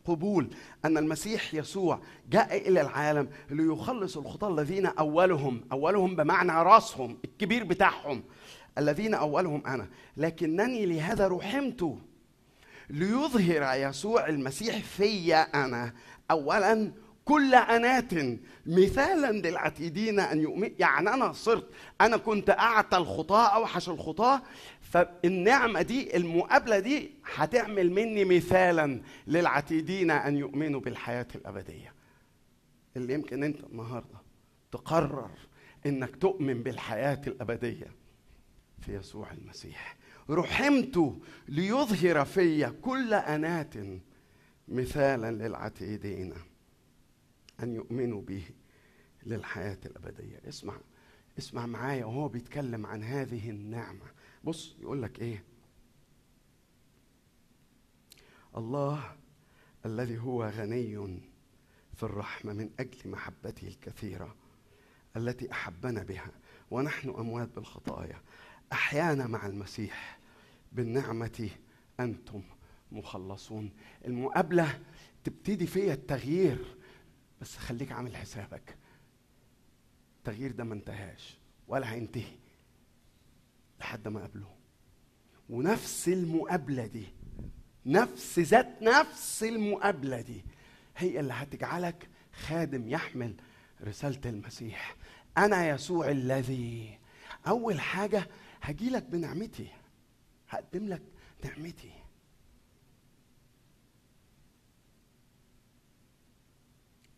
قبول 0.07 0.48
أن 0.84 0.98
المسيح 0.98 1.54
يسوع 1.54 2.00
جاء 2.30 2.68
إلى 2.68 2.80
العالم 2.80 3.28
ليخلص 3.50 4.16
الخطاه 4.16 4.48
الذين 4.48 4.86
أولهم 4.86 5.61
أولهم 5.72 6.16
بمعنى 6.16 6.52
رأسهم 6.52 7.18
الكبير 7.24 7.64
بتاعهم 7.64 8.22
الذين 8.78 9.14
أولهم 9.14 9.66
أنا. 9.66 9.88
لكنني 10.16 10.86
لهذا 10.86 11.28
رحمت 11.28 11.96
ليظهر 12.90 13.88
يسوع 13.88 14.28
المسيح 14.28 14.84
فيا 14.84 15.64
أنا. 15.64 15.92
اولا 16.30 16.92
كل 17.24 17.54
أنات 17.54 18.14
مثالا 18.66 19.48
للعتيدين 19.48 20.20
أن 20.20 20.40
يؤمن 20.40 20.70
يعني 20.78 21.14
أنا 21.14 21.32
صرت 21.32 21.68
أنا 22.00 22.16
كنت 22.16 22.50
أعتى 22.50 22.96
الخطاه 22.96 23.46
أوحش 23.46 23.88
الخطاه 23.88 24.42
فالنعمة 24.97 25.82
دي 25.82 26.16
المقابلة 26.16 26.78
دي 26.78 27.11
هتعمل 27.34 27.90
مني 27.90 28.24
مثالا 28.24 29.01
للعتيدين 29.26 30.11
أن 30.11 30.36
يؤمنوا 30.36 30.80
بالحياة 30.80 31.26
الأبدية. 31.34 31.92
اللي 32.97 33.14
يمكن 33.14 33.42
أنت 33.42 33.64
النهارده 33.64 34.18
تقرر 34.72 35.30
إنك 35.86 36.16
تؤمن 36.16 36.62
بالحياة 36.62 37.20
الأبدية 37.26 37.86
في 38.80 38.97
يسوع 38.97 39.32
المسيح. 39.32 39.97
رحمت 40.30 41.16
ليظهر 41.49 42.24
في 42.24 42.70
كل 42.82 43.14
انات 43.14 43.74
مثالا 44.68 45.30
للعتيدين 45.49 46.34
أن 47.62 47.74
يؤمنوا 47.74 48.22
به 48.22 48.42
للحياة 49.26 49.78
الأبدية. 49.86 50.40
اسمع 50.49 50.74
اسمع 51.38 51.66
معايا 51.66 52.05
وهو 52.05 52.28
بيتكلم 52.28 52.86
عن 52.86 53.03
هذه 53.03 53.51
النعمة. 53.51 54.16
بص 54.47 54.76
يقول 54.80 55.03
لك 55.03 55.20
إيه؟ 55.20 55.44
الله 58.57 59.16
الذي 59.86 60.18
هو 60.18 60.44
غني 60.44 61.20
في 61.94 62.03
الرحمة 62.03 62.53
من 62.53 62.70
أجل 62.80 63.11
محبته 63.11 63.68
الكثيرة 63.68 64.36
التي 65.16 65.53
أحبنا 65.53 66.03
بها 66.03 66.30
ونحن 66.70 67.09
أموات 67.09 67.49
بالخطايا. 67.49 68.22
أحيانا 68.72 69.26
مع 69.26 69.47
المسيح 69.47 70.18
بالنعمة 70.72 71.51
أنتم 72.01 72.42
مخلصون. 72.92 73.70
المقابلة 74.05 74.82
تبتدي 75.24 75.66
فيها 75.66 75.94
التغيير. 75.94 76.76
بس 77.40 77.57
خليك 77.57 77.92
عامل 77.92 78.16
حسابك. 78.16 78.76
التغيير 80.18 80.53
ده 80.53 80.64
ما 80.64 80.74
انتهاش 80.74 81.38
ولا 81.68 81.92
هينتهي. 81.92 82.45
لحد 83.87 84.09
ما 84.09 84.20
قابله. 84.20 84.57
ونفس 85.49 86.09
المقابلة 86.09 86.87
دي 86.87 87.07
نفس 87.87 88.39
ذات 88.39 88.82
نفس 88.82 89.43
المقابلة 89.45 90.20
دي 90.20 90.45
هي 90.97 91.20
اللي 91.20 91.32
هتجعلك 91.32 92.09
خادم 92.32 92.89
يحمل 92.89 93.34
رسالة 93.82 94.30
المسيح. 94.30 94.97
أنا 95.39 95.68
يسوع 95.68 96.11
الذي 96.11 96.99
أول 97.47 97.80
حاجة 97.80 98.28
هجيلك 98.62 99.03
بنعمتي 99.03 99.68
هقدم 100.49 100.87
لك 100.87 101.03
نعمتي. 101.45 101.93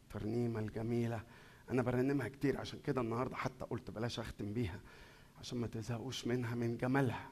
الترنيمة 0.03 0.61
الجميلة 0.61 1.23
أنا 1.71 1.83
برنمها 1.83 2.29
كتير 2.29 2.59
عشان 2.61 2.81
كده 2.81 3.01
النهاردة 3.01 3.37
حتى 3.37 3.65
قلت 3.65 3.91
بلاش 3.91 4.21
أختم 4.21 4.53
بيها. 4.53 4.81
عشان 5.41 5.59
ما 5.59 5.67
تزهقوش 5.67 6.27
منها 6.27 6.55
من 6.55 6.77
جمالها. 6.77 7.31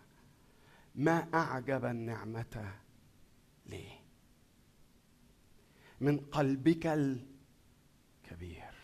ما 0.94 1.28
أعجب 1.34 1.84
النعمة 1.84 2.74
ليه؟ 3.66 4.00
من 6.00 6.18
قلبك 6.18 6.86
الكبير. 6.86 8.74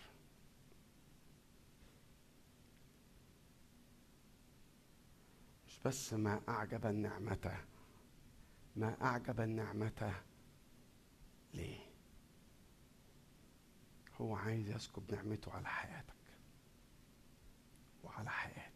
مش 5.66 5.78
بس 5.84 6.12
ما 6.12 6.40
أعجب 6.48 6.86
النعمة 6.86 7.56
ما 8.76 9.02
أعجب 9.02 9.40
النعمة 9.40 10.14
ليه؟ 11.54 11.80
هو 14.20 14.36
عايز 14.36 14.68
يسكب 14.70 15.14
نعمته 15.14 15.52
على 15.52 15.68
حياتك 15.68 16.12
وعلى 18.04 18.30
حياتي 18.30 18.71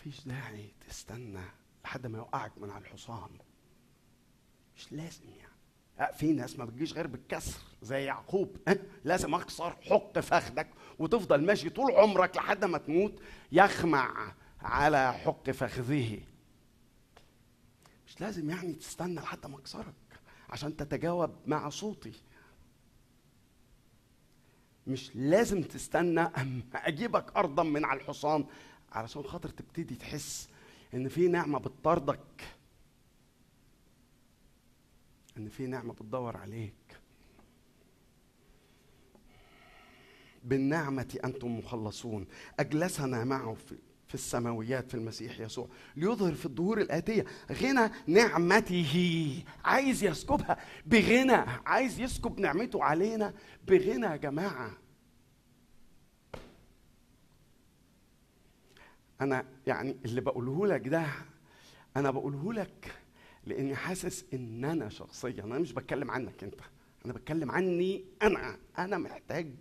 مفيش 0.00 0.28
داعي 0.28 0.72
تستنى 0.88 1.40
لحد 1.84 2.06
ما 2.06 2.18
يوقعك 2.18 2.58
من 2.58 2.70
على 2.70 2.84
الحصان. 2.84 3.30
مش 4.76 4.92
لازم 4.92 5.24
يعني. 5.28 6.12
في 6.12 6.32
ناس 6.32 6.58
ما 6.58 6.64
بتجيش 6.64 6.92
غير 6.92 7.06
بالكسر 7.06 7.60
زي 7.82 8.04
يعقوب؟ 8.04 8.56
لازم 9.04 9.34
اكسر 9.34 9.70
حق 9.70 10.18
فخدك 10.18 10.68
وتفضل 10.98 11.44
ماشي 11.44 11.70
طول 11.70 11.92
عمرك 11.92 12.36
لحد 12.36 12.64
ما 12.64 12.78
تموت 12.78 13.22
يخمع 13.52 14.34
على 14.60 15.12
حق 15.12 15.50
فخذه 15.50 16.20
مش 18.06 18.20
لازم 18.20 18.50
يعني 18.50 18.72
تستنى 18.72 19.14
لحد 19.20 19.46
ما 19.46 19.58
أكسرك 19.58 19.94
عشان 20.50 20.76
تتجاوب 20.76 21.36
مع 21.46 21.68
صوتي. 21.68 22.12
مش 24.86 25.10
لازم 25.16 25.62
تستنى 25.62 26.20
اما 26.20 26.62
أجيبك 26.74 27.36
أرضا 27.36 27.62
من 27.62 27.84
على 27.84 28.00
الحصان 28.00 28.46
علشان 28.92 29.22
خاطر 29.22 29.48
تبتدي 29.48 29.94
تحس 29.94 30.48
إن 30.94 31.08
في 31.08 31.28
نعمة 31.28 31.58
بتطاردك. 31.58 32.44
إن 35.36 35.48
في 35.48 35.66
نعمة 35.66 35.92
بتدور 35.92 36.36
عليك. 36.36 36.74
بالنعمة 40.44 41.18
أنتم 41.24 41.58
مخلصون. 41.58 42.26
أجلسنا 42.60 43.24
معه 43.24 43.54
في 43.54 43.74
في 44.08 44.14
السماويات 44.14 44.88
في 44.88 44.94
المسيح 44.94 45.40
يسوع. 45.40 45.68
ليظهر 45.96 46.34
في 46.34 46.46
الظهور 46.46 46.80
الآتية. 46.80 47.24
غنى 47.52 47.90
نعمته. 48.06 49.44
عايز 49.64 50.04
يسكبها 50.04 50.58
بغنى. 50.86 51.44
عايز 51.66 52.00
يسكب 52.00 52.40
نعمته 52.40 52.84
علينا 52.84 53.34
بغنى 53.66 54.06
يا 54.06 54.16
جماعة. 54.16 54.70
أنا 59.20 59.46
يعني 59.66 59.96
اللي 60.04 60.20
بقوله 60.20 60.66
لك 60.66 60.88
ده 60.88 61.06
أنا 61.96 62.10
بقوله 62.10 62.52
لك 62.52 62.94
لأني 63.44 63.74
حاسس 63.76 64.24
إن 64.34 64.64
أنا 64.64 64.88
شخصيا 64.88 65.44
أنا 65.44 65.58
مش 65.58 65.72
بتكلم 65.72 66.10
عنك 66.10 66.44
أنت 66.44 66.60
أنا 67.04 67.12
بتكلم 67.12 67.50
عني 67.50 68.04
أنا 68.22 68.58
أنا 68.78 68.98
محتاج 68.98 69.54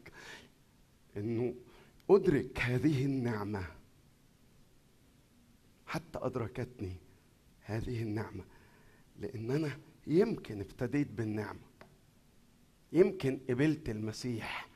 إنه 1.18 1.56
أدرك 2.10 2.60
هذه 2.60 3.06
النعمة. 3.06 3.65
حتى 5.88 6.19
أدركتني 6.22 6.95
هذه 7.61 8.03
النعمة 8.03 8.44
لأن 9.19 9.52
أنا 9.52 9.80
يمكن 10.07 10.60
ابتديت 10.60 11.07
بالنعمة. 11.11 11.60
يمكن 12.94 13.40
قبلت 13.49 13.90
المسيح 13.90 14.69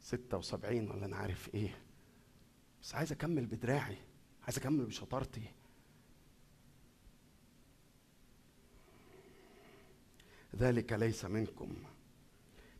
76 0.00 0.90
ولا 0.90 1.06
أنا 1.06 1.16
عارف 1.16 1.54
إيه. 1.54 1.78
بس 2.86 2.94
عايز 2.94 3.12
أكمل 3.12 3.46
بدراعي 3.46 3.96
عايز 4.44 4.58
أكمل 4.58 4.84
بشطارتي. 4.84 5.42
ذلك 10.56 10.92
ليس 10.92 11.24
منكم. 11.24 11.76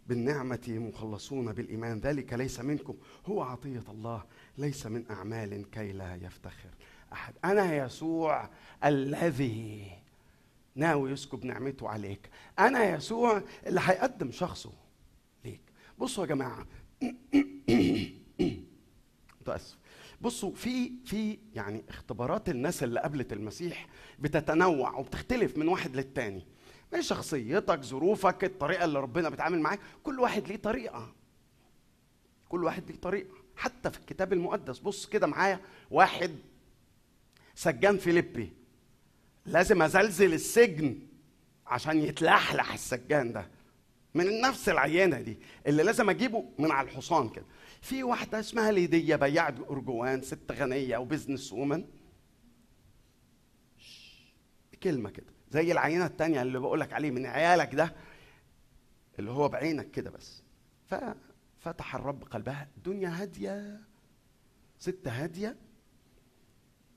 بالنعمة 0.07 0.65
مخلصون 0.69 1.53
بالإيمان 1.53 1.99
ذلك 1.99 2.33
ليس 2.33 2.61
منكم. 2.61 2.97
هو 3.27 3.43
عطية 3.43 3.83
الله 3.89 4.25
ليس 4.59 4.87
من 4.87 5.11
أعمال 5.11 5.71
كي 5.71 5.93
لا 5.93 6.15
يفتخر 6.15 6.71
أحد. 7.13 7.35
أنا 7.45 7.77
يسوع 7.77 8.51
الذي 8.85 9.93
ناوي 10.75 11.11
يسكب 11.11 11.45
نعمته 11.45 11.89
عليك. 11.89 12.31
أنا 12.59 12.85
يسوع 12.85 13.43
اللي 13.67 13.81
هيقدم 13.85 14.33
شخصه 14.33 14.73
ليك. 15.45 15.61
بصوا 15.99 16.25
يا 16.25 16.29
جماعة. 16.29 16.67
متأسف. 19.41 19.86
بصوا 20.21 20.55
في 20.55 20.93
في 21.05 21.39
يعني 21.55 21.85
اختبارات 21.89 22.49
الناس 22.49 22.83
اللي 22.83 23.01
قابلت 23.01 23.33
المسيح 23.33 23.87
بتتنوع 24.19 24.95
وبتختلف 24.95 25.59
من 25.59 25.69
واحد 25.69 25.97
للتاني. 25.97 26.47
من 26.93 27.03
شخصيتك 27.03 27.83
ظروفك 27.83 28.45
الطريقة 28.45 28.85
اللي 28.85 29.01
ربنا 29.01 29.29
بيتعامل 29.29 29.61
معاك 29.61 29.81
كل 30.03 30.21
واحد 30.21 30.49
ليه 30.49 30.57
طريقة. 30.57 31.13
كل 32.49 32.65
واحد 32.65 32.91
ليه 32.91 33.01
طريقة. 33.01 33.35
حتى 33.57 33.91
في 33.91 33.99
الكتاب 33.99 34.33
المقدس 34.33 34.79
بص 34.79 35.07
كده 35.07 35.27
معايا 35.27 35.61
واحد 35.91 36.31
سجان 37.55 37.99
فيليبي. 37.99 38.53
لازم 39.47 39.83
أزلزل 39.83 40.35
السجن 40.35 40.99
عشان 41.67 41.99
يتلحلح 41.99 42.73
السجان 42.73 43.33
ده. 43.33 43.49
من 44.15 44.41
نفس 44.41 44.69
العينة 44.69 45.21
دي. 45.21 45.39
اللي 45.67 45.83
لازم 45.83 46.11
أجيبه 46.11 46.45
من 46.59 46.71
على 46.71 46.89
الحصان 46.89 47.29
كده. 47.29 47.45
في 47.87 48.03
واحدة 48.03 48.41
اسمها 48.41 48.73
ليدية 48.73 49.17
بياعة 49.17 49.55
أرجوان 49.71 50.23
ست 50.23 50.53
غنية 50.53 50.97
وبزنس 50.99 51.53
وومن 51.53 51.89
كلمة 54.83 55.11
كده. 55.11 55.33
زي 55.51 55.73
العينة 55.73 56.07
التانية 56.07 56.43
اللي 56.43 56.59
بقولك 56.59 56.93
عليه 56.93 57.11
من 57.11 57.27
عيالك 57.27 57.75
ده 57.75 57.95
اللي 59.19 59.31
هو 59.31 59.49
بعينك 59.49 59.91
كده 59.91 60.11
بس. 60.11 60.43
ففتح 60.87 61.95
الرب 61.95 62.25
قلبها. 62.25 62.69
الدنيا 62.77 63.09
هادية. 63.09 63.81
ست 64.79 65.09
هادية. 65.09 65.57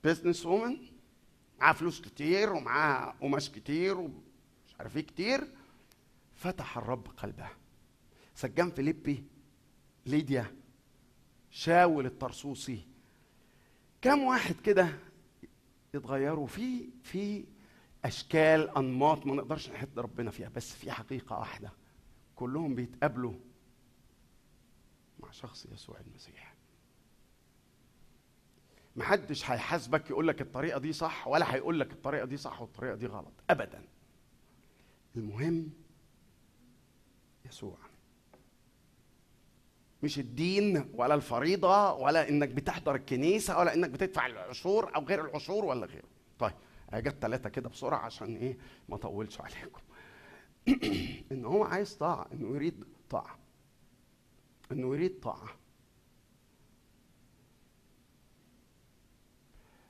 بزنس 0.04 0.46
وومن 0.46 0.78
معاها 1.60 1.74
فلوس 1.74 2.02
كتير 2.02 2.54
ومعاها 2.54 3.16
قماش 3.22 3.50
كتير 3.50 3.98
ومش 3.98 4.76
عارف 4.80 4.98
إيه 4.98 5.06
كتير. 5.06 5.48
فتح 6.36 6.78
الرب 6.78 7.08
قلبها. 7.08 7.52
سجان 8.36 8.72
فيليبي 8.72 9.24
ليديا. 10.06 10.59
شاول 11.50 12.06
الطرسوسي. 12.06 12.88
كم 14.02 14.20
واحد 14.24 14.56
كده 14.56 14.90
يتغيروا 15.94 16.48
في 16.48 16.90
في 17.04 17.46
أشكال 18.06 18.78
أنماط 18.78 19.26
ما 19.26 19.36
نقدرش 19.36 19.70
نحد 19.70 20.00
ربنا 20.00 20.32
فيها 20.32 20.50
بس 20.50 20.74
في 20.76 20.92
حقيقة 20.92 21.40
واحدة. 21.40 21.72
كلهم 22.36 22.76
بيتقابلوا 22.76 23.34
مع 25.20 25.32
شخص 25.32 25.66
يسوع 25.66 26.00
المسيح. 26.00 26.56
محدش 28.96 29.52
هيحاسبك 29.52 30.10
يقول 30.10 30.28
لك 30.28 30.42
الطريقة 30.42 30.80
دي 30.80 30.94
صح 30.94 31.28
ولا 31.28 31.56
هيقول 31.56 31.80
لك 31.80 31.92
الطريقة 31.92 32.26
دي 32.26 32.38
صح 32.38 32.62
والطريقة 32.62 32.96
دي 32.96 33.06
غلط. 33.06 33.34
ابدا. 33.50 33.84
المهم 35.16 35.70
يسوع. 37.46 37.78
مش 40.04 40.20
الدين 40.20 40.90
ولا 40.94 41.16
الفريضة 41.16 41.94
ولا 41.94 42.30
إنك 42.30 42.50
بتحضر 42.50 42.96
الكنيسة 42.96 43.60
ولا 43.60 43.74
إنك 43.74 43.90
بتدفع 43.90 44.26
العشور 44.26 44.96
أو 44.96 45.04
غير 45.04 45.26
العشور 45.26 45.66
ولا 45.66 45.86
غيره. 45.86 46.08
طيب 46.40 46.54
جت 46.94 47.16
ثلاثة 47.22 47.50
كده 47.50 47.70
بسرعة 47.70 48.00
عشان 48.00 48.36
إيه؟ 48.36 48.58
ما 48.90 48.96
اطولش 48.96 49.42
عليكم. 49.42 49.82
إن 51.32 51.46
هو 51.46 51.64
عايز 51.64 51.94
طاعة 51.96 52.28
إنه 52.34 52.56
يريد 52.56 52.84
طاعة. 53.10 53.40
إنه 54.72 54.94
يريد 54.96 55.20
طاعة. 55.20 55.50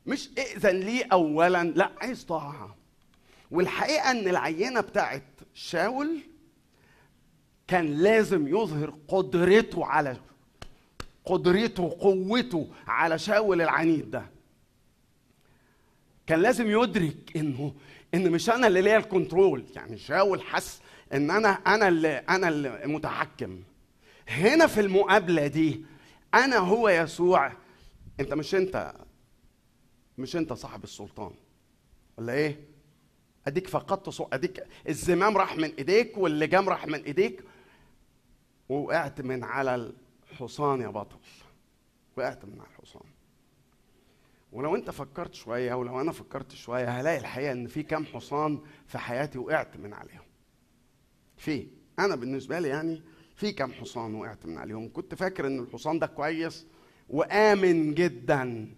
مش 0.05 0.29
ائذن 0.37 0.75
لي 0.75 1.01
اولا 1.01 1.63
لا 1.63 1.91
عايز 2.01 2.23
طاعة. 2.25 2.75
والحقيقة 3.51 4.11
إن 4.11 4.27
العينة 4.27 4.81
بتاعت 4.81 5.23
شاول 5.53 6.19
كان 7.69 7.93
لازم 7.97 8.47
يظهر 8.47 8.93
قدرته 9.07 9.85
على 9.85 10.17
قدرته 11.25 11.83
وقوته 11.83 12.69
على 12.87 13.19
شاول 13.19 13.61
العنيد 13.61 14.11
ده. 14.11 14.25
كان 16.27 16.41
لازم 16.41 16.67
يدرك 16.81 17.37
إنه 17.37 17.73
إن 18.13 18.31
مش 18.31 18.49
أنا 18.49 18.67
اللي 18.67 18.81
ليا 18.81 18.97
الكنترول 18.97 19.65
يعني 19.75 19.97
شاول 19.97 20.41
حس 20.41 20.81
إن 21.13 21.31
أنا 21.31 21.49
أنا 21.49 21.87
اللي 21.87 22.17
أنا 22.17 22.49
اللي 22.49 22.81
متحكم. 22.85 23.59
هنا 24.29 24.67
في 24.67 24.79
المقابلة 24.79 25.47
دي 25.47 25.85
أنا 26.33 26.57
هو 26.57 26.89
يسوع. 26.89 27.53
أنت 28.19 28.33
مش 28.33 28.55
أنت 28.55 28.93
مش 30.17 30.35
أنت 30.35 30.53
صاحب 30.53 30.83
السلطان. 30.83 31.31
ولا 32.17 32.33
إيه؟ 32.33 32.59
أديك 33.47 33.67
فقدت 33.67 34.09
صو... 34.09 34.27
أديك 34.33 34.63
الزمام 34.89 35.37
راح 35.37 35.57
من 35.57 35.71
إيديك 35.77 36.17
واللجام 36.17 36.69
راح 36.69 36.87
من 36.87 37.03
إيديك 37.03 37.43
ووقعت 38.69 39.21
من 39.21 39.43
على 39.43 39.93
الحصان 40.31 40.81
يا 40.81 40.87
بطل. 40.87 41.19
وقعت 42.17 42.45
من 42.45 42.59
على 42.59 42.69
الحصان. 42.69 43.03
ولو 44.51 44.75
انت 44.75 44.89
فكرت 44.89 45.33
شوية 45.33 45.73
ولو 45.73 46.01
أنا 46.01 46.11
فكرت 46.11 46.51
شوية 46.51 46.89
هلاقي 46.89 47.17
الحقيقة 47.17 47.51
ان 47.51 47.67
في 47.67 47.83
كام 47.83 48.05
حصان 48.05 48.59
في 48.87 48.97
حياتي 48.97 49.37
وقعت 49.37 49.77
من 49.77 49.93
عليهم. 49.93 50.25
في. 51.37 51.67
أنا 51.99 52.15
بالنسبة 52.15 52.59
لي 52.59 52.67
يعني 52.67 53.01
في 53.35 53.51
كام 53.51 53.71
حصان 53.71 54.15
وقعت 54.15 54.45
من 54.45 54.57
عليهم. 54.57 54.93
كنت 54.93 55.15
فاكر 55.15 55.47
ان 55.47 55.59
الحصان 55.59 55.99
ده 55.99 56.07
كويس 56.07 56.67
وآمن 57.09 57.93
جدا. 57.93 58.73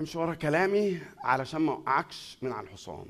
امشي 0.00 0.18
ورا 0.18 0.34
كلامي 0.34 1.00
علشان 1.18 1.60
ما 1.60 1.72
اوقعكش 1.72 2.38
من 2.42 2.52
على 2.52 2.66
الحصان. 2.66 3.06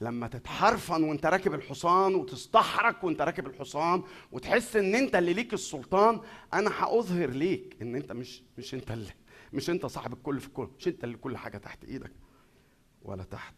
لما 0.00 0.28
تتحرفن 0.28 1.04
وانت 1.04 1.26
راكب 1.26 1.54
الحصان 1.54 2.14
وتستحرك 2.14 3.04
وانت 3.04 3.22
راكب 3.22 3.46
الحصان 3.46 4.02
وتحس 4.32 4.76
ان 4.76 4.94
انت 4.94 5.16
اللي 5.16 5.32
ليك 5.32 5.54
السلطان 5.54 6.20
أنا 6.54 6.70
هأظهر 6.70 7.30
ليك 7.30 7.76
ان 7.82 7.94
انت 7.96 8.12
مش 8.12 8.42
مش 8.58 8.74
انت 8.74 8.90
اللي 8.90 9.12
مش 9.52 9.70
انت 9.70 9.86
صاحب 9.86 10.12
الكل 10.12 10.40
في 10.40 10.46
الكل 10.46 10.68
مش 10.78 10.88
انت 10.88 11.04
اللي 11.04 11.16
كل 11.16 11.36
حاجة 11.36 11.58
تحت 11.58 11.84
إيدك 11.84 12.12
ولا 13.02 13.22
تحت 13.24 13.54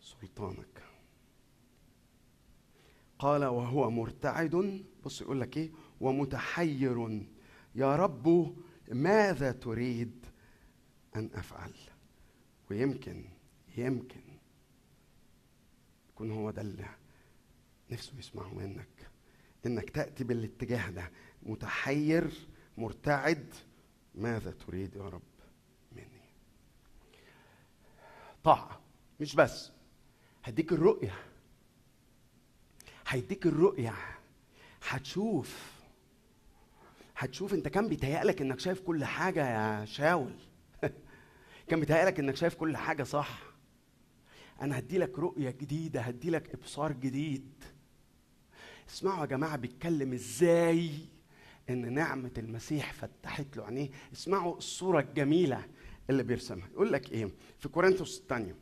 سلطانك. 0.00 0.82
قال 3.18 3.44
وهو 3.44 3.90
مرتعد. 3.90 4.84
بص 5.04 5.20
يقول 5.20 5.40
لك 5.40 5.56
إيه؟ 5.56 5.70
ومتحير. 6.00 7.22
يا 7.74 7.96
رب 7.96 8.54
ماذا 8.88 9.52
تريد؟ 9.52 10.19
أن 11.16 11.30
أفعل. 11.34 11.74
ويمكن 12.70 13.24
يمكن 13.76 14.20
يكون 16.10 16.30
هو 16.30 16.50
ده 16.50 16.62
اللي 16.62 16.88
نفسه 17.90 18.18
يسمعه 18.18 18.54
منك. 18.54 19.10
إنك 19.66 19.90
تأتي 19.90 20.24
بالاتجاه 20.24 20.90
ده 20.90 21.10
متحير 21.42 22.48
مرتعد 22.78 23.54
ماذا 24.14 24.50
تريد 24.50 24.96
يا 24.96 25.08
رب 25.08 25.22
مني؟ 25.92 26.30
طاعة 28.44 28.80
مش 29.20 29.34
بس. 29.34 29.70
هديك 30.44 30.72
الرؤية. 30.72 31.14
هيديك 33.06 33.46
الرؤية. 33.46 33.94
هتشوف. 34.88 35.80
هتشوف 37.16 37.54
أنت 37.54 37.68
كان 37.68 37.88
بيتهيألك 37.88 38.40
إنك 38.42 38.58
شايف 38.60 38.80
كل 38.80 39.04
حاجة 39.04 39.46
يا 39.48 39.84
شاول. 39.84 40.34
كان 41.70 41.80
بيتهيألك 41.80 42.20
إنك 42.20 42.36
شايف 42.36 42.54
كل 42.54 42.76
حاجة 42.76 43.02
صح. 43.02 43.42
أنا 44.62 44.78
هدي 44.78 44.98
لك 44.98 45.18
رؤية 45.18 45.50
جديدة 45.50 46.00
هدي 46.00 46.30
لك 46.30 46.54
إبصار 46.54 46.92
جديد. 46.92 47.64
اسمعوا 48.88 49.20
يا 49.20 49.26
جماعة 49.26 49.56
بيتكلم 49.56 50.12
إزاي 50.12 50.90
إن 51.70 51.92
نعمة 51.92 52.30
المسيح 52.38 52.92
فتحت 52.92 53.56
له 53.56 53.64
عينيه؟ 53.64 53.88
اسمعوا 54.12 54.56
الصورة 54.56 55.00
الجميلة 55.00 55.64
اللي 56.10 56.22
بيرسمها. 56.22 56.68
يقول 56.72 56.92
لك 56.92 57.12
إيه؟ 57.12 57.30
في 57.58 57.68
كورنثوس 57.68 58.18
الثانية. 58.18 58.54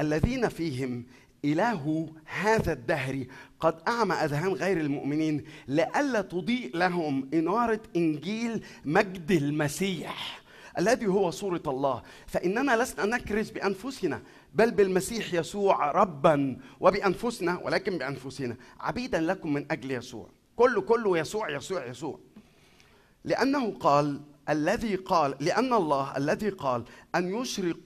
الذين 0.00 0.48
فيهم 0.48 1.06
إله 1.44 2.14
هذا 2.24 2.72
الدهر 2.72 3.24
قد 3.60 3.82
أعمى 3.88 4.14
أذهان 4.14 4.52
غير 4.52 4.80
المؤمنين 4.80 5.44
لئلا 5.68 6.20
تضيء 6.20 6.76
لهم 6.76 7.30
إنارة 7.34 7.82
إنجيل 7.96 8.64
مجد 8.84 9.30
المسيح. 9.30 10.43
الذي 10.78 11.06
هو 11.06 11.30
صورة 11.30 11.62
الله. 11.66 12.02
فإننا 12.26 12.82
لسنا 12.82 13.16
نكرز 13.16 13.50
بأنفسنا 13.50 14.22
بل 14.54 14.70
بالمسيح 14.70 15.34
يسوع 15.34 15.90
ربا 15.90 16.56
وبأنفسنا 16.80 17.60
ولكن 17.64 17.98
بأنفسنا. 17.98 18.56
عبيدا 18.80 19.20
لكم 19.20 19.52
من 19.52 19.66
أجل 19.70 19.90
يسوع. 19.90 20.28
كله 20.56 20.80
كله 20.80 21.18
يسوع 21.18 21.50
يسوع 21.50 21.86
يسوع. 21.86 22.18
لأنه 23.24 23.70
قال 23.70 24.20
الذي 24.48 24.94
قال 24.94 25.34
لأن 25.40 25.72
الله 25.72 26.16
الذي 26.16 26.48
قال 26.48 26.84
أن 27.14 27.34
يشرق 27.34 27.76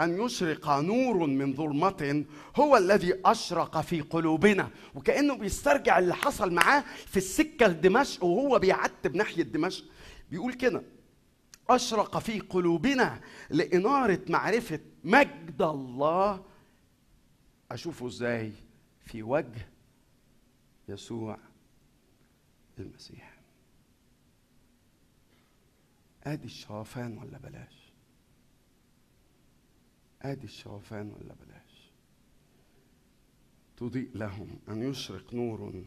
أن 0.00 0.24
يشرق 0.24 0.70
نور 0.70 1.26
من 1.26 1.54
ظلمة 1.54 2.24
هو 2.56 2.76
الذي 2.76 3.14
أشرق 3.24 3.80
في 3.80 4.00
قلوبنا. 4.00 4.68
وكأنه 4.94 5.34
بيسترجع 5.34 5.98
اللي 5.98 6.14
حصل 6.14 6.52
معاه 6.52 6.84
في 7.06 7.16
السكة 7.16 7.66
لدمشق 7.66 8.24
وهو 8.24 8.58
بيعتب 8.58 9.16
ناحية 9.16 9.42
دمشق. 9.42 9.84
بيقول 10.30 10.52
كده 10.52 10.82
أشرق 11.68 12.18
في 12.18 12.40
قلوبنا 12.40 13.20
لإنارة 13.50 14.20
معرفة 14.28 14.80
مجد 15.04 15.62
الله. 15.62 16.44
أشوفه 17.70 18.06
إزاي؟ 18.06 18.52
في 19.04 19.22
وجه 19.22 19.68
يسوع 20.88 21.38
المسيح. 22.78 23.34
أدي 26.24 26.46
الشوفان 26.46 27.18
ولا 27.18 27.38
بلاش؟ 27.38 27.92
أدي 30.22 30.44
الشوفان 30.44 31.10
ولا 31.10 31.34
بلاش؟ 31.34 31.90
تضيء 33.76 34.10
لهم 34.14 34.58
أن 34.68 34.82
يشرق 34.82 35.34
نور 35.34 35.84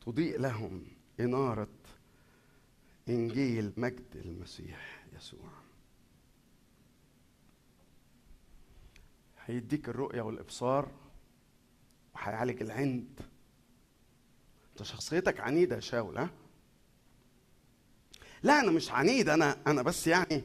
تضيء 0.00 0.40
لهم 0.40 0.86
إنارة 1.20 1.68
إنجيل 3.08 3.72
مجد 3.76 4.16
المسيح 4.16 5.04
يسوع. 5.16 5.48
هيديك 9.46 9.88
الرؤية 9.88 10.22
والإبصار 10.22 10.88
وهيعالج 12.14 12.62
العند. 12.62 13.20
أنت 14.70 14.82
شخصيتك 14.82 15.40
عنيدة 15.40 15.76
يا 15.76 15.80
شاول 15.80 16.18
ها؟ 16.18 16.30
لا 18.42 18.60
أنا 18.60 18.70
مش 18.72 18.90
عنيد 18.90 19.28
أنا 19.28 19.56
أنا 19.66 19.82
بس 19.82 20.06
يعني 20.06 20.42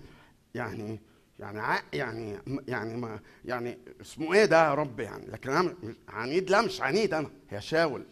يعني 0.55 0.99
يعني 1.39 1.59
ع- 1.59 1.83
يعني 1.93 2.37
يعني 2.67 2.97
ما 2.97 3.19
يعني 3.45 3.77
اسمه 4.01 4.33
إيه 4.33 4.45
ده 4.45 4.65
يا 4.69 4.73
رب 4.73 4.99
يعني؟ 4.99 5.25
لكن 5.27 5.49
أنا 5.49 5.75
عنيد 6.07 6.49
لا 6.49 6.61
مش 6.61 6.81
عنيد 6.81 7.13
أنا 7.13 7.29
يا 7.51 7.59
شاول. 7.59 8.05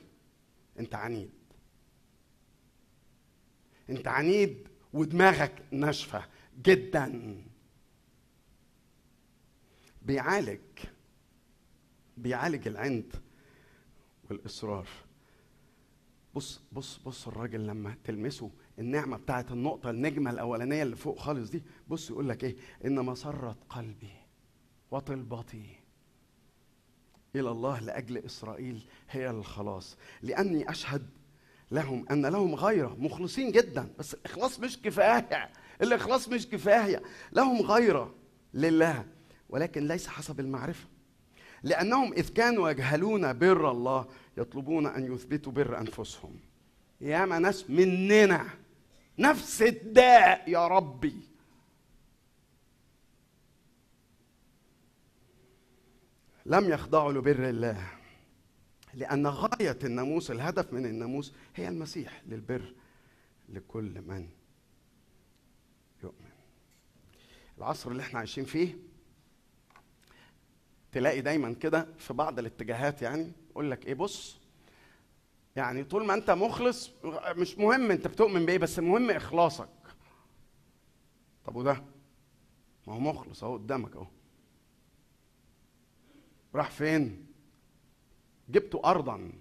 أنت 0.79 0.95
عنيد. 0.95 1.29
انت 3.89 4.07
عنيد 4.07 4.67
ودماغك 4.93 5.63
ناشفة 5.71 6.25
جدا. 6.61 7.37
بيعالج 10.01 10.59
بيعالج 12.17 12.67
العند 12.67 13.15
والإصرار. 14.29 14.87
بص 16.35 16.61
بص 16.71 16.97
بص 16.97 17.27
الراجل 17.27 17.67
لما 17.67 17.95
تلمسه 18.03 18.51
النعمة 18.79 19.17
بتاعت 19.17 19.51
النقطة 19.51 19.89
النجمة 19.89 20.31
الأولانية 20.31 20.83
اللي 20.83 20.95
فوق 20.95 21.19
خالص 21.19 21.49
دي 21.49 21.63
بص 21.87 22.09
يقول 22.09 22.29
لك 22.29 22.43
إيه؟ 22.43 22.55
إن 22.85 23.05
مسرة 23.05 23.57
قلبي 23.69 24.11
وطلبتي 24.91 25.79
إلى 27.35 27.51
الله 27.51 27.79
لأجل 27.79 28.17
إسرائيل 28.17 28.85
هي 29.09 29.29
الخلاص. 29.29 29.97
لأني 30.21 30.69
أشهد 30.69 31.09
لهم 31.71 32.05
أن 32.11 32.25
لهم 32.25 32.55
غيرة 32.55 32.95
مخلصين 32.99 33.51
جدا 33.51 33.93
بس 33.99 34.13
الإخلاص 34.13 34.59
مش 34.59 34.81
كفاية 34.81 35.49
الإخلاص 35.81 36.29
مش 36.29 36.47
كفاية 36.47 37.01
لهم 37.31 37.61
غيرة 37.61 38.15
لله 38.53 39.05
ولكن 39.49 39.87
ليس 39.87 40.07
حسب 40.07 40.39
المعرفة 40.39 40.87
لأنهم 41.63 42.13
إذ 42.13 42.29
كانوا 42.29 42.69
يجهلون 42.69 43.33
بر 43.33 43.71
الله 43.71 44.05
يطلبون 44.37 44.85
أن 44.85 45.13
يثبتوا 45.13 45.51
بر 45.51 45.77
أنفسهم. 45.79 46.39
ياما 47.01 47.39
ناس 47.39 47.69
مننا 47.69 48.45
نفس 49.19 49.61
الداء 49.61 50.49
يا 50.49 50.67
ربي. 50.67 51.15
لم 56.45 56.69
يخضعوا 56.69 57.13
لبر 57.13 57.49
الله. 57.49 57.96
لأن 58.97 59.27
غاية 59.27 59.79
الناموس 59.83 60.31
الهدف 60.31 60.73
من 60.73 60.85
الناموس 60.85 61.33
هي 61.55 61.67
المسيح 61.67 62.21
للبر 62.27 62.73
لكل 63.49 64.01
من 64.01 64.29
يؤمن. 66.03 66.29
العصر 67.57 67.91
اللي 67.91 68.01
إحنا 68.01 68.19
عايشين 68.19 68.45
فيه 68.45 68.77
تلاقي 70.91 71.21
دايما 71.21 71.53
كده 71.53 71.87
في 71.97 72.13
بعض 72.13 72.39
الاتجاهات 72.39 73.01
يعني 73.01 73.31
يقول 73.51 73.71
لك 73.71 73.85
إيه 73.85 73.93
بص 73.93 74.39
يعني 75.55 75.83
طول 75.83 76.05
ما 76.05 76.13
أنت 76.13 76.31
مخلص 76.31 76.91
مش 77.37 77.57
مهم 77.57 77.91
أنت 77.91 78.07
بتؤمن 78.07 78.45
بإيه 78.45 78.57
بس 78.57 78.79
المهم 78.79 79.09
إخلاصك. 79.11 79.69
طب 81.45 81.55
وده؟ 81.55 81.83
ما 82.87 82.93
هو 82.93 82.99
مخلص 82.99 83.43
أهو 83.43 83.53
قدامك 83.53 83.95
أهو. 83.95 84.07
راح 86.55 86.71
فين؟ 86.71 87.26
جبته 88.49 88.81
ارضا. 88.85 89.31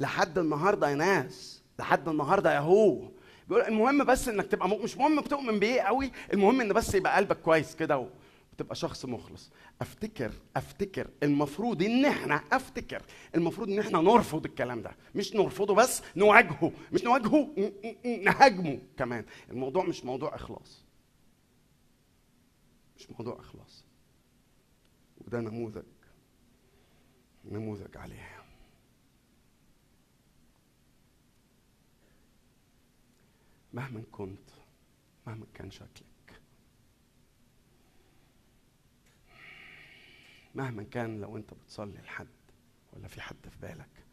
لحد 0.00 0.38
النهارده 0.38 0.90
يا 0.90 0.94
ناس 0.94 1.62
لحد 1.78 2.08
النهارده 2.08 2.54
يا 2.54 2.60
هو. 2.60 3.08
بيقول 3.48 3.62
المهم 3.64 4.04
بس 4.04 4.28
إنك 4.28 4.46
تبقى 4.46 4.68
م... 4.68 4.82
مش 4.84 4.96
مهم 4.96 5.20
بتؤمن 5.20 5.58
بإيه 5.58 5.80
قوي 5.80 6.10
المهم 6.32 6.60
إن 6.60 6.72
بس 6.72 6.94
يبقى 6.94 7.16
قلبك 7.16 7.40
كويس 7.40 7.76
كده 7.76 8.08
وتبقى 8.52 8.74
شخص 8.74 9.04
مخلص. 9.04 9.50
أفتكر 9.80 10.32
أفتكر 10.56 11.10
المفروض 11.22 11.82
إن 11.82 12.04
إحنا 12.04 12.34
أفتكر 12.52 13.02
المفروض 13.34 13.68
إن 13.68 13.78
إحنا 13.78 14.00
نرفض 14.00 14.44
الكلام 14.44 14.82
ده. 14.82 14.96
مش 15.14 15.34
نرفضه 15.36 15.74
بس 15.74 16.02
نواجهه. 16.16 16.72
مش 16.92 17.04
نواجهه 17.04 17.48
نهاجمه 18.24 18.78
كمان. 18.98 19.24
الموضوع 19.50 19.84
مش 19.84 20.04
موضوع 20.04 20.34
إخلاص. 20.34 20.84
مش 22.96 23.10
موضوع 23.10 23.40
إخلاص. 23.40 23.84
وده 25.26 25.40
نموذج 25.40 25.82
نموذج 27.48 27.96
عليه 27.96 28.38
مهما 33.72 34.02
كنت 34.12 34.50
مهما 35.26 35.46
كان 35.54 35.70
شكلك 35.70 36.40
مهما 40.54 40.82
كان 40.82 41.20
لو 41.20 41.36
انت 41.36 41.54
بتصلي 41.54 41.98
لحد 42.00 42.26
ولا 42.92 43.08
في 43.08 43.20
حد 43.20 43.48
في 43.48 43.58
بالك 43.62 44.04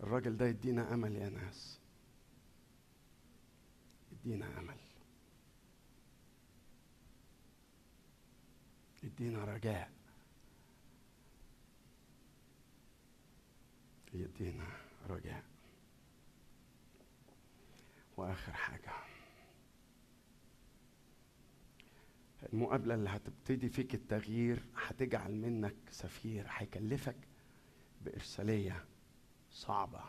الراجل 0.00 0.36
ده 0.36 0.46
يدينا 0.46 0.94
أمل 0.94 1.16
يا 1.16 1.28
ناس. 1.28 1.78
يدينا 4.12 4.58
أمل. 4.58 4.76
يدينا 9.02 9.44
رجاء. 9.44 9.90
يدينا 14.14 14.66
رجاء. 15.08 15.44
وآخر 18.16 18.52
حاجة. 18.52 18.92
المقابلة 22.52 22.94
اللي 22.94 23.10
هتبتدي 23.10 23.68
فيك 23.68 23.94
التغيير 23.94 24.64
هتجعل 24.76 25.34
منك 25.34 25.74
سفير 25.90 26.46
هيكلفك 26.48 27.16
بإرسالية 28.00 28.84
صعبة. 29.50 30.00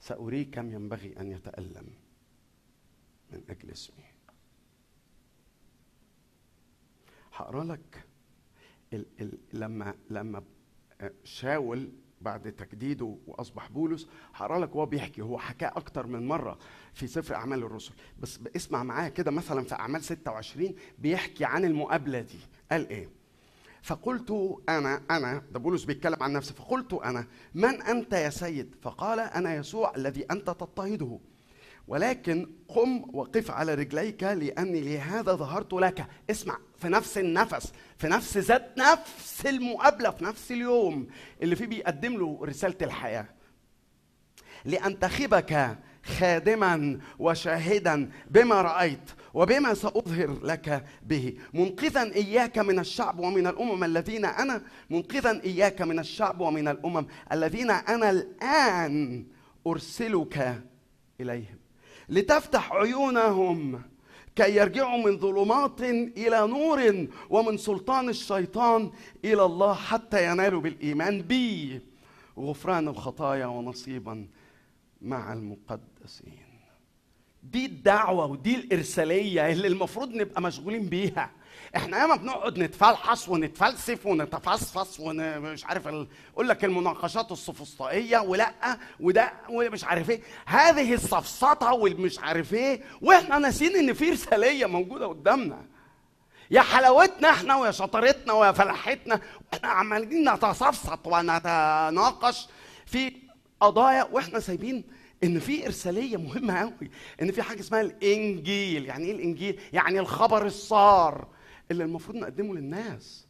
ساريه 0.00 0.50
كم 0.50 0.72
ينبغي 0.72 1.20
أن 1.20 1.32
يتألم 1.32 1.94
من 3.32 3.44
أجل 3.50 3.70
اسمي. 3.70 4.13
هقرأ 7.36 7.64
لك. 7.64 8.04
ال 8.92 9.06
ال 9.20 9.38
لما 9.52 9.94
لما 10.10 10.42
شاول 11.24 11.92
بعد 12.20 12.52
تجديده 12.52 13.16
وأصبح 13.26 13.68
بولس 13.68 14.08
هقرأ 14.34 14.58
لك 14.58 14.74
وهو 14.74 14.86
بيحكي. 14.86 15.22
هو 15.22 15.38
حكاه 15.38 15.68
أكتر 15.68 16.06
من 16.06 16.28
مرة 16.28 16.58
في 16.92 17.06
سفر 17.06 17.34
أعمال 17.34 17.62
الرسل. 17.62 17.92
بس 18.20 18.38
اسمع 18.56 18.82
معايا 18.82 19.08
كده 19.08 19.30
مثلا 19.30 19.64
في 19.64 19.74
أعمال 19.74 20.02
26 20.04 20.74
بيحكي 20.98 21.44
عن 21.44 21.64
المقابلة 21.64 22.20
دي. 22.20 22.38
قال 22.70 22.88
إيه؟ 22.88 23.08
فقلت 23.82 24.58
أنا 24.68 25.02
أنا 25.10 25.42
ده 25.52 25.58
بولس 25.58 25.84
بيتكلم 25.84 26.22
عن 26.22 26.32
نفسه. 26.32 26.54
فقلت 26.54 26.92
أنا 26.92 27.26
من 27.54 27.82
أنت 27.82 28.12
يا 28.12 28.30
سيد؟ 28.30 28.74
فقال 28.82 29.20
أنا 29.20 29.54
يسوع 29.54 29.96
الذي 29.96 30.26
أنت 30.30 30.46
تضطهده. 30.46 31.18
ولكن 31.88 32.50
قم 32.68 33.16
وقف 33.16 33.50
على 33.50 33.74
رجليك 33.74 34.22
لأني 34.22 34.80
لهذا 34.80 35.32
ظهرت 35.32 35.72
لك. 35.72 36.06
اسمع 36.30 36.58
في 36.78 36.88
نفس 36.88 37.18
النفس 37.18 37.72
في 37.98 38.08
نفس 38.08 38.36
ذات 38.38 38.78
نفس 38.78 39.46
المقابلة 39.46 40.10
في 40.10 40.24
نفس 40.24 40.52
اليوم 40.52 41.06
اللي 41.42 41.56
فيه 41.56 41.66
بيقدم 41.66 42.16
له 42.16 42.38
رسالة 42.42 42.76
الحياة. 42.82 43.26
لانتخبك 44.64 45.78
خادما 46.04 46.98
وشاهدا 47.18 48.10
بما 48.30 48.62
رأيت 48.62 49.10
وبما 49.34 49.74
سأظهر 49.74 50.44
لك 50.44 50.84
به. 51.02 51.38
منقذا 51.52 52.02
إياك 52.02 52.58
من 52.58 52.78
الشعب 52.78 53.18
ومن 53.18 53.46
الأمم 53.46 53.84
الذين 53.84 54.24
أنا 54.24 54.62
منقذا 54.90 55.42
إياك 55.44 55.82
من 55.82 55.98
الشعب 55.98 56.40
ومن 56.40 56.68
الأمم 56.68 57.06
الذين 57.32 57.70
أنا 57.70 58.10
الآن 58.10 59.26
أرسلك 59.66 60.62
إليهم. 61.20 61.63
لتفتح 62.08 62.72
عيونهم 62.72 63.82
كي 64.36 64.56
يرجعوا 64.56 65.04
من 65.06 65.18
ظلمات 65.18 65.80
إلى 65.82 66.46
نور 66.46 67.06
ومن 67.30 67.56
سلطان 67.56 68.08
الشيطان 68.08 68.90
إلى 69.24 69.44
الله 69.44 69.74
حتى 69.74 70.30
ينالوا 70.30 70.60
بالإيمان 70.60 71.22
بي. 71.22 71.80
غفران 72.38 72.88
الخطايا 72.88 73.46
ونصيبا 73.46 74.26
مع 75.02 75.32
المقدسين. 75.32 76.38
دي 77.42 77.66
الدعوة 77.66 78.26
ودي 78.26 78.56
الإرسالية 78.56 79.52
اللي 79.52 79.66
المفروض 79.68 80.14
نبقى 80.14 80.42
مشغولين 80.42 80.86
بيها. 80.86 81.30
إحنا 81.76 81.98
ياما 82.00 82.16
بنقعد 82.16 82.58
نتفلحص 82.58 83.28
ونتفلسف 83.28 84.06
ونتفصفص 84.06 85.00
ومش 85.00 85.64
عارف. 85.64 85.86
أقول 85.86 86.48
لك 86.48 86.64
المناقشات 86.64 87.32
السفسطائية 87.32 88.18
ولا 88.18 88.52
وده 89.00 89.32
ومش 89.48 89.84
عارف 89.84 90.10
إيه. 90.10 90.20
هذه 90.46 90.94
السفسطه 90.94 91.72
والمش 91.72 92.18
عارف 92.18 92.54
إيه 92.54 92.80
وإحنا 93.02 93.38
ناسيين 93.38 93.76
إن 93.76 93.92
في 93.92 94.10
رسالية 94.10 94.66
موجودة 94.66 95.06
قدامنا. 95.06 95.62
يا 96.50 96.60
حلاوتنا 96.60 97.30
إحنا 97.30 97.56
ويا 97.56 97.70
شطارتنا 97.70 98.32
ويا 98.32 98.52
فلاحتنا. 98.52 99.20
وإحنا 99.52 99.68
عمالين 99.68 100.28
نتسفسط 100.34 101.06
ونتناقش 101.06 102.48
في 102.86 103.12
قضايا 103.60 104.08
وإحنا 104.12 104.40
سايبين 104.40 104.84
إن 105.24 105.38
في 105.40 105.66
إرسالية 105.66 106.16
مهمة 106.16 106.60
قوي 106.60 106.90
إن 107.22 107.32
في 107.32 107.42
حاجة 107.42 107.60
اسمها 107.60 107.80
الإنجيل. 107.80 108.86
يعني 108.86 109.04
إيه 109.04 109.12
الإنجيل؟ 109.12 109.60
يعني 109.72 110.00
الخبر 110.00 110.46
السار 110.46 111.33
اللي 111.70 111.84
المفروض 111.84 112.16
نقدمه 112.16 112.54
للناس. 112.54 113.26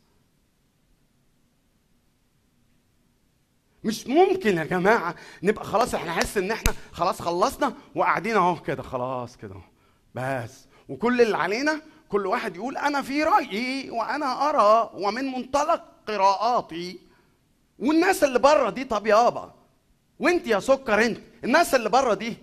مش 3.85 4.07
ممكن 4.07 4.57
يا 4.57 4.65
جماعة 4.65 5.15
نبقى 5.43 5.65
خلاص 5.65 5.95
إحنا 5.95 6.11
نحس 6.11 6.39
ان 6.39 6.51
إحنا 6.51 6.75
خلاص 6.93 7.23
خلصنا 7.23 7.75
وقاعدين 7.95 8.37
اهو 8.37 8.63
كده 8.63 8.83
خلاص 8.83 9.37
كده 9.37 9.55
بس 10.15 10.65
وكل 10.89 11.21
اللي 11.21 11.37
علينا 11.37 11.81
كل 12.09 12.27
واحد 12.27 12.57
يقول 12.57 12.77
أنا 12.77 13.03
في 13.03 13.23
رأيي 13.23 13.91
وأنا 13.91 14.49
أرى 14.51 14.91
ومن 14.95 15.25
منطلق 15.25 15.85
قراءاتي. 16.09 16.99
والناس 17.79 18.25
اللي 18.25 18.39
بره 18.39 18.71
دي 18.71 18.85
طب 18.85 19.07
يابا 19.07 19.55
وأنت 20.19 20.47
يا 20.47 20.61
سكر 20.61 21.05
أنت 21.07 21.19
الناس 21.45 21.75
اللي 21.75 21.89
بره 21.89 22.15
دي 22.15 22.37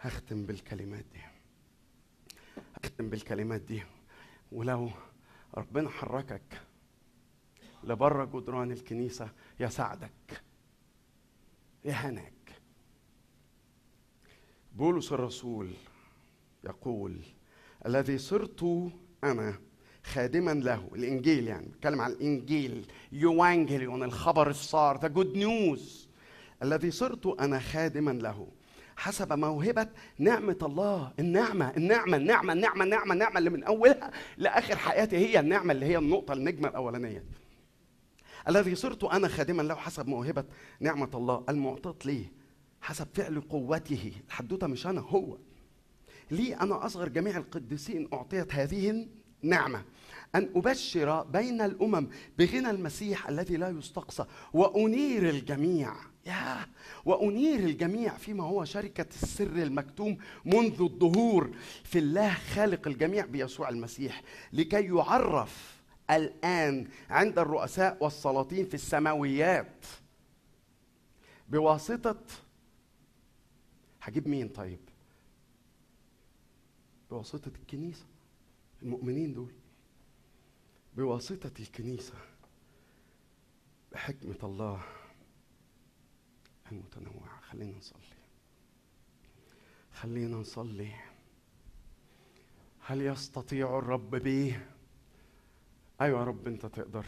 هختم 0.00 0.46
بالكلمات 0.46 1.04
دي. 1.12 1.20
هختم 2.84 3.10
بالكلمات 3.10 3.60
دي. 3.60 3.82
ولو 4.52 4.90
ربنا 5.54 5.88
حركك 5.90 6.60
لبره 7.84 8.24
جدران 8.24 8.72
الكنيسة 8.72 9.30
يساعدك 9.60 10.42
يهنك 11.84 12.32
بولس 14.72 15.12
الرسول 15.12 15.70
يقول 16.64 17.20
الذي 17.86 18.18
صرت 18.18 18.90
أنا 19.24 19.60
خادما 20.04 20.54
له. 20.54 20.90
الإنجيل 20.94 21.48
يعني 21.48 21.68
بتكلم 21.68 22.00
عن 22.00 22.10
الإنجيل. 22.10 22.86
يوانجليون 23.12 24.02
الخبر 24.02 24.50
السار 24.50 25.00
ذا 25.00 25.08
جود 25.08 25.36
نيوز 25.36 26.08
الذي 26.62 26.90
صرت 26.90 27.26
أنا 27.26 27.58
خادما 27.58 28.10
له. 28.10 28.48
حسب 29.00 29.32
موهبة 29.32 29.88
نعمة 30.18 30.56
الله. 30.62 31.12
النعمة 31.18 31.72
النعمة 31.76 32.16
النعمة 32.16 32.52
النعمة 32.52 32.84
النعمة 32.84 33.12
النعمة 33.12 33.38
اللي 33.38 33.50
من 33.50 33.64
أولها 33.64 34.10
لآخر 34.36 34.76
حياتي 34.76 35.16
هي 35.16 35.40
النعمة 35.40 35.72
اللي 35.72 35.86
هي 35.86 35.98
النقطة 35.98 36.32
النجمة 36.34 36.68
الأولانية. 36.68 37.24
الذي 38.48 38.74
صرت 38.74 39.04
أنا 39.04 39.28
خادما 39.28 39.62
له 39.62 39.74
حسب 39.74 40.08
موهبة 40.08 40.44
نعمة 40.80 41.10
الله. 41.14 41.44
المعطاة 41.48 41.96
لي 42.04 42.26
حسب 42.80 43.06
فعل 43.14 43.40
قوته. 43.40 44.12
الحدوتة 44.26 44.66
مش 44.66 44.86
أنا 44.86 45.00
هو. 45.00 45.36
لي 46.30 46.54
أنا 46.54 46.86
أصغر 46.86 47.08
جميع 47.08 47.36
القديسين 47.36 48.08
أعطيت 48.12 48.54
هذه 48.54 49.06
نعمة 49.42 49.84
أن 50.34 50.50
أبشر 50.56 51.22
بين 51.22 51.60
الأمم 51.60 52.08
بغنى 52.38 52.70
المسيح 52.70 53.28
الذي 53.28 53.56
لا 53.56 53.68
يستقصى 53.68 54.24
وأنير 54.52 55.28
الجميع. 55.28 55.92
يا 56.26 56.66
وأنير 57.04 57.58
الجميع 57.58 58.16
فيما 58.16 58.44
هو 58.44 58.64
شركة 58.64 59.06
السر 59.22 59.62
المكتوم 59.62 60.18
منذ 60.44 60.82
الظهور 60.82 61.50
في 61.84 61.98
الله 61.98 62.34
خالق 62.34 62.88
الجميع 62.88 63.26
بيسوع 63.26 63.68
المسيح 63.68 64.22
لكي 64.52 64.84
يعرف 64.84 65.80
الآن 66.10 66.88
عند 67.10 67.38
الرؤساء 67.38 68.04
والسلاطين 68.04 68.66
في 68.66 68.74
السماويات. 68.74 69.86
بواسطة 71.48 72.20
هجيب 74.02 74.28
مين 74.28 74.48
طيب؟ 74.48 74.80
بواسطة 77.10 77.52
الكنيسة 77.60 78.04
المؤمنين 78.82 79.34
دول. 79.34 79.52
بواسطة 80.96 81.52
الكنيسة 81.60 82.14
بحكمة 83.92 84.38
الله. 84.42 84.82
المتنوعة 86.72 87.40
خلينا 87.40 87.78
نصلي. 87.78 88.16
خلينا 89.92 90.36
نصلي. 90.36 90.92
هل 92.86 93.00
يستطيع 93.02 93.78
الرب 93.78 94.10
بيه 94.10 94.66
أيوه 96.00 96.20
يا 96.20 96.24
رب 96.24 96.46
أنت 96.46 96.66
تقدر. 96.66 97.06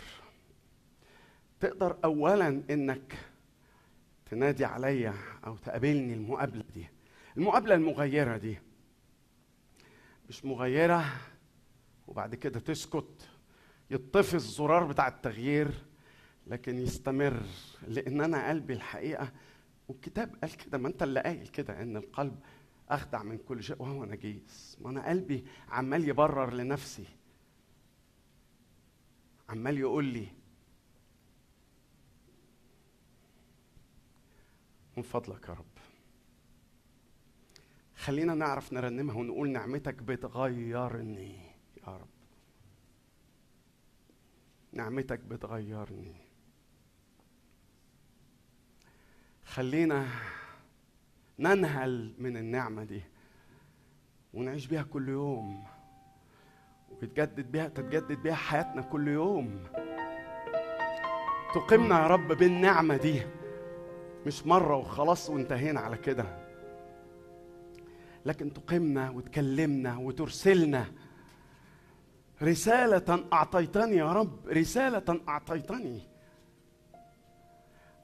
تقدر 1.60 1.98
اولا 2.04 2.48
إنك 2.70 3.18
تنادي 4.30 4.64
عليا 4.64 5.14
أو 5.46 5.56
تقابلني 5.56 6.14
المقابلة 6.14 6.64
دي. 6.74 6.86
المقابلة 7.36 7.74
المغيرة 7.74 8.36
دي. 8.36 8.58
مش 10.28 10.44
مغيرة 10.44 11.04
وبعد 12.08 12.34
كده 12.34 12.60
تسكت 12.60 13.28
يطفي 13.90 14.34
الزرار 14.34 14.84
بتاع 14.84 15.08
التغيير 15.08 15.84
لكن 16.46 16.78
يستمر. 16.78 17.42
لأن 17.88 18.20
أنا 18.20 18.48
قلبي 18.48 18.72
الحقيقة 18.72 19.32
والكتاب 19.88 20.36
قال 20.42 20.56
كده 20.56 20.78
ما 20.78 20.88
أنت 20.88 21.02
اللي 21.02 21.20
قايل 21.20 21.48
كده 21.48 21.82
إن 21.82 21.96
القلب 21.96 22.38
أخدع 22.88 23.22
من 23.22 23.38
كل 23.38 23.62
شيء 23.62 23.82
وهو 23.82 24.04
نجيس. 24.04 24.76
ما 24.80 24.90
أنا 24.90 25.08
قلبي 25.08 25.44
عمال 25.68 26.08
يبرر 26.08 26.54
لنفسي. 26.54 27.06
عمال 29.48 29.78
يقول 29.78 30.04
لي 30.04 30.26
من 34.96 35.02
فضلك 35.02 35.48
يا 35.48 35.54
رب. 35.54 35.64
خلينا 37.96 38.34
نعرف 38.34 38.72
نرنمها 38.72 39.16
ونقول 39.16 39.50
نعمتك 39.50 39.94
بتغيرني 39.94 41.36
يا 41.86 41.96
رب. 41.96 42.08
نعمتك 44.72 45.18
بتغيرني. 45.18 46.31
خلينا 49.54 50.06
ننهل 51.38 52.14
من 52.18 52.36
النعمة 52.36 52.84
دي 52.84 53.02
ونعيش 54.34 54.66
بيها 54.66 54.82
كل 54.82 55.08
يوم 55.08 55.64
ويتجدد 56.90 57.52
بيها 57.52 57.68
تتجدد 57.68 58.22
بيها 58.22 58.34
حياتنا 58.34 58.82
كل 58.82 59.08
يوم. 59.08 59.64
تقيمنا 61.54 62.02
يا 62.02 62.06
رب 62.06 62.28
بالنعمة 62.28 62.96
دي. 62.96 63.22
مش 64.26 64.46
مرة 64.46 64.76
وخلاص 64.76 65.30
وانتهينا 65.30 65.80
على 65.80 65.96
كده. 65.96 66.24
لكن 68.26 68.52
تقيمنا 68.52 69.10
وتكلمنا 69.10 69.96
وترسلنا. 69.96 70.86
رسالة 72.42 73.24
أعطيتني 73.32 73.96
يا 73.96 74.12
رب 74.12 74.48
رسالة 74.48 75.20
أعطيتني. 75.28 76.11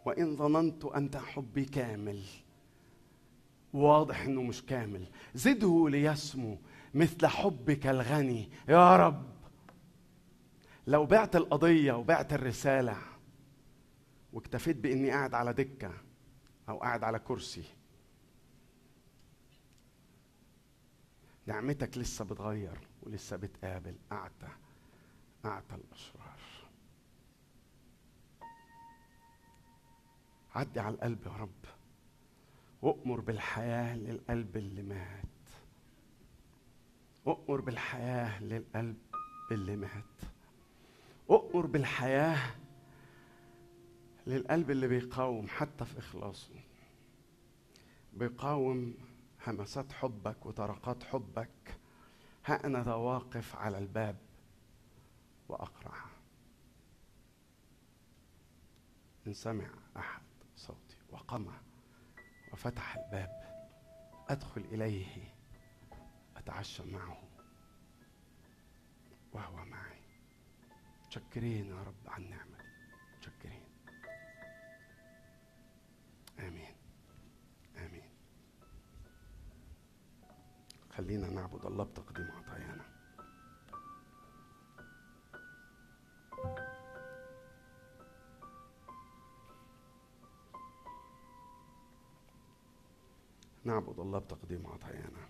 وإن 0.04 0.36
ظننت 0.36 0.84
أنت 0.84 1.16
حبي 1.16 1.64
كامل. 1.64 2.22
واضح 3.72 4.20
إنه 4.22 4.42
مش 4.42 4.62
كامل. 4.66 5.06
زده 5.34 5.88
ليسمو 5.88 6.58
مثل 6.94 7.26
حبك 7.26 7.86
الغني. 7.86 8.48
يا 8.68 8.96
رب! 8.96 9.26
لو 10.86 11.06
بعت 11.06 11.36
القضية 11.36 11.92
وبعت 11.92 12.32
الرسالة 12.32 12.96
واكتفيت 14.32 14.76
بإني 14.76 15.10
قاعد 15.10 15.34
على 15.34 15.52
دكة 15.52 15.92
أو 16.68 16.78
قاعد 16.78 17.04
على 17.04 17.18
كرسي 17.18 17.64
نعمتك 21.46 21.98
لسه 21.98 22.24
بتغير 22.24 22.78
ولسه 23.02 23.36
بتقابل. 23.36 23.94
اعتى 24.12 24.48
اعتى 25.44 25.74
الاشرار 25.74 26.17
عدي 30.54 30.80
على 30.80 30.94
القلب 30.94 31.26
يا 31.26 31.32
رب. 31.32 31.64
وأمر 32.82 33.20
بالحياة 33.20 33.96
للقلب 33.96 34.56
اللي 34.56 34.82
مات. 34.82 35.24
أؤمر 37.26 37.60
بالحياة 37.60 38.42
للقلب 38.42 38.96
اللي 39.52 39.76
مات. 39.76 40.04
أؤمر 41.30 41.66
بالحياة 41.66 42.54
للقلب 44.26 44.70
اللي 44.70 44.88
بيقاوم 44.88 45.48
حتى 45.48 45.84
في 45.84 45.98
إخلاصه. 45.98 46.54
بيقاوم 48.12 48.94
همسات 49.46 49.92
حبك 49.92 50.46
وطرقات 50.46 51.04
حبك. 51.04 51.78
ها 52.44 52.66
أنا 52.66 52.94
واقف 52.94 53.56
على 53.56 53.78
الباب 53.78 54.16
وأقرع. 55.48 56.04
إن 59.26 59.32
سمع 59.32 59.70
أحد. 59.96 60.27
صوتي 60.58 60.96
وقمع 61.10 61.60
وفتح 62.52 62.96
الباب. 62.96 63.48
أدخل 64.28 64.60
إليه 64.60 65.34
أتعشى 66.36 66.82
معه. 66.82 67.22
وهو 69.32 69.64
معي. 69.64 70.00
متشكرين 71.04 71.66
يا 71.66 71.82
رب 71.82 72.08
على 72.08 72.24
النعمة 72.24 72.58
دي. 72.58 72.68
متشكرين 73.16 73.64
آمين. 76.38 76.74
آمين. 77.76 78.10
خلينا 80.90 81.30
نعبد 81.30 81.66
الله 81.66 81.84
بتقديم 81.84 82.30
عطايانا. 82.30 82.87
نعبد 93.64 94.00
الله 94.00 94.18
بتقديم 94.18 94.66
عطايانا 94.66 95.28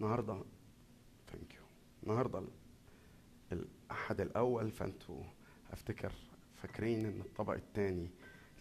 النهارده 0.00 0.42
thank 1.32 1.54
you 1.54 1.62
النهارده 2.02 2.38
ال- 2.38 2.48
الأحد 3.52 4.20
الأول 4.20 4.70
فانتوا 4.70 5.22
أفتكر 5.72 6.12
فاكرين 6.56 7.06
إن 7.06 7.20
الطبق 7.20 7.52
الثاني 7.54 8.10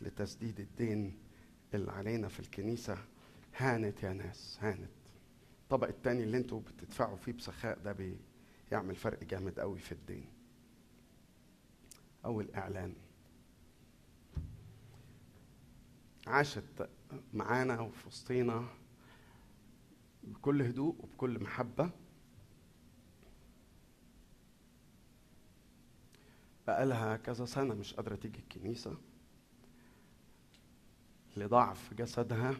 لتسديد 0.02 0.60
الدين 0.60 1.18
اللي 1.74 1.92
علينا 1.92 2.28
في 2.28 2.40
الكنيسة 2.40 2.98
هانت 3.58 4.04
يا 4.04 4.14
ناس 4.14 4.58
هانت. 4.62 4.90
الطبق 5.64 5.88
الثاني 5.88 6.24
اللي 6.24 6.38
أنتوا 6.38 6.60
بتدفعوا 6.60 7.16
فيه 7.18 7.32
بسخاء 7.34 7.80
ده 7.80 7.96
بيعمل 8.72 8.96
فرق 8.96 9.24
جامد 9.24 9.60
قوي 9.60 9.80
في 9.80 9.92
الدين. 9.92 10.26
أول 12.26 12.52
إعلان. 12.56 12.94
عاشت 16.28 16.90
معانا 17.34 17.80
وفي 17.80 18.08
وسطينا 18.08 18.68
بكل 20.24 20.62
هدوء 20.62 20.96
وبكل 21.00 21.44
محبة. 21.44 21.90
بقالها 26.68 27.18
كذا 27.18 27.46
سنة 27.46 27.74
مش 27.74 27.94
قادرة 27.94 28.16
تيجي 28.16 28.40
الكنيسة 28.40 28.98
لضعف 31.38 31.94
جسدها. 31.94 32.56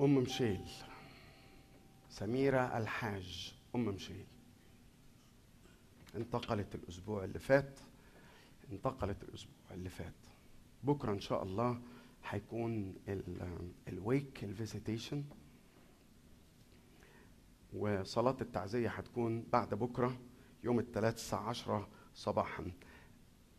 أم 0.00 0.14
مشيل 0.14 0.70
سميرة 2.08 2.78
الحاج 2.78 3.54
أم 3.74 3.84
مشيل. 3.84 4.26
انتقلت 6.14 6.74
الأسبوع 6.74 7.24
اللي 7.24 7.38
فات 7.38 7.80
انتقلت 8.72 9.22
الأسبوع 9.22 9.54
اللي 9.70 9.88
فات. 9.88 10.27
بكرة 10.82 11.12
إن 11.12 11.20
شاء 11.20 11.42
الله 11.42 11.80
هيكون 12.28 12.94
ال- 13.08 13.72
ال 13.88 13.99
wake 13.99 14.44
ال 14.44 14.51
visitation 14.51 15.24
وصلاة 17.72 18.36
التعزية 18.40 18.88
هتكون 18.88 19.44
بعد 19.52 19.74
بكرة 19.74 20.18
يوم 20.64 20.78
الثلاث 20.78 21.14
الساعة 21.14 21.48
10 21.48 21.88
صباحا. 22.14 22.70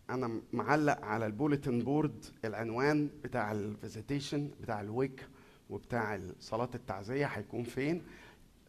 أنا 0.10 0.42
معلق 0.54 1.02
على 1.06 1.26
ال 1.26 1.32
bulletin 1.32 1.80
board 1.80 2.26
العنوان 2.46 3.10
بتاع 3.24 3.52
ال 3.52 3.61
visitation 3.61 4.52
بتاع 4.62 4.82
ال 4.82 4.91
wake 4.91 5.28
وبتاع 5.70 6.20
صلاة 6.40 6.70
التعزية 6.76 7.26
هيكون 7.26 7.64
فين. 7.64 8.04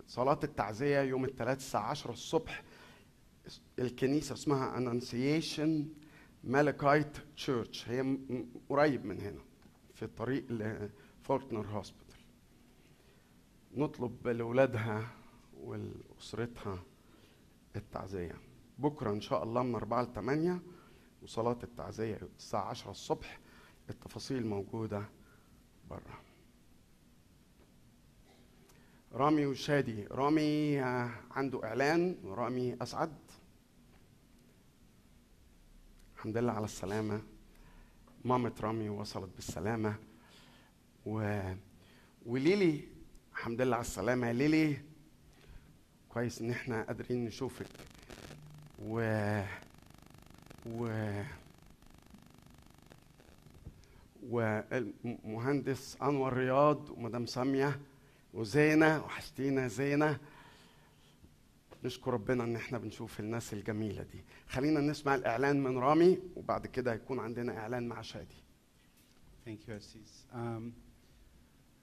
صلاة 0.07 0.41
التعزية 0.45 1.01
يوم 1.01 1.25
الثلاث 1.25 1.59
الساعة 1.59 1.91
10 1.91 2.13
الصبح 2.13 2.63
الكنيسة 3.79 4.33
اسمها 4.33 4.79
Annunciation 4.79 5.89
Melkite 6.45 7.17
Church 7.37 7.89
هي 7.89 8.19
قريب 8.69 9.05
من 9.05 9.21
هنا 9.21 9.41
في 9.95 10.03
الطريق 10.05 10.45
ل 10.53 10.65
Faulkner 10.65 11.67
Hospital 11.67 12.17
نطلب 13.77 14.29
لاولادها 14.29 15.09
ولاسرتها 15.61 16.83
التعزية. 17.77 18.35
بكرة 18.79 19.11
إن 19.11 19.21
شاء 19.21 19.43
الله 19.43 19.63
من 19.63 19.75
4 19.75 20.03
ل 20.03 20.13
8 20.15 20.61
وصلاة 21.23 21.59
التعزية 21.63 22.19
الساعة 22.39 22.65
10 22.65 22.91
الصبح. 22.91 23.41
التفاصيل 23.91 24.47
موجودة 24.47 25.05
بره 25.91 26.21
رامي 29.13 29.47
وشادي. 29.47 30.05
رامي 30.07 30.83
آه، 30.83 31.11
عنده 31.31 31.65
إعلان. 31.65 32.17
رامي 32.25 32.77
أسعد. 32.83 33.13
الحمد 36.21 36.37
لله 36.37 36.53
على 36.53 36.65
السلامة. 36.65 37.23
مامة 38.25 38.53
رامي 38.61 38.89
وصلت 38.89 39.31
بالسلامة. 39.37 39.95
و... 41.07 41.41
وليلي 42.27 42.81
الحمد 43.33 43.61
لله 43.61 43.77
على 43.77 43.85
السلامة. 43.85 44.33
ليلي 44.33 44.77
كويس 46.09 46.41
إن 46.41 46.51
إحنا 46.51 46.83
قادرين 46.83 47.25
نشوفك. 47.25 47.67
و 48.83 49.01
و 50.67 50.89
والمهندس 54.31 55.97
أنور 56.03 56.33
رياض 56.33 56.91
ومدام 56.91 57.27
سامية 57.27 57.81
وزينة 58.35 59.05
وحشتينا 59.05 59.69
زينة. 59.69 60.19
نشكر 61.85 62.13
ربنا 62.15 62.45
إن 62.45 62.57
إحنا 62.57 62.79
بنشوف 62.79 63.21
الناس 63.21 63.53
الجميلة 63.53 64.03
دي. 64.03 64.25
خلينا 64.49 64.81
نسمع 64.81 65.15
الإعلان 65.15 65.63
من 65.63 65.79
رامي 65.79 66.19
وبعد 66.37 66.67
كده 66.67 66.93
هيكون 66.93 67.19
عندنا 67.19 67.59
إعلان 67.59 67.89
مع 67.89 68.03
شادي. 68.03 68.43
ثانك 69.45 69.69
يو 69.69 69.77
أسيس 69.77 70.27
um, 70.33 70.37
أنا 70.37 70.73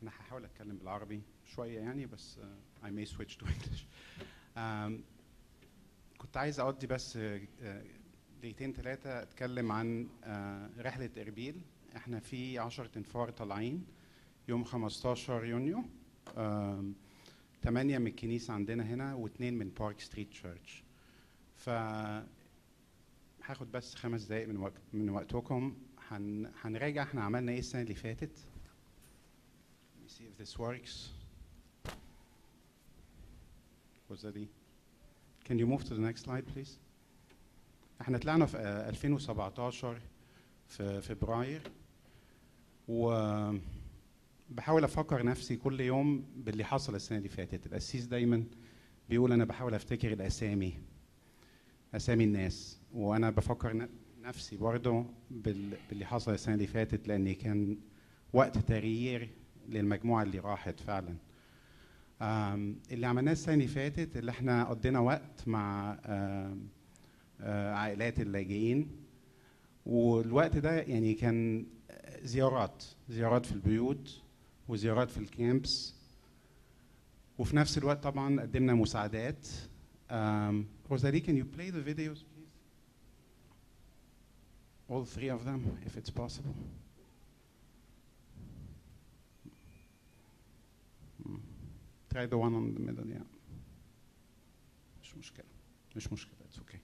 هحاول 0.07 0.45
أتكلم 0.45 0.78
بالعربي 0.78 1.22
شوية 1.45 1.80
يعني 1.80 2.06
بس 2.06 2.40
uh, 2.84 2.86
may 2.88 3.10
switch 3.15 3.38
to 3.38 3.45
English. 3.56 3.82
Um, 4.57 4.91
كنت 6.18 6.38
عايز 6.38 6.60
أقضي 6.60 6.88
بس 6.88 7.18
uh, 7.18 7.19
دقيقتين 8.41 8.74
ثلاثة 8.74 9.22
أتكلم 9.22 9.72
عن 9.72 10.07
uh, 10.24 10.82
رحلة 10.82 11.10
إربيل. 11.18 11.61
إحنا 11.95 12.19
في 12.19 12.60
10 12.60 12.90
أنفار 12.98 13.30
طالعين 13.30 13.86
يوم 14.48 14.64
15 14.64 15.45
يونيو. 15.45 15.84
Um, 16.28 17.06
ثمانية 17.63 17.97
من 17.97 18.07
الكنيسة 18.07 18.53
عندنا 18.53 18.84
هنا 18.84 19.13
واثنين 19.15 19.53
من 19.53 19.69
بارك 19.69 19.99
ستريت 19.99 20.29
تشيرش 20.29 20.84
ف 21.55 21.69
هاخد 23.43 23.71
بس 23.71 23.95
خمس 23.95 24.23
دقايق 24.23 24.47
من 24.47 24.57
وقت 24.57 24.81
من 24.93 25.09
وقتكم. 25.09 25.77
هن 26.09 26.51
هنراجع 26.61 27.03
إحنا 27.03 27.23
عملنا 27.23 27.51
إيه 27.51 27.59
السنة 27.59 27.81
اللي 27.81 27.93
فاتت. 27.95 28.31
Let 28.38 30.05
me 30.05 30.09
see 30.13 30.23
if 30.23 30.38
this 30.43 30.57
works. 30.59 31.09
Was 34.09 34.21
that 34.21 34.35
it? 34.38 34.49
Can 35.45 35.57
you 35.59 35.65
move 35.67 35.84
to 35.84 35.93
the 35.93 36.01
next 36.11 36.23
slide 36.25 36.45
please? 36.55 36.77
إحنا 38.01 38.17
طلعنا 38.17 38.45
في 38.45 38.57
آه، 38.57 38.89
2017 38.89 39.99
في 40.67 41.01
فبراير. 41.01 41.61
و 42.88 43.09
بحاول 44.49 44.84
أفكر 44.84 45.26
نفسي 45.26 45.56
كل 45.56 45.82
يوم 45.82 46.26
باللي 46.36 46.64
حصل 46.64 46.95
السنة 46.95 47.18
اللي 47.18 47.30
فاتت. 47.30 47.65
القسيس 47.65 48.06
دايما 48.06 48.44
بيقول 49.10 49.32
أنا 49.32 49.45
بحاول 49.45 49.74
أفتكر 49.74 50.14
الأسامي 50.14 50.74
أسامي 51.95 52.24
الناس. 52.24 52.80
وأنا 52.94 53.30
بفكر 53.30 53.88
نفسي 54.22 54.57
برضه 54.57 55.06
بال- 55.32 55.78
باللي 55.90 56.06
حصل 56.06 56.34
السنة 56.34 56.53
اللي 56.56 56.68
فاتت 56.68 57.07
لأن 57.07 57.34
كان 57.34 57.78
وقت 58.34 58.57
تغيير 58.57 59.30
للمجموعة 59.69 60.24
اللي 60.24 60.40
راحت 60.40 60.80
فعلا. 60.80 61.15
اللي 62.91 63.07
عملناه 63.07 63.32
السنة 63.32 63.53
اللي 63.53 63.68
فاتت 63.68 64.18
اللي 64.18 64.32
إحنا 64.32 64.64
قضينا 64.64 64.99
وقت 64.99 65.48
مع 65.48 65.98
آه، 66.06 66.57
عائلات 67.74 68.19
اللاجئين. 68.19 68.91
والوقت 69.86 70.57
ده 70.57 70.82
يعني 70.82 71.14
كان 71.14 71.65
زيارات 72.24 72.84
زيارات 73.10 73.45
في 73.45 73.52
البيوت 73.52 74.22
وزيارات 74.68 75.11
في 75.11 75.18
الكامبس 75.18 75.94
وفي 77.38 77.56
نفس 77.56 77.77
الوقت 77.77 78.03
طبعا 78.03 78.41
قدمنا 78.41 78.73
مساعدات 78.73 79.48
um, 80.10 80.64
Rosalie 80.91 81.22
can 81.22 81.35
you 81.38 81.45
play 81.57 81.69
the 81.69 81.81
videos 81.91 82.19
please 82.23 82.53
all 84.89 85.03
three 85.06 85.30
of 85.30 85.44
them 85.45 85.61
if 85.85 85.98
it's 85.98 86.10
possible 86.22 86.56
Hmm. 91.23 91.38
try 92.11 92.26
the 92.26 92.38
one 92.38 92.53
on 92.56 92.73
the 92.73 92.80
middle 92.80 93.06
yeah 93.07 93.23
مش 95.02 95.18
مشكلة 95.18 95.45
مش 95.95 96.14
مشكلة 96.14 96.34
it's 96.52 96.57
okay 96.60 96.80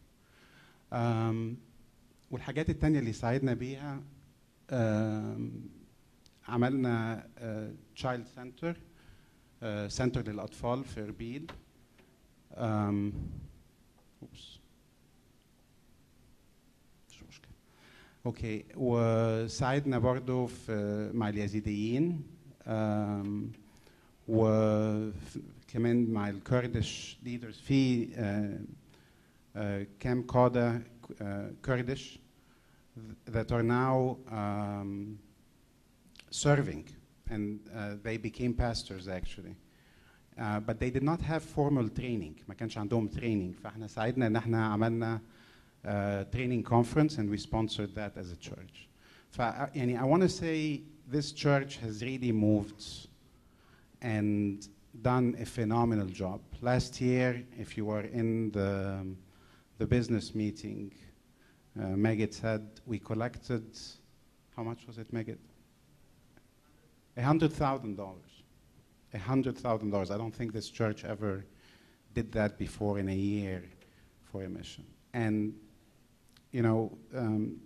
um, 0.91 1.55
والحاجات 2.31 2.69
التانية 2.69 2.99
اللي 2.99 3.13
ساعدنا 3.13 3.53
بيها 3.53 4.03
um, 4.71 5.41
عملنا 6.47 7.27
child 7.95 8.25
center 8.27 8.77
center 9.87 10.31
للأطفال 10.31 10.83
في 10.83 11.03
اربيل 11.03 11.51
oops. 12.57 14.59
مش 17.09 17.23
مشكلة. 17.29 17.51
okay. 18.25 18.65
وساعدنا 18.75 19.99
برضو 19.99 20.45
في 20.45 21.11
مع 21.13 21.29
اليزيديين. 21.29 22.23
وكمان 24.27 26.05
مع 26.11 26.29
ال 26.29 26.40
Kurdish 26.40 27.17
leaders 27.23 27.57
في 27.57 28.07
uh, 28.07 29.57
uh, 29.57 29.59
كام 29.99 30.21
قادة 30.21 30.81
Kurdish 31.65 32.19
that 33.29 33.51
are 33.51 33.63
now 33.63 34.17
um, 34.29 35.17
serving, 36.33 36.85
and 37.29 37.59
uh, 37.75 37.95
they 38.01 38.17
became 38.17 38.53
pastors 38.53 39.07
actually. 39.07 39.55
Uh, 40.39 40.59
but 40.59 40.79
they 40.79 40.89
did 40.89 41.03
not 41.03 41.21
have 41.21 41.43
formal 41.43 41.87
training 41.87 42.35
ما 42.47 42.53
كانش 42.55 42.77
عندهم 42.77 43.09
training 43.09 43.61
فاحنا 43.63 43.87
ساعدنا 43.87 44.27
ان 44.27 44.35
احنا 44.35 44.65
عملنا 44.65 45.21
uh, 45.85 45.89
training 46.35 46.63
conference 46.63 47.17
and 47.17 47.29
we 47.29 47.37
sponsored 47.37 47.93
that 47.95 48.17
as 48.17 48.31
a 48.31 48.35
church. 48.35 48.87
ف 49.31 49.41
uh, 49.41 49.69
يعني 49.75 49.99
I 49.99 50.03
want 50.05 50.21
to 50.21 50.29
say 50.29 50.81
this 51.07 51.31
church 51.31 51.77
has 51.77 52.01
really 52.01 52.31
moved 52.31 52.83
and 54.01 54.67
done 55.01 55.35
a 55.39 55.45
phenomenal 55.45 56.07
job. 56.07 56.41
Last 56.61 56.99
year, 57.01 57.43
if 57.59 57.77
you 57.77 57.85
were 57.85 58.05
in 58.21 58.51
the 58.51 58.99
um, 59.01 59.17
the 59.77 59.85
business 59.85 60.33
meeting, 60.33 60.91
uh, 61.79 62.31
said 62.31 62.63
we 62.87 62.97
collected 62.99 63.65
how 64.55 64.63
much 64.63 64.85
was 64.87 64.97
it, 64.97 65.11
Megit? 65.13 65.52
$100,000. 67.17 68.15
$100,000. 69.13 70.11
I 70.11 70.17
don't 70.17 70.33
think 70.33 70.53
this 70.53 70.69
church 70.69 71.05
ever 71.05 71.45
did 72.13 72.31
that 72.31 72.57
before 72.57 72.99
in 72.99 73.09
a 73.09 73.15
year 73.15 73.63
for 74.31 74.43
a 74.43 74.49
mission. 74.49 74.85
And, 75.13 75.53
you 76.51 76.61
know, 76.61 76.97
um, 77.15 77.59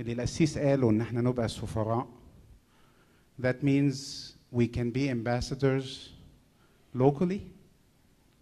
اللي 0.00 0.12
الأسيس 0.12 0.58
قاله 0.58 0.90
إن 0.90 1.00
إحنا 1.00 1.20
نبقى 1.20 1.48
سفراء 1.48 2.06
that 3.38 3.62
means 3.62 4.36
we 4.50 4.66
can 4.68 4.90
be 4.90 5.08
ambassadors 5.08 6.10
locally 6.94 7.50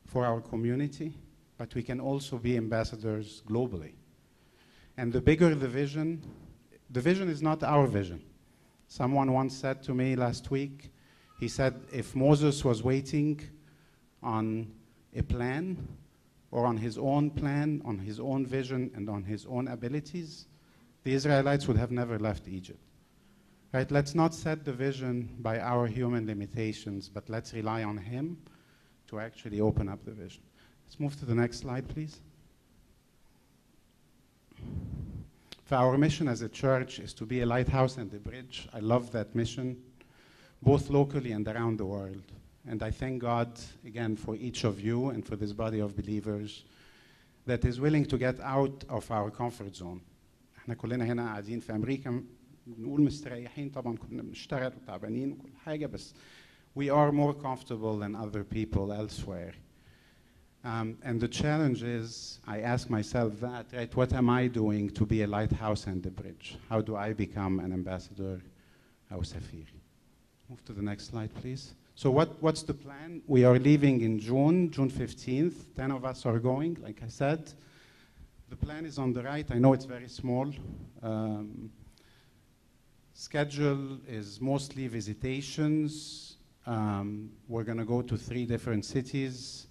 for 0.07 0.25
our 0.25 0.41
community, 0.41 1.13
but 1.59 1.75
we 1.75 1.83
can 1.83 2.01
also 2.01 2.39
be 2.39 2.57
ambassadors 2.57 3.43
globally. 3.49 3.93
And 4.97 5.13
the 5.13 5.21
bigger 5.21 5.55
the 5.55 5.69
vision, 5.69 6.23
the 6.91 7.01
vision 7.01 7.29
is 7.29 7.43
not 7.43 7.63
our 7.63 7.87
vision. 7.87 8.23
Someone 8.89 9.33
once 9.33 9.57
said 9.57 9.83
to 9.85 9.95
me 9.95 10.17
last 10.17 10.51
week, 10.51 10.91
he 11.39 11.49
said, 11.49 11.75
if 11.93 12.15
Moses 12.17 12.65
was 12.65 12.83
waiting 12.83 13.41
on 14.23 14.73
a 15.15 15.23
plan 15.23 15.77
or 16.51 16.65
on 16.67 16.77
his 16.77 16.97
own 16.97 17.31
plan, 17.31 17.83
on 17.85 17.99
his 17.99 18.21
own 18.21 18.47
vision, 18.47 18.91
and 18.95 19.11
on 19.11 19.23
his 19.23 19.45
own 19.47 19.69
abilities, 19.69 20.47
the 21.05 21.13
Israelites 21.13 21.69
would 21.69 21.77
have 21.77 21.91
never 21.91 22.19
left 22.19 22.49
Egypt. 22.49 22.81
Right? 23.73 23.91
Let's 23.91 24.15
not 24.15 24.33
set 24.33 24.65
the 24.65 24.73
vision 24.73 25.37
by 25.41 25.59
our 25.59 25.87
human 25.87 26.27
limitations, 26.27 27.09
but 27.09 27.29
let's 27.29 27.53
rely 27.53 27.83
on 27.83 27.99
him 27.99 28.39
to 29.09 29.21
actually 29.21 29.61
open 29.61 29.89
up 29.89 30.05
the 30.05 30.13
vision. 30.13 30.43
Let's 30.87 30.99
move 30.99 31.19
to 31.19 31.27
the 31.27 31.35
next 31.35 31.59
slide, 31.59 31.87
please. 31.89 32.21
For 34.57 35.55
our 35.72 35.98
mission 35.98 36.28
as 36.28 36.42
a 36.42 36.50
church 36.50 37.00
is 37.00 37.14
to 37.14 37.26
be 37.26 37.42
a 37.42 37.46
lighthouse 37.46 37.98
and 37.98 38.14
a 38.14 38.18
bridge. 38.18 38.68
I 38.74 38.80
love 38.80 39.12
that 39.12 39.34
mission, 39.34 39.78
both 40.62 40.90
locally 40.90 41.32
and 41.32 41.48
around 41.48 41.78
the 41.78 41.86
world. 41.86 42.24
And 42.68 42.84
I 42.84 42.92
thank 42.92 43.22
God 43.22 43.60
again 43.86 44.16
for 44.16 44.36
each 44.36 44.64
of 44.66 44.80
you 44.80 45.10
and 45.10 45.26
for 45.26 45.36
this 45.36 45.54
body 45.54 45.80
of 45.80 45.96
believers 45.96 46.64
that 47.46 47.66
is 47.66 47.80
willing 47.80 48.06
to 48.06 48.18
get 48.18 48.40
out 48.42 48.84
of 48.90 49.10
our 49.12 49.32
comfort 49.32 49.76
zone. 49.76 50.02
احنا 50.58 50.74
كلنا 50.76 51.06
هنا 51.06 51.26
قاعدين 51.26 51.60
في 51.60 51.76
امريكا 51.76 52.24
نقول 52.68 53.02
مستريحين 53.02 53.70
طبعا 53.70 53.98
كنا 53.98 54.22
بنشتغل 54.22 54.74
وتعبانين 54.84 55.32
وكل 55.32 55.50
حاجه 55.66 55.86
بس 55.86 56.14
we 56.76 56.90
are 56.90 57.12
more 57.12 57.34
comfortable 57.34 57.98
than 57.98 58.16
other 58.16 58.44
people 58.44 58.94
elsewhere. 58.94 59.54
Um, 60.67 60.99
and 61.05 61.21
the 61.21 61.29
challenge 61.29 61.85
is, 61.85 62.41
I 62.45 62.59
ask 62.59 62.91
myself 62.91 63.39
that, 63.39 63.67
right? 63.73 63.95
What 63.95 64.13
am 64.13 64.29
I 64.29 64.49
doing 64.49 64.91
to 64.91 65.07
be 65.07 65.23
a 65.23 65.27
lighthouse 65.29 65.87
and 65.87 66.05
a 66.05 66.11
bridge? 66.11 66.59
How 66.69 66.81
do 66.81 66.97
I 66.97 67.13
become 67.13 67.61
an 67.61 67.73
ambassador 67.73 68.43
or 69.13 69.19
Safiri? 69.19 69.79
Move 70.51 70.65
to 70.65 70.73
the 70.73 70.83
next 70.83 71.07
slide, 71.07 71.33
please. 71.37 71.75
So 71.95 72.11
what, 72.11 72.43
what's 72.43 72.63
the 72.63 72.75
plan? 72.75 73.23
We 73.29 73.45
are 73.45 73.61
leaving 73.61 74.01
in 74.01 74.19
June, 74.19 74.73
June 74.73 74.91
15th. 74.91 75.55
10 75.77 75.93
of 75.93 76.05
us 76.05 76.27
are 76.27 76.41
going, 76.41 76.77
like 76.83 77.01
I 77.01 77.09
said. 77.09 77.53
The 78.51 78.57
plan 78.57 78.87
is 78.87 78.99
on 78.99 79.13
the 79.13 79.23
right. 79.23 79.47
I 79.49 79.59
know 79.59 79.73
it's 79.73 79.85
very 79.85 80.09
small. 80.09 80.53
Um, 81.01 81.71
schedule 83.15 83.99
is 84.09 84.41
mostly 84.41 84.89
visitations. 84.89 86.39
Um, 86.67 87.31
we're 87.47 87.63
going 87.63 87.79
to 87.79 87.85
go 87.85 88.03
to 88.03 88.17
three 88.17 88.47
different 88.47 88.85
cities 88.85 89.66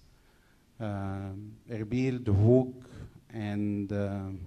um, 0.79 1.53
Erbil, 1.69 2.19
Duhok, 2.19 2.73
and 3.33 3.91
um, 3.91 4.39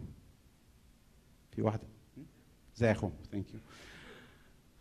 في 1.56 1.62
واحدة 1.62 1.86
Zecho, 2.76 3.12
thank 3.30 3.46
you. 3.52 3.60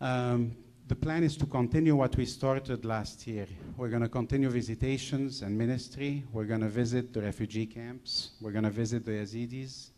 Um, 0.00 0.56
the 0.88 0.96
plan 0.96 1.22
is 1.22 1.36
to 1.36 1.46
continue 1.46 1.94
what 1.94 2.16
we 2.16 2.26
started 2.26 2.84
last 2.84 3.26
year. 3.26 3.46
We're 3.76 3.88
going 3.88 4.02
to 4.02 4.08
continue 4.08 4.50
visitations 4.50 5.42
and 5.42 5.56
ministry. 5.56 6.24
We're 6.32 6.44
going 6.44 6.60
to 6.60 6.68
visit 6.68 7.12
the 7.12 7.22
refugee 7.22 7.66
camps. 7.66 8.32
We're 8.40 8.50
going 8.50 8.64
to 8.64 8.70
visit 8.70 9.04
the 9.04 9.12
Yazidis. 9.12 9.90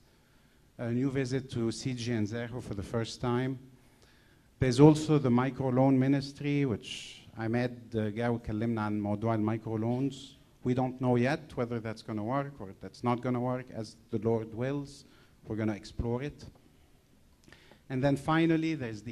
A 0.79 0.91
new 0.91 1.11
visit 1.11 1.51
to 1.53 1.69
CG 1.69 2.17
and 2.17 2.29
Zecho 2.29 2.63
for 2.63 2.75
the 2.75 2.83
first 2.83 3.21
time. 3.21 3.59
There's 4.59 4.79
also 4.79 5.19
the 5.19 5.31
microloan 5.31 5.97
ministry, 5.97 6.67
which 6.67 7.23
Ahmed 7.39 7.95
uh, 7.95 8.11
جا 8.11 8.29
وكلمنا 8.29 8.83
عن 8.83 9.01
موضوع 9.01 9.35
المايكرو 9.35 9.79
loans. 9.79 10.37
We 10.64 10.74
don't 10.74 11.02
know 11.02 11.16
yet 11.16 11.56
whether 11.56 11.80
that's 11.80 12.02
going 12.02 12.18
to 12.18 12.24
work 12.24 12.54
or 12.60 12.70
that's 12.82 13.04
not 13.04 13.22
going 13.22 13.34
to 13.34 13.40
work. 13.40 13.66
As 13.74 13.96
the 14.12 14.20
Lord 14.20 14.54
wills, 14.54 15.06
we're 15.48 15.56
going 15.56 15.70
to 15.70 15.76
explore 15.76 16.22
it. 16.22 16.46
And 17.90 18.04
then 18.04 18.16
finally, 18.16 18.76
there's 18.76 19.02
the 19.02 19.12